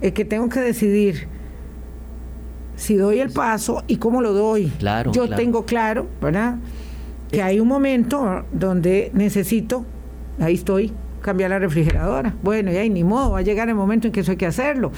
el 0.00 0.12
que 0.12 0.24
tengo 0.24 0.48
que 0.48 0.60
decidir 0.60 1.28
si 2.76 2.96
doy 2.96 3.20
el 3.20 3.30
paso 3.30 3.82
y 3.86 3.96
cómo 3.96 4.20
lo 4.20 4.32
doy. 4.32 4.66
Claro, 4.78 5.12
Yo 5.12 5.28
tengo 5.28 5.64
claro, 5.64 6.06
¿verdad? 6.20 6.56
Que 7.30 7.42
hay 7.42 7.58
un 7.58 7.68
momento 7.68 8.44
donde 8.52 9.10
necesito, 9.14 9.84
ahí 10.38 10.54
estoy, 10.54 10.92
cambiar 11.22 11.50
la 11.50 11.58
refrigeradora. 11.58 12.34
Bueno, 12.42 12.70
ya 12.70 12.86
ni 12.88 13.02
modo, 13.02 13.32
va 13.32 13.38
a 13.38 13.42
llegar 13.42 13.68
el 13.68 13.74
momento 13.74 14.06
en 14.06 14.12
que 14.12 14.20
eso 14.20 14.30
hay 14.30 14.36
que 14.36 14.46
hacerlo. 14.46 14.92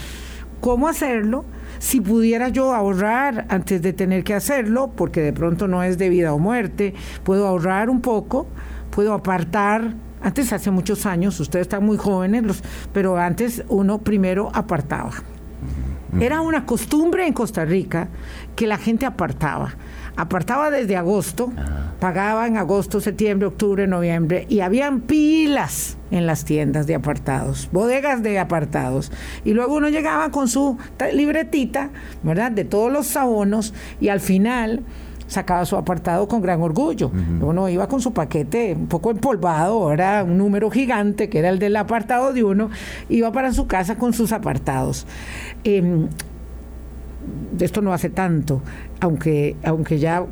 ¿Cómo 0.61 0.89
hacerlo? 0.89 1.45
Si 1.79 2.01
pudiera 2.01 2.49
yo 2.49 2.75
ahorrar 2.75 3.47
antes 3.49 3.81
de 3.81 3.93
tener 3.93 4.25
que 4.25 4.35
hacerlo, 4.35 4.91
porque 4.95 5.21
de 5.21 5.33
pronto 5.33 5.69
no 5.69 5.85
es 5.85 5.99
de 5.99 6.09
vida 6.09 6.35
o 6.35 6.39
muerte, 6.41 6.95
puedo 7.23 7.47
ahorrar 7.47 7.89
un 7.89 8.01
poco, 8.01 8.49
puedo 8.91 9.15
apartar 9.15 9.95
antes, 10.21 10.53
hace 10.53 10.71
muchos 10.71 11.07
años, 11.07 11.39
ustedes 11.41 11.67
están 11.67 11.85
muy 11.85 11.97
jóvenes, 11.97 12.43
los, 12.43 12.63
pero 12.93 13.17
antes 13.17 13.65
uno 13.69 13.99
primero 13.99 14.51
apartaba. 14.55 15.13
Era 16.21 16.41
una 16.41 16.65
costumbre 16.65 17.27
en 17.27 17.33
Costa 17.33 17.65
Rica 17.65 18.09
que 18.57 18.67
la 18.67 18.79
gente 18.79 19.05
apartaba. 19.07 19.75
Apartaba 20.17 20.71
desde 20.71 20.97
agosto, 20.97 21.53
pagaba 22.01 22.47
en 22.47 22.57
agosto, 22.57 23.01
septiembre, 23.01 23.47
octubre, 23.47 23.87
noviembre, 23.87 24.47
y 24.49 24.61
habían 24.61 25.03
pilas 25.03 25.97
en 26.11 26.27
las 26.27 26.45
tiendas 26.45 26.87
de 26.87 26.97
apartados, 26.97 27.69
bodegas 27.71 28.23
de 28.23 28.39
apartados. 28.39 29.13
Y 29.45 29.53
luego 29.53 29.77
uno 29.77 29.91
llegaba 29.91 30.31
con 30.31 30.49
su 30.49 30.77
libretita, 31.13 31.91
¿verdad? 32.23 32.51
De 32.51 32.65
todos 32.65 32.91
los 32.91 33.17
abonos, 33.17 33.75
y 34.01 34.09
al 34.09 34.21
final 34.21 34.83
sacaba 35.29 35.65
su 35.67 35.77
apartado 35.77 36.27
con 36.27 36.41
gran 36.41 36.61
orgullo. 36.61 37.13
Uno 37.41 37.69
iba 37.69 37.87
con 37.87 38.01
su 38.01 38.13
paquete 38.13 38.75
un 38.75 38.89
poco 38.89 39.11
empolvado, 39.11 39.93
era 39.93 40.25
un 40.25 40.39
número 40.39 40.71
gigante 40.71 41.29
que 41.29 41.39
era 41.39 41.51
el 41.51 41.59
del 41.59 41.77
apartado 41.77 42.33
de 42.33 42.43
uno, 42.43 42.71
iba 43.09 43.31
para 43.31 43.53
su 43.53 43.67
casa 43.67 43.97
con 43.97 44.13
sus 44.13 44.33
apartados. 44.33 45.07
Em, 45.63 46.09
esto 47.61 47.83
no 47.83 47.93
hace 47.93 48.09
tanto, 48.09 48.63
aunque, 49.01 49.57
aunque 49.63 49.99
ya 49.99 50.25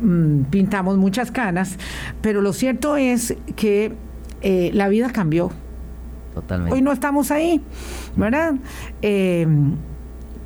mm, 0.00 0.42
pintamos 0.50 0.98
muchas 0.98 1.30
canas, 1.30 1.78
pero 2.20 2.42
lo 2.42 2.52
cierto 2.52 2.96
es 2.96 3.36
que 3.54 3.92
eh, 4.42 4.70
la 4.74 4.88
vida 4.88 5.10
cambió. 5.12 5.50
Totalmente. 6.34 6.74
Hoy 6.74 6.82
no 6.82 6.92
estamos 6.92 7.30
ahí, 7.30 7.62
¿verdad? 8.16 8.54
Em, 9.02 9.76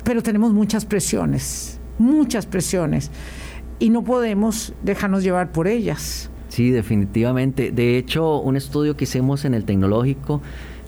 pero 0.03 0.21
tenemos 0.21 0.53
muchas 0.53 0.85
presiones, 0.85 1.79
muchas 1.97 2.45
presiones 2.45 3.09
y 3.79 3.89
no 3.89 4.03
podemos 4.03 4.73
dejarnos 4.83 5.23
llevar 5.23 5.51
por 5.51 5.67
ellas. 5.67 6.29
Sí, 6.49 6.71
definitivamente. 6.71 7.71
De 7.71 7.97
hecho, 7.97 8.39
un 8.39 8.55
estudio 8.55 8.95
que 8.97 9.03
hicimos 9.03 9.45
en 9.45 9.53
el 9.53 9.65
tecnológico, 9.65 10.41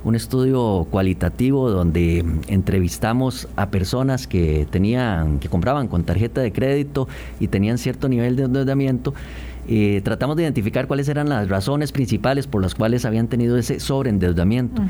un 0.04 0.16
estudio 0.16 0.88
cualitativo 0.90 1.70
donde 1.70 2.26
entrevistamos 2.48 3.48
a 3.56 3.70
personas 3.70 4.28
que 4.28 4.66
tenían, 4.70 5.40
que 5.40 5.50
compraban 5.50 5.88
con 5.88 6.04
tarjeta 6.04 6.42
de 6.42 6.52
crédito 6.52 7.08
y 7.40 7.50
tenían 7.50 7.78
cierto 7.78 8.08
nivel 8.08 8.36
de 8.36 8.44
endeudamiento. 8.44 9.14
Eh, 9.68 10.02
tratamos 10.04 10.36
de 10.36 10.44
identificar 10.44 10.88
cuáles 10.88 11.08
eran 11.10 11.30
las 11.30 11.48
razones 11.48 11.92
principales 11.92 12.48
por 12.48 12.62
las 12.62 12.74
cuales 12.74 13.06
habían 13.06 13.28
tenido 13.28 13.56
ese 13.58 13.80
sobreendeudamiento. 13.80 14.82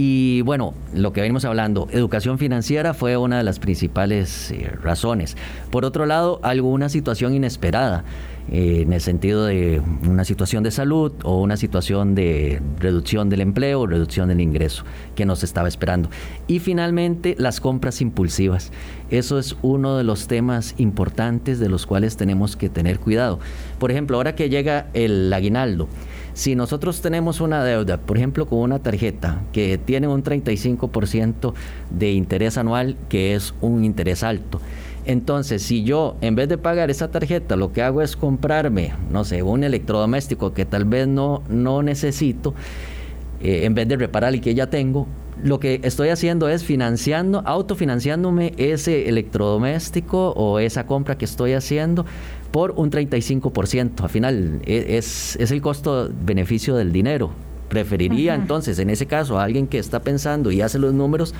Y 0.00 0.42
bueno, 0.42 0.74
lo 0.94 1.12
que 1.12 1.20
venimos 1.22 1.44
hablando, 1.44 1.88
educación 1.90 2.38
financiera 2.38 2.94
fue 2.94 3.16
una 3.16 3.38
de 3.38 3.42
las 3.42 3.58
principales 3.58 4.52
eh, 4.52 4.70
razones. 4.80 5.36
Por 5.72 5.84
otro 5.84 6.06
lado, 6.06 6.38
alguna 6.44 6.88
situación 6.88 7.34
inesperada. 7.34 8.04
Eh, 8.50 8.82
en 8.82 8.92
el 8.94 9.00
sentido 9.00 9.44
de 9.44 9.82
una 10.08 10.24
situación 10.24 10.62
de 10.62 10.70
salud 10.70 11.12
o 11.24 11.42
una 11.42 11.56
situación 11.56 12.14
de 12.14 12.62
reducción 12.78 13.28
del 13.28 13.42
empleo, 13.42 13.86
reducción 13.86 14.28
del 14.28 14.40
ingreso 14.40 14.84
que 15.16 15.26
nos 15.26 15.42
estaba 15.42 15.66
esperando. 15.66 16.10
Y 16.46 16.60
finalmente, 16.60 17.34
las 17.36 17.60
compras 17.60 18.00
impulsivas. 18.00 18.70
Eso 19.10 19.38
es 19.38 19.56
uno 19.62 19.96
de 19.96 20.04
los 20.04 20.28
temas 20.28 20.76
importantes 20.78 21.58
de 21.58 21.68
los 21.68 21.86
cuales 21.86 22.16
tenemos 22.16 22.56
que 22.56 22.68
tener 22.68 23.00
cuidado. 23.00 23.40
Por 23.80 23.90
ejemplo, 23.90 24.16
ahora 24.16 24.36
que 24.36 24.48
llega 24.48 24.86
el 24.94 25.30
aguinaldo, 25.32 25.88
si 26.38 26.54
nosotros 26.54 27.00
tenemos 27.00 27.40
una 27.40 27.64
deuda, 27.64 27.96
por 27.96 28.16
ejemplo, 28.16 28.46
con 28.46 28.60
una 28.60 28.78
tarjeta 28.78 29.42
que 29.52 29.76
tiene 29.76 30.06
un 30.06 30.22
35% 30.22 31.52
de 31.90 32.12
interés 32.12 32.56
anual, 32.56 32.96
que 33.08 33.34
es 33.34 33.54
un 33.60 33.84
interés 33.84 34.22
alto, 34.22 34.60
entonces, 35.04 35.62
si 35.62 35.82
yo 35.82 36.14
en 36.20 36.36
vez 36.36 36.48
de 36.48 36.56
pagar 36.56 36.90
esa 36.90 37.10
tarjeta, 37.10 37.56
lo 37.56 37.72
que 37.72 37.82
hago 37.82 38.02
es 38.02 38.14
comprarme, 38.14 38.92
no 39.10 39.24
sé, 39.24 39.42
un 39.42 39.64
electrodoméstico 39.64 40.54
que 40.54 40.64
tal 40.64 40.84
vez 40.84 41.08
no, 41.08 41.42
no 41.48 41.82
necesito, 41.82 42.54
eh, 43.40 43.64
en 43.64 43.74
vez 43.74 43.88
de 43.88 43.96
reparar 43.96 44.32
el 44.32 44.40
que 44.40 44.54
ya 44.54 44.70
tengo, 44.70 45.08
lo 45.42 45.58
que 45.58 45.80
estoy 45.82 46.10
haciendo 46.10 46.48
es 46.48 46.62
financiando, 46.62 47.42
autofinanciándome 47.46 48.54
ese 48.58 49.08
electrodoméstico 49.08 50.30
o 50.36 50.60
esa 50.60 50.86
compra 50.86 51.18
que 51.18 51.24
estoy 51.24 51.54
haciendo 51.54 52.06
por 52.50 52.72
un 52.72 52.90
35%. 52.90 54.02
Al 54.02 54.08
final 54.08 54.60
e, 54.64 54.96
es, 54.96 55.36
es 55.36 55.50
el 55.50 55.60
costo-beneficio 55.60 56.76
del 56.76 56.92
dinero. 56.92 57.30
Preferiría 57.68 58.34
entonces, 58.34 58.78
en 58.78 58.88
ese 58.88 59.06
caso, 59.06 59.38
a 59.38 59.44
alguien 59.44 59.66
que 59.66 59.78
está 59.78 60.00
pensando 60.00 60.50
y 60.50 60.62
hace 60.62 60.78
los 60.78 60.94
números, 60.94 61.34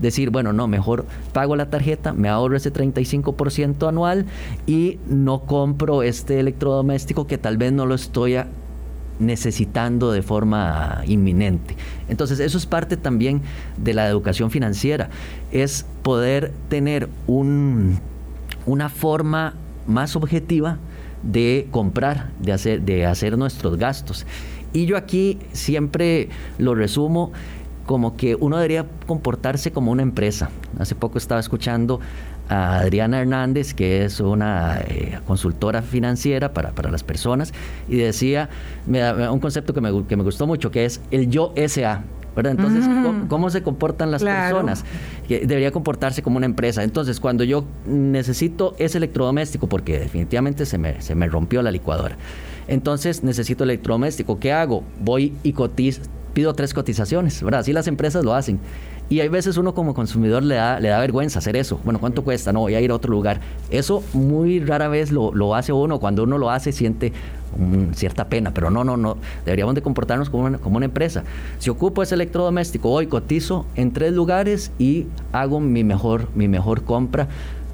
decir, 0.00 0.30
bueno, 0.30 0.52
no, 0.52 0.68
mejor 0.68 1.06
pago 1.32 1.56
la 1.56 1.70
tarjeta, 1.70 2.12
me 2.12 2.28
ahorro 2.28 2.56
ese 2.56 2.72
35% 2.72 3.88
anual 3.88 4.26
y 4.66 4.98
no 5.08 5.40
compro 5.40 6.02
este 6.02 6.38
electrodoméstico 6.38 7.26
que 7.26 7.38
tal 7.38 7.56
vez 7.56 7.72
no 7.72 7.86
lo 7.86 7.94
estoy 7.94 8.36
necesitando 9.18 10.12
de 10.12 10.22
forma 10.22 11.02
inminente. 11.06 11.76
Entonces, 12.08 12.38
eso 12.40 12.58
es 12.58 12.66
parte 12.66 12.96
también 12.96 13.42
de 13.76 13.94
la 13.94 14.08
educación 14.08 14.50
financiera, 14.50 15.08
es 15.50 15.86
poder 16.02 16.52
tener 16.68 17.08
un, 17.26 17.98
una 18.66 18.88
forma 18.88 19.54
más 19.86 20.16
objetiva 20.16 20.78
de 21.22 21.68
comprar, 21.70 22.30
de 22.40 22.52
hacer, 22.52 22.82
de 22.82 23.06
hacer 23.06 23.36
nuestros 23.38 23.76
gastos. 23.76 24.26
Y 24.72 24.86
yo 24.86 24.96
aquí 24.96 25.38
siempre 25.52 26.28
lo 26.58 26.74
resumo 26.74 27.32
como 27.86 28.16
que 28.16 28.34
uno 28.34 28.56
debería 28.56 28.84
comportarse 29.06 29.70
como 29.70 29.92
una 29.92 30.02
empresa. 30.02 30.50
Hace 30.78 30.94
poco 30.94 31.18
estaba 31.18 31.40
escuchando 31.40 32.00
a 32.48 32.78
Adriana 32.78 33.20
Hernández, 33.20 33.74
que 33.74 34.04
es 34.04 34.20
una 34.20 34.80
eh, 34.80 35.18
consultora 35.26 35.82
financiera 35.82 36.52
para, 36.52 36.72
para, 36.72 36.90
las 36.90 37.02
personas, 37.02 37.52
y 37.88 37.96
decía 37.96 38.48
un 38.86 39.40
concepto 39.40 39.72
que 39.72 39.80
me, 39.80 40.04
que 40.06 40.16
me 40.16 40.22
gustó 40.22 40.46
mucho, 40.46 40.70
que 40.70 40.84
es 40.84 41.00
el 41.10 41.30
yo 41.30 41.52
SA. 41.68 42.02
¿Verdad? 42.36 42.52
Entonces, 42.52 42.84
¿cómo, 43.28 43.50
se 43.50 43.62
comportan 43.62 44.10
las 44.10 44.22
personas? 44.22 44.84
Que 45.26 45.46
debería 45.46 45.72
comportarse 45.72 46.22
como 46.22 46.36
una 46.36 46.46
empresa. 46.46 46.84
Entonces, 46.84 47.18
cuando 47.18 47.42
yo 47.42 47.64
necesito 47.86 48.76
ese 48.78 48.98
electrodoméstico, 48.98 49.68
porque 49.68 49.98
definitivamente 49.98 50.66
se 50.66 50.76
me, 50.76 51.00
se 51.00 51.14
me 51.14 51.26
rompió 51.26 51.62
la 51.62 51.70
licuadora, 51.70 52.16
entonces 52.68 53.24
necesito 53.24 53.64
electrodoméstico, 53.64 54.38
¿qué 54.38 54.52
hago? 54.52 54.84
Voy 55.00 55.32
y 55.42 55.54
cotizo, 55.54 56.02
pido 56.34 56.52
tres 56.52 56.74
cotizaciones, 56.74 57.42
¿verdad? 57.42 57.60
Así 57.60 57.72
las 57.72 57.88
empresas 57.88 58.22
lo 58.22 58.34
hacen. 58.34 58.60
Y 59.08 59.20
hay 59.20 59.28
veces 59.28 59.56
uno 59.56 59.72
como 59.72 59.94
consumidor 59.94 60.42
le 60.42 60.56
da, 60.56 60.80
le 60.80 60.88
da 60.88 60.98
vergüenza 60.98 61.38
hacer 61.38 61.56
eso. 61.56 61.80
Bueno, 61.84 62.00
¿cuánto 62.00 62.24
cuesta? 62.24 62.52
No, 62.52 62.60
voy 62.60 62.74
a 62.74 62.80
ir 62.80 62.90
a 62.90 62.94
otro 62.94 63.12
lugar. 63.12 63.40
Eso 63.70 64.02
muy 64.12 64.58
rara 64.58 64.88
vez 64.88 65.12
lo, 65.12 65.32
lo 65.32 65.54
hace 65.54 65.72
uno. 65.72 66.00
Cuando 66.00 66.24
uno 66.24 66.38
lo 66.38 66.50
hace 66.50 66.72
siente 66.72 67.12
cierta 67.94 68.28
pena, 68.28 68.52
pero 68.52 68.70
no, 68.70 68.84
no, 68.84 68.96
no. 68.96 69.16
Deberíamos 69.44 69.74
de 69.74 69.82
comportarnos 69.82 70.30
como 70.30 70.44
una, 70.44 70.58
como 70.58 70.76
una 70.76 70.86
empresa. 70.86 71.24
Si 71.58 71.70
ocupo 71.70 72.02
ese 72.02 72.14
electrodoméstico, 72.14 72.90
hoy 72.90 73.06
cotizo 73.06 73.66
en 73.74 73.92
tres 73.92 74.12
lugares 74.12 74.72
y 74.78 75.06
hago 75.32 75.60
mi 75.60 75.84
mejor, 75.84 76.28
mi 76.34 76.48
mejor 76.48 76.82
compra 76.82 77.28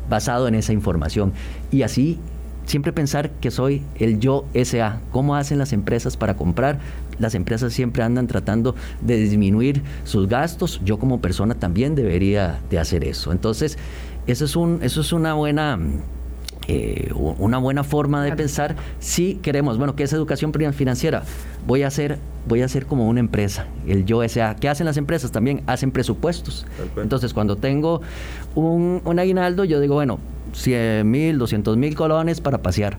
basado 0.09 0.49
en 0.49 0.55
esa 0.55 0.73
información. 0.73 1.33
Y 1.71 1.83
así 1.83 2.19
siempre 2.67 2.93
pensar 2.93 3.31
que 3.31 3.51
soy 3.51 3.83
el 3.99 4.19
yo 4.21 4.45
SA. 4.55 5.01
¿Cómo 5.11 5.37
hacen 5.37 5.59
las 5.59 5.73
empresas 5.73 6.17
para 6.17 6.37
comprar? 6.37 6.79
Las 7.19 7.35
empresas 7.35 7.73
siempre 7.73 8.03
andan 8.03 8.27
tratando 8.27 8.75
de 9.01 9.17
disminuir 9.17 9.83
sus 10.05 10.29
gastos. 10.29 10.81
Yo 10.85 10.99
como 10.99 11.21
persona 11.21 11.55
también 11.55 11.95
debería 11.95 12.61
de 12.71 12.79
hacer 12.79 13.05
eso. 13.05 13.33
Entonces, 13.33 13.79
eso 14.27 14.45
es, 14.45 14.57
un, 14.57 14.81
eso 14.83 15.01
es 15.01 15.13
una 15.13 15.35
buena... 15.35 15.79
Eh, 16.69 17.11
una 17.15 17.59
buena 17.59 17.83
forma 17.83 18.23
de 18.23 18.33
pensar 18.33 18.77
si 19.01 19.35
queremos, 19.37 19.79
bueno, 19.79 19.97
¿qué 19.97 20.05
es 20.05 20.13
educación 20.13 20.53
financiera? 20.73 21.25
Voy 21.67 21.83
a 21.83 21.89
hacer 21.89 22.19
voy 22.47 22.63
a 22.63 22.69
ser 22.69 22.87
como 22.87 23.09
una 23.09 23.21
empresa, 23.21 23.67
el 23.87 24.05
yo 24.05 24.27
SA. 24.29 24.57
¿Qué 24.57 24.69
hacen 24.69 24.87
las 24.87 24.97
empresas? 24.97 25.31
También 25.33 25.63
hacen 25.67 25.93
presupuestos. 25.93 26.67
Entonces, 26.97 27.33
cuando 27.35 27.57
tengo 27.57 28.01
un, 28.55 29.01
un 29.05 29.19
aguinaldo, 29.19 29.65
yo 29.65 29.81
digo, 29.81 29.95
bueno, 29.95 30.19
100 30.53 31.09
mil, 31.09 31.39
200 31.39 31.77
mil 31.77 31.95
colones 31.95 32.41
para 32.41 32.59
pasear 32.59 32.99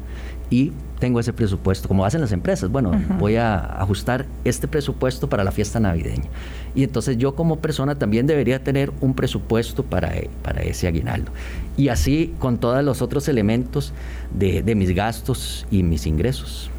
y 0.50 0.72
tengo 1.00 1.20
ese 1.20 1.34
presupuesto, 1.34 1.88
como 1.88 2.06
hacen 2.06 2.22
las 2.22 2.32
empresas. 2.32 2.70
Bueno, 2.70 2.92
voy 3.20 3.36
a 3.36 3.58
ajustar 3.82 4.26
este 4.46 4.68
presupuesto 4.68 5.28
para 5.28 5.44
la 5.44 5.52
fiesta 5.52 5.80
navideña. 5.80 6.30
Y 6.76 6.84
entonces 6.84 7.18
yo 7.18 7.36
como 7.36 7.60
persona 7.60 7.96
también 8.00 8.26
debería 8.26 8.64
tener 8.64 8.92
un 9.00 9.14
presupuesto 9.14 9.84
para, 9.84 10.14
para 10.42 10.62
ese 10.62 10.88
aguinaldo. 10.88 11.32
Y 11.78 11.90
así 11.90 12.34
con 12.40 12.58
todos 12.58 12.84
los 12.84 13.02
otros 13.02 13.28
elementos 13.28 13.94
de, 14.34 14.64
mis 14.76 14.94
gastos 14.94 15.68
y 15.70 15.84
mis 15.84 16.08
ingresos. 16.08 16.72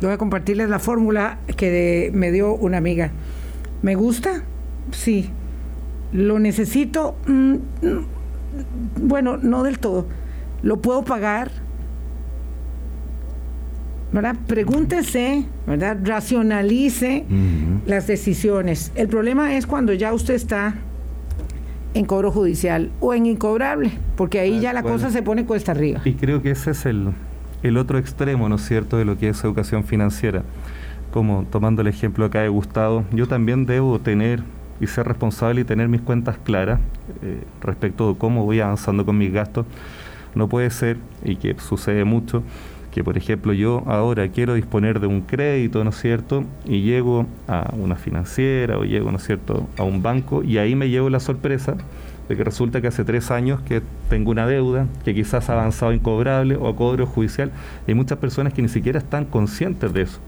Voy 0.00 0.12
a 0.12 0.18
compartirles 0.18 0.68
la 0.68 0.78
fórmula 0.78 1.38
que 1.56 2.10
me 2.14 2.30
dio 2.30 2.54
una 2.54 2.78
amiga. 2.78 3.10
¿Me 3.82 3.94
gusta? 3.94 4.44
Sí. 4.92 5.30
¿Lo 6.12 6.38
necesito? 6.38 7.16
Mm, 7.26 7.56
bueno, 9.00 9.36
no 9.36 9.62
del 9.62 9.78
todo. 9.78 10.06
¿Lo 10.62 10.80
puedo 10.80 11.04
pagar? 11.04 11.50
¿Verdad? 14.14 14.36
Pregúntese, 14.46 15.44
¿verdad? 15.66 15.98
Racionalice 16.04 17.24
las 17.84 18.06
decisiones. 18.06 18.92
El 18.94 19.08
problema 19.08 19.56
es 19.56 19.66
cuando 19.66 19.92
ya 19.92 20.14
usted 20.14 20.34
está 20.34 20.74
en 21.94 22.04
cobro 22.04 22.30
judicial 22.30 22.90
o 23.00 23.12
en 23.12 23.26
incobrable, 23.26 23.90
porque 24.16 24.38
ahí 24.38 24.60
ya 24.60 24.72
la 24.72 24.84
cosa 24.84 25.10
se 25.10 25.22
pone 25.22 25.44
cuesta 25.44 25.72
arriba. 25.72 26.00
Y 26.04 26.12
creo 26.14 26.40
que 26.42 26.52
ese 26.52 26.70
es 26.70 26.86
el, 26.86 27.08
el 27.64 27.76
otro 27.76 27.98
extremo, 27.98 28.48
¿no 28.48 28.54
es 28.54 28.62
cierto?, 28.62 28.96
de 28.96 29.04
lo 29.04 29.18
que 29.18 29.30
es 29.30 29.42
educación 29.42 29.82
financiera. 29.82 30.44
Como 31.12 31.44
tomando 31.50 31.82
el 31.82 31.88
ejemplo 31.88 32.24
acá 32.24 32.42
de 32.42 32.48
Gustavo, 32.48 33.04
yo 33.12 33.26
también 33.26 33.66
debo 33.66 33.98
tener 33.98 34.44
y 34.80 34.86
ser 34.86 35.08
responsable 35.08 35.62
y 35.62 35.64
tener 35.64 35.88
mis 35.88 36.00
cuentas 36.00 36.36
claras 36.38 36.78
eh, 37.22 37.42
respecto 37.60 38.12
de 38.12 38.18
cómo 38.18 38.44
voy 38.44 38.60
avanzando 38.60 39.04
con 39.04 39.18
mis 39.18 39.32
gastos. 39.32 39.66
No 40.36 40.48
puede 40.48 40.70
ser, 40.70 40.98
y 41.24 41.36
que 41.36 41.56
sucede 41.58 42.04
mucho, 42.04 42.42
que 42.94 43.02
por 43.02 43.18
ejemplo 43.18 43.52
yo 43.52 43.82
ahora 43.86 44.28
quiero 44.28 44.54
disponer 44.54 45.00
de 45.00 45.08
un 45.08 45.22
crédito, 45.22 45.82
¿no 45.82 45.90
es 45.90 45.96
cierto? 45.96 46.44
Y 46.64 46.82
llego 46.82 47.26
a 47.48 47.74
una 47.76 47.96
financiera 47.96 48.78
o 48.78 48.84
llego, 48.84 49.10
¿no 49.10 49.16
es 49.16 49.24
cierto?, 49.24 49.66
a 49.76 49.82
un 49.82 50.00
banco 50.00 50.44
y 50.44 50.58
ahí 50.58 50.76
me 50.76 50.88
llevo 50.88 51.10
la 51.10 51.18
sorpresa 51.18 51.76
de 52.28 52.36
que 52.36 52.44
resulta 52.44 52.80
que 52.80 52.86
hace 52.86 53.04
tres 53.04 53.32
años 53.32 53.60
que 53.62 53.82
tengo 54.08 54.30
una 54.30 54.46
deuda 54.46 54.86
que 55.04 55.12
quizás 55.12 55.50
ha 55.50 55.54
avanzado 55.54 55.92
incobrable 55.92 56.54
o 56.54 56.68
a 56.68 56.76
cobro 56.76 57.04
judicial. 57.04 57.50
Hay 57.88 57.94
muchas 57.94 58.18
personas 58.18 58.54
que 58.54 58.62
ni 58.62 58.68
siquiera 58.68 59.00
están 59.00 59.24
conscientes 59.24 59.92
de 59.92 60.02
eso 60.02 60.20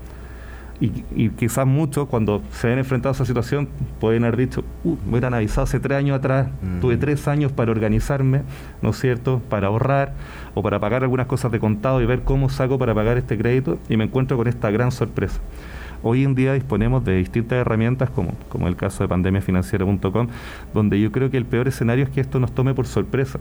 y, 0.80 1.30
quizás 1.30 1.66
muchos 1.66 2.06
cuando 2.08 2.42
se 2.50 2.68
ven 2.68 2.78
enfrentados 2.78 3.18
a 3.18 3.22
esa 3.22 3.26
situación 3.26 3.68
pueden 4.00 4.24
haber 4.24 4.36
dicho, 4.36 4.64
uh, 4.84 4.96
me 5.04 5.12
hubieran 5.12 5.34
avisado 5.34 5.62
hace 5.62 5.80
tres 5.80 5.98
años 5.98 6.18
atrás, 6.18 6.48
tuve 6.80 6.96
tres 6.96 7.26
años 7.28 7.52
para 7.52 7.70
organizarme, 7.70 8.42
¿no 8.82 8.90
es 8.90 9.00
cierto?, 9.00 9.40
para 9.48 9.68
ahorrar 9.68 10.14
o 10.54 10.62
para 10.62 10.78
pagar 10.78 11.02
algunas 11.02 11.26
cosas 11.26 11.50
de 11.52 11.60
contado 11.60 12.02
y 12.02 12.06
ver 12.06 12.22
cómo 12.22 12.48
saco 12.50 12.78
para 12.78 12.94
pagar 12.94 13.16
este 13.16 13.38
crédito 13.38 13.78
y 13.88 13.96
me 13.96 14.04
encuentro 14.04 14.36
con 14.36 14.48
esta 14.48 14.70
gran 14.70 14.92
sorpresa. 14.92 15.40
Hoy 16.02 16.24
en 16.24 16.34
día 16.34 16.52
disponemos 16.52 17.04
de 17.04 17.16
distintas 17.16 17.58
herramientas, 17.58 18.10
como, 18.10 18.32
como 18.48 18.68
el 18.68 18.76
caso 18.76 19.02
de 19.02 19.08
pandemiafinanciera.com, 19.08 20.28
donde 20.74 21.00
yo 21.00 21.10
creo 21.10 21.30
que 21.30 21.36
el 21.38 21.46
peor 21.46 21.68
escenario 21.68 22.04
es 22.04 22.10
que 22.10 22.20
esto 22.20 22.38
nos 22.38 22.52
tome 22.52 22.74
por 22.74 22.86
sorpresa 22.86 23.40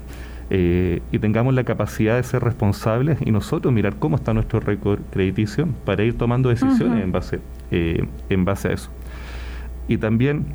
eh, 0.50 1.02
y 1.12 1.20
tengamos 1.20 1.54
la 1.54 1.64
capacidad 1.64 2.18
de 2.18 2.24
ser 2.24 2.43
responsables 2.43 3.18
y 3.26 3.32
nosotros 3.32 3.74
mirar 3.74 3.96
cómo 3.96 4.16
está 4.16 4.34
nuestro 4.34 4.60
récord 4.60 5.00
crediticio 5.12 5.68
para 5.86 6.04
ir 6.04 6.18
tomando 6.18 6.50
decisiones 6.50 7.04
en, 7.04 7.12
base, 7.12 7.39
eh, 7.72 8.06
en 8.30 8.46
base 8.46 8.68
a 8.70 8.72
eso. 8.74 8.91
Y 9.88 9.98
también 9.98 10.46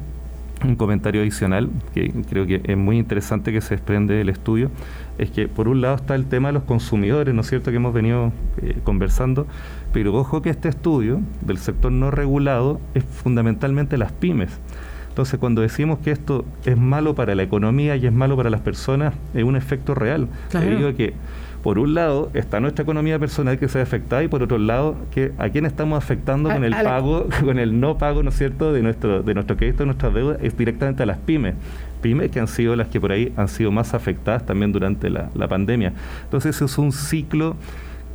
un 0.65 0.77
comentario 0.77 1.23
adicional 1.23 1.71
que 1.95 2.13
creo 2.29 2.47
que 2.47 2.61
es 2.65 2.77
muy 2.77 2.99
interesante 2.99 3.53
que 3.53 3.61
se 3.61 3.77
desprende 3.77 4.15
del 4.15 4.29
estudio 4.29 4.71
es 5.19 5.31
que 5.31 5.49
por 5.49 5.69
un 5.69 5.81
lado 5.81 5.97
está 5.97 6.15
el 6.15 6.27
tema 6.27 6.49
de 6.49 6.53
los 6.53 6.65
consumidores, 6.65 7.35
¿no 7.35 7.41
es 7.41 7.49
cierto?, 7.49 7.71
que 7.71 7.77
hemos 7.77 7.95
venido 7.95 8.33
eh, 8.63 8.77
conversando, 8.85 9.47
pero 9.93 10.15
ojo 10.15 10.43
que 10.43 10.51
este 10.51 10.69
estudio 10.69 11.21
del 11.41 11.59
sector 11.59 11.91
no 11.93 12.11
regulado 12.11 12.81
es 12.95 13.05
fundamentalmente 13.05 13.99
las 13.99 14.13
pymes. 14.13 14.51
Entonces, 15.11 15.39
cuando 15.39 15.61
decimos 15.61 15.99
que 15.99 16.13
esto 16.13 16.45
es 16.65 16.79
malo 16.79 17.15
para 17.15 17.35
la 17.35 17.43
economía 17.43 17.97
y 17.97 18.07
es 18.07 18.13
malo 18.13 18.37
para 18.37 18.49
las 18.49 18.61
personas, 18.61 19.13
es 19.35 19.45
un 19.45 19.57
efecto 19.57 19.95
real. 19.95 20.29
digo 20.53 20.95
que, 20.95 21.13
por 21.63 21.79
un 21.79 21.95
lado, 21.95 22.31
está 22.33 22.59
nuestra 22.61 22.85
economía 22.85 23.19
personal 23.19 23.59
que 23.59 23.69
se 23.69 23.79
ve 23.79 23.83
afectada 23.83 24.23
y 24.23 24.29
por 24.29 24.43
otro 24.43 24.57
lado, 24.57 24.97
que 25.11 25.33
a 25.37 25.49
quién 25.51 25.67
estamos 25.67 25.99
afectando 25.99 26.49
con 26.49 26.65
el 26.65 26.73
pago, 26.73 27.27
con 27.45 27.59
el 27.59 27.81
no 27.81 27.99
pago, 27.99 28.23
¿no 28.23 28.31
es 28.31 28.39
cierto?, 28.39 28.73
de 28.73 28.83
nuestro, 28.83 29.23
de 29.23 29.35
nuestro 29.35 29.57
crédito, 29.57 29.81
de 29.81 29.87
nuestras 29.87 30.15
deudas, 30.15 30.39
es 30.41 30.57
directamente 30.57 31.03
a 31.03 31.07
las 31.07 31.19
pymes 31.19 31.55
pymes 32.01 32.31
que 32.31 32.41
han 32.41 32.49
sido 32.49 32.77
las 32.77 32.89
que 32.89 32.99
por 32.99 33.13
ahí 33.13 33.31
han 33.37 33.49
sido 33.49 33.71
más 33.71 33.93
afectadas 33.93 34.47
también 34.47 34.73
durante 34.73 35.11
la, 35.11 35.29
la 35.35 35.49
pandemia. 35.49 35.93
Entonces, 36.25 36.63
es 36.63 36.79
un 36.79 36.93
ciclo 36.93 37.57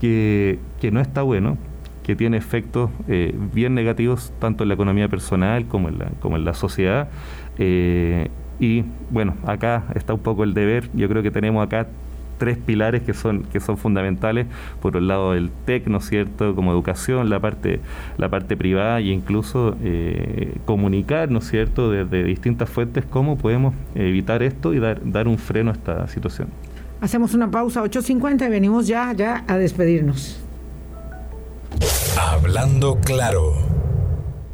que, 0.02 0.58
que 0.82 0.90
no 0.90 1.00
está 1.02 1.22
bueno, 1.22 1.58
que 2.06 2.16
tiene 2.16 2.38
efectos 2.38 2.92
eh, 3.08 3.34
bien 3.54 3.74
negativos 3.74 4.32
tanto 4.38 4.64
en 4.64 4.68
la 4.68 4.76
economía 4.76 5.08
personal 5.08 5.66
como 5.66 5.90
en 5.90 5.98
la, 5.98 6.10
como 6.20 6.36
en 6.38 6.46
la 6.46 6.54
sociedad. 6.54 7.10
Eh, 7.58 8.30
y 8.60 8.84
bueno, 9.10 9.36
acá 9.46 9.86
está 9.96 10.14
un 10.14 10.20
poco 10.20 10.44
el 10.44 10.54
deber. 10.54 10.88
Yo 10.94 11.10
creo 11.10 11.24
que 11.24 11.32
tenemos 11.32 11.66
acá 11.66 11.88
tres 12.38 12.58
pilares 12.58 13.02
que 13.02 13.14
son 13.14 13.44
que 13.44 13.60
son 13.60 13.78
fundamentales 13.78 14.46
por 14.82 14.98
un 14.98 15.08
lado 15.08 15.34
el 15.34 15.50
TEC, 15.66 15.88
¿no 15.88 15.98
es 15.98 16.06
cierto?, 16.06 16.54
como 16.54 16.72
educación, 16.74 17.30
la 17.30 17.40
parte 17.40 17.80
la 18.18 18.30
parte 18.30 18.56
privada 18.56 19.00
e 19.00 19.06
incluso 19.06 19.76
eh, 19.82 20.54
comunicar, 20.66 21.32
¿no 21.32 21.40
es 21.40 21.48
cierto?, 21.48 21.90
desde 21.90 22.24
distintas 22.24 22.70
fuentes 22.70 23.04
cómo 23.06 23.38
podemos 23.38 23.74
evitar 23.96 24.44
esto 24.44 24.74
y 24.74 24.80
dar, 24.80 25.00
dar 25.04 25.28
un 25.28 25.40
freno 25.40 25.72
a 25.72 25.74
esta 25.74 26.08
situación. 26.08 26.50
Hacemos 27.02 27.34
una 27.34 27.50
pausa 27.50 27.82
8.50 27.84 28.46
y 28.46 28.50
venimos 28.50 28.86
ya, 28.86 29.12
ya 29.14 29.44
a 29.48 29.58
despedirnos. 29.58 30.45
Hablando 32.18 32.96
claro. 33.02 33.54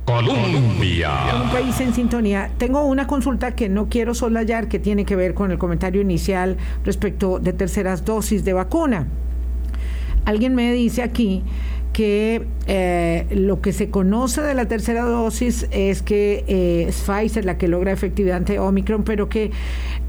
Colombia. 0.06 1.12
Un 1.44 1.52
país 1.52 1.80
en 1.80 1.94
sintonía. 1.94 2.50
Tengo 2.58 2.84
una 2.86 3.06
consulta 3.06 3.56
que 3.56 3.70
no 3.70 3.88
quiero 3.88 4.16
solayar 4.16 4.68
que 4.68 4.80
tiene 4.80 5.06
que 5.06 5.16
ver 5.16 5.36
con 5.36 5.52
el 5.52 5.60
comentario 5.60 6.02
inicial 6.02 6.58
respecto 6.84 7.40
de 7.40 7.54
terceras 7.54 8.04
dosis 8.04 8.44
de 8.44 8.54
vacuna. 8.54 9.08
Alguien 10.26 10.56
me 10.56 10.72
dice 10.74 11.04
aquí 11.04 11.44
que 11.94 12.48
eh, 12.68 13.28
lo 13.32 13.62
que 13.62 13.74
se 13.74 13.90
conoce 13.90 14.42
de 14.42 14.54
la 14.54 14.68
tercera 14.68 15.04
dosis 15.04 15.68
es 15.72 16.02
que 16.02 16.46
eh, 16.48 16.86
es 16.88 17.02
Pfizer 17.02 17.44
la 17.44 17.58
que 17.58 17.68
logra 17.68 17.92
efectividad 17.92 18.38
ante 18.38 18.60
Omicron, 18.60 19.04
pero 19.04 19.28
que 19.28 19.52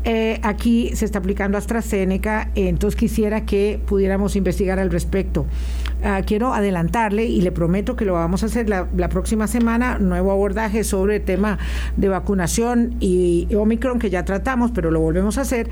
eh, 0.05 0.39
aquí 0.43 0.91
se 0.95 1.05
está 1.05 1.19
aplicando 1.19 1.59
AstraZeneca, 1.59 2.51
entonces 2.55 2.99
quisiera 2.99 3.45
que 3.45 3.81
pudiéramos 3.85 4.37
investigar 4.37 4.79
al 4.79 4.91
respecto. 4.91 5.47
Ah, 6.05 6.23
quiero 6.25 6.55
adelantarle 6.55 7.25
y 7.25 7.41
le 7.41 7.53
prometo 7.53 7.95
que 7.97 8.05
lo 8.05 8.15
vamos 8.15 8.43
a 8.43 8.47
hacer 8.47 8.69
la, 8.69 8.89
la, 8.97 9.09
próxima 9.09 9.47
semana, 9.47 9.99
nuevo 9.99 10.33
abordaje 10.33 10.83
sobre 10.83 11.17
el 11.17 11.23
tema 11.23 11.59
de 11.97 12.09
vacunación 12.09 12.97
y 12.99 13.49
Omicron 13.55 13.99
que 13.99 14.11
ya 14.11 14.25
tratamos, 14.25 14.73
pero 14.73 14.91
lo 14.91 15.01
volvemos 15.01 15.39
a 15.39 15.43
hacer, 15.43 15.69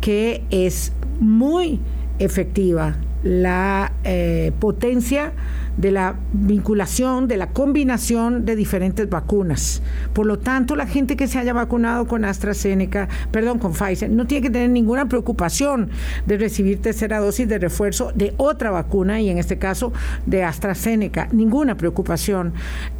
que 0.00 0.42
es 0.50 0.92
muy 1.20 1.80
efectiva 2.18 2.96
la 3.24 3.90
eh, 4.04 4.52
potencia 4.58 5.32
de 5.76 5.90
la 5.90 6.16
vinculación, 6.32 7.28
de 7.28 7.36
la 7.36 7.50
combinación 7.50 8.44
de 8.44 8.56
diferentes 8.56 9.08
vacunas. 9.08 9.82
Por 10.12 10.26
lo 10.26 10.38
tanto, 10.38 10.76
la 10.76 10.86
gente 10.86 11.16
que 11.16 11.26
se 11.26 11.38
haya 11.38 11.52
vacunado 11.52 12.06
con 12.06 12.24
AstraZeneca, 12.24 13.08
perdón, 13.30 13.58
con 13.58 13.72
Pfizer, 13.72 14.10
no 14.10 14.26
tiene 14.26 14.42
que 14.42 14.50
tener 14.50 14.70
ninguna 14.70 15.08
preocupación 15.08 15.90
de 16.26 16.38
recibir 16.38 16.80
tercera 16.80 17.18
dosis 17.18 17.48
de 17.48 17.58
refuerzo 17.58 18.12
de 18.14 18.34
otra 18.36 18.70
vacuna 18.70 19.20
y 19.20 19.28
en 19.28 19.38
este 19.38 19.58
caso 19.58 19.92
de 20.26 20.44
AstraZeneca. 20.44 21.28
Ninguna 21.32 21.76
preocupación. 21.76 22.52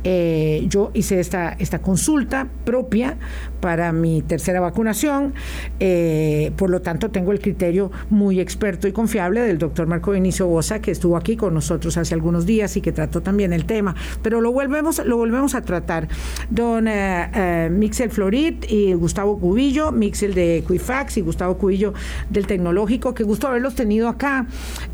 Eh, 0.03 0.67
yo 0.69 0.91
hice 0.95 1.21
esta, 1.21 1.53
esta 1.59 1.81
consulta 1.81 2.49
propia 2.65 3.17
para 3.61 3.93
mi 3.93 4.23
tercera 4.23 4.61
vacunación, 4.61 5.33
eh, 5.81 6.53
por 6.57 6.69
lo 6.69 6.83
tanto 6.83 7.11
tengo 7.11 7.33
el 7.33 7.41
criterio 7.41 7.91
muy 8.11 8.41
experto 8.41 8.87
y 8.87 8.93
confiable 8.93 9.41
del 9.41 9.59
doctor 9.59 9.87
Marco 9.87 10.11
Benicio 10.11 10.47
Bosa, 10.47 10.81
que 10.81 10.91
estuvo 10.91 11.17
aquí 11.17 11.37
con 11.37 11.55
nosotros 11.55 11.97
hace 11.97 12.15
algunos 12.15 12.45
días 12.45 12.64
y 12.77 12.81
que 12.81 12.93
trató 12.93 13.23
también 13.23 13.53
el 13.53 13.67
tema, 13.67 13.95
pero 14.23 14.41
lo 14.41 14.53
volvemos, 14.53 15.05
lo 15.05 15.17
volvemos 15.17 15.55
a 15.55 15.63
tratar. 15.63 16.09
Don 16.51 16.89
eh, 16.89 17.31
eh, 17.35 17.69
Mixel 17.71 18.11
Florit 18.11 18.65
y 18.71 18.95
Gustavo 18.95 19.39
Cubillo, 19.39 19.93
Mixel 19.93 20.35
de 20.35 20.59
Equifax 20.59 21.19
y 21.19 21.21
Gustavo 21.21 21.59
Cubillo 21.59 21.93
del 22.31 22.47
Tecnológico, 22.47 23.15
que 23.15 23.23
gusto 23.23 23.49
haberlos 23.49 23.75
tenido 23.75 24.09
acá. 24.09 24.47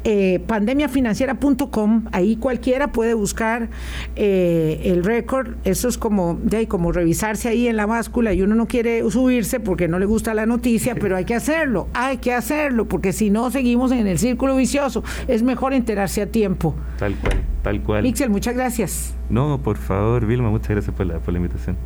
Eh, 0.04 0.40
pandemiafinanciera.com, 0.46 2.06
ahí 2.12 2.36
cualquiera 2.36 2.92
puede 2.92 3.14
buscar 3.14 3.68
el 4.16 5.04
récord, 5.04 5.54
eso 5.64 5.88
es 5.88 5.96
como, 5.96 6.38
de 6.42 6.66
como 6.66 6.92
revisarse 6.92 7.48
ahí 7.48 7.68
en 7.68 7.76
la 7.76 7.86
báscula 7.86 8.32
y 8.32 8.42
uno 8.42 8.54
no 8.54 8.66
quiere 8.66 9.08
subirse 9.10 9.60
porque 9.60 9.88
no 9.88 9.98
le 9.98 10.06
gusta 10.06 10.34
la 10.34 10.46
noticia, 10.46 10.94
pero 10.94 11.16
hay 11.16 11.24
que 11.24 11.34
hacerlo, 11.34 11.88
hay 11.94 12.18
que 12.18 12.34
hacerlo, 12.34 12.86
porque 12.86 13.12
si 13.12 13.30
no 13.30 13.50
seguimos 13.50 13.92
en 13.92 14.06
el 14.06 14.18
círculo 14.18 14.56
vicioso, 14.56 15.02
es 15.28 15.42
mejor 15.42 15.72
enterarse 15.72 16.22
a 16.22 16.26
tiempo. 16.26 16.74
Tal 16.98 17.14
cual 17.16 17.40
tal 17.62 17.82
cual. 17.82 18.02
Mixel, 18.02 18.30
muchas 18.30 18.54
gracias. 18.54 19.14
No, 19.28 19.58
por 19.62 19.76
favor, 19.76 20.26
Vilma, 20.26 20.50
muchas 20.50 20.70
gracias 20.70 20.94
por 20.94 21.06
la, 21.06 21.18
por 21.18 21.32
la 21.32 21.38
invitación. 21.38 21.76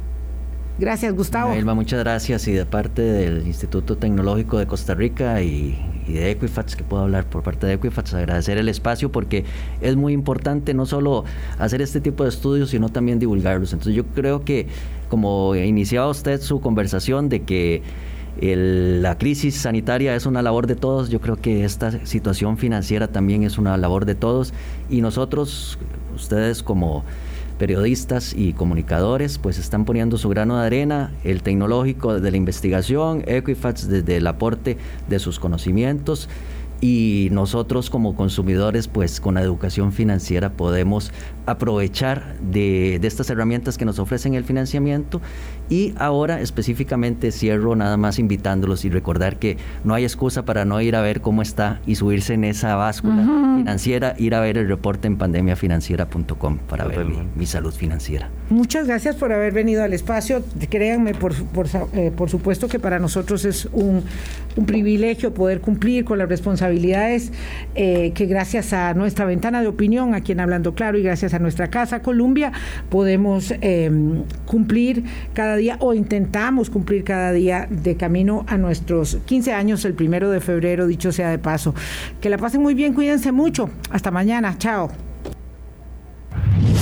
Gracias, 0.77 1.14
Gustavo. 1.14 1.55
Vilma, 1.55 1.75
muchas 1.75 2.01
gracias. 2.01 2.49
Y 2.49 2.53
de 2.53 2.66
parte 2.66 3.01
del 3.01 3.47
Instituto 3.47 3.97
Tecnológico 3.97 4.59
de 4.59 4.66
Costa 4.66 4.95
Rica 4.95 5.41
y, 5.41 5.79
de 6.09 6.33
Equifax, 6.33 6.75
que 6.75 6.83
puedo 6.83 7.05
hablar 7.05 7.27
por 7.27 7.45
parte 7.45 7.68
de 7.68 7.75
Equifax, 7.75 8.12
agradecer 8.14 8.59
el 8.59 8.68
espacio 8.68 9.12
porque 9.12 9.45
es 9.81 9.95
muy 9.95 10.12
importante 10.12 10.75
no 10.75 10.85
solo 10.85 11.25
hacer 11.61 11.81
este 11.81 12.01
tipo 12.01 12.25
de 12.25 12.31
estudios, 12.31 12.70
sino 12.70 12.89
también 12.89 13.20
divulgarlos. 13.20 13.72
Entonces 13.72 13.95
yo 13.95 14.05
creo 14.07 14.45
que, 14.45 14.66
como 15.09 15.55
iniciaba 15.55 16.09
usted 16.09 16.41
su 16.41 16.59
conversación 16.59 17.29
de 17.29 17.43
que 17.43 17.83
la 18.41 19.16
crisis 19.16 19.55
sanitaria 19.55 20.14
es 20.16 20.26
una 20.26 20.43
labor 20.43 20.66
de 20.66 20.74
todos, 20.74 21.09
yo 21.09 21.20
creo 21.20 21.37
que 21.37 21.64
esta 21.64 22.05
situación 22.05 22.59
financiera 22.59 23.09
también 23.09 23.45
es 23.45 23.59
una 23.59 23.76
labor 23.76 24.07
de 24.07 24.14
todos. 24.14 24.53
Y 24.91 25.01
nosotros, 25.01 25.78
ustedes 26.14 26.62
como 26.62 27.05
periodistas 27.59 28.35
y 28.37 28.53
comunicadores, 28.53 29.39
pues 29.39 29.59
están 29.59 29.85
poniendo 29.85 30.18
su 30.18 30.28
grano 30.28 30.59
de 30.59 30.66
arena, 30.66 31.12
el 31.22 31.43
tecnológico 31.43 32.14
desde 32.14 32.30
la 32.30 32.37
investigación, 32.37 33.22
Equifax 33.26 33.89
desde 33.89 34.16
el 34.16 34.26
aporte 34.26 34.76
de 35.09 35.18
sus 35.18 35.39
conocimientos. 35.39 36.28
Y 36.80 37.28
nosotros 37.30 37.89
como 37.89 38.14
consumidores, 38.14 38.89
pues 38.89 39.20
con 39.20 39.37
la 39.37 39.43
educación 39.43 39.93
financiera 39.93 40.53
podemos 40.53 41.12
aprovechar 41.47 42.37
de, 42.41 42.99
de, 43.01 43.07
estas 43.07 43.29
herramientas 43.31 43.79
que 43.79 43.85
nos 43.85 43.99
ofrecen 43.99 44.35
el 44.35 44.45
financiamiento 44.45 45.21
y 45.69 45.95
ahora 45.97 46.41
específicamente 46.41 47.33
cierro 47.33 47.77
nada 47.77 47.97
más 47.97 48.19
invitándolos 48.19 48.85
y 48.85 48.91
recordar 48.91 49.39
que 49.39 49.57
no 49.83 49.95
hay 49.95 50.05
excusa 50.05 50.45
para 50.45 50.65
no 50.65 50.81
ir 50.81 50.97
a 50.97 51.03
ver 51.03 51.21
cómo 51.21 51.43
está 51.43 51.81
y 51.87 51.97
subirse 51.97 52.35
en 52.35 52.45
esa 52.45 52.77
báscula 52.77 53.25
financiera, 53.59 54.15
ir 54.19 54.35
a 54.35 54.41
ver 54.41 54.59
el 54.59 54.69
reporte 54.69 55.07
en 55.07 55.17
pandemiafinanciera.com 55.17 56.59
para 56.69 56.85
ver 56.85 57.07
mi, 57.35 57.47
salud 57.47 57.73
financiera. 57.73 58.31
Muchas 58.51 58.87
gracias 58.87 59.17
por 59.17 59.33
haber 59.33 59.53
venido 59.53 59.83
al 59.83 59.93
espacio. 59.93 60.43
Créanme, 60.71 61.15
por, 61.15 61.35
por, 61.35 61.67
eh, 61.95 62.11
por 62.15 62.31
supuesto 62.31 62.69
que 62.69 62.79
para 62.79 62.99
nosotros 62.99 63.45
es 63.45 63.67
un, 63.73 64.03
un, 64.57 64.67
privilegio 64.67 65.35
poder 65.35 65.61
cumplir 65.61 66.05
con 66.05 66.19
las 66.19 66.29
responsabilidades 66.29 67.33
eh, 67.75 68.13
que 68.15 68.27
gracias 68.27 68.73
a 68.73 68.95
nuestra 68.95 69.25
ventana 69.27 69.61
de 69.61 69.69
opinión, 69.69 70.15
aquí 70.15 70.33
en 70.33 70.41
Hablando 70.41 70.75
Claro, 70.75 70.99
y 70.99 71.03
gracias 71.03 71.34
a 71.35 71.39
nuestra 71.39 71.68
casa 71.68 72.03
Columbia, 72.03 72.53
podemos 72.89 73.53
eh, 73.61 73.91
cumplir 74.47 75.05
cada 75.32 75.57
día 75.57 75.76
o 75.80 75.95
intentamos 75.95 76.70
cumplir 76.70 77.05
cada 77.05 77.32
día 77.32 77.66
de 77.70 77.97
camino 77.97 78.45
a 78.49 78.57
nuestros 78.57 79.18
15 79.26 79.53
años 79.53 79.85
el 79.85 79.95
primero 79.95 80.30
de 80.30 80.41
febrero, 80.41 80.87
dicho 80.87 81.12
sea 81.12 81.30
de 81.30 81.39
paso. 81.39 81.74
Que 82.20 82.28
la 82.28 82.39
pasen 82.39 82.62
muy 82.62 82.74
bien, 82.74 82.95
cuídense 82.95 83.32
mucho. 83.32 83.70
Hasta 83.91 84.11
mañana, 84.11 84.57
chao. 84.59 84.91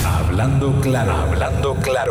Hablando 0.05 0.81
claro, 0.81 1.13
hablando 1.13 1.75
claro. 1.77 2.11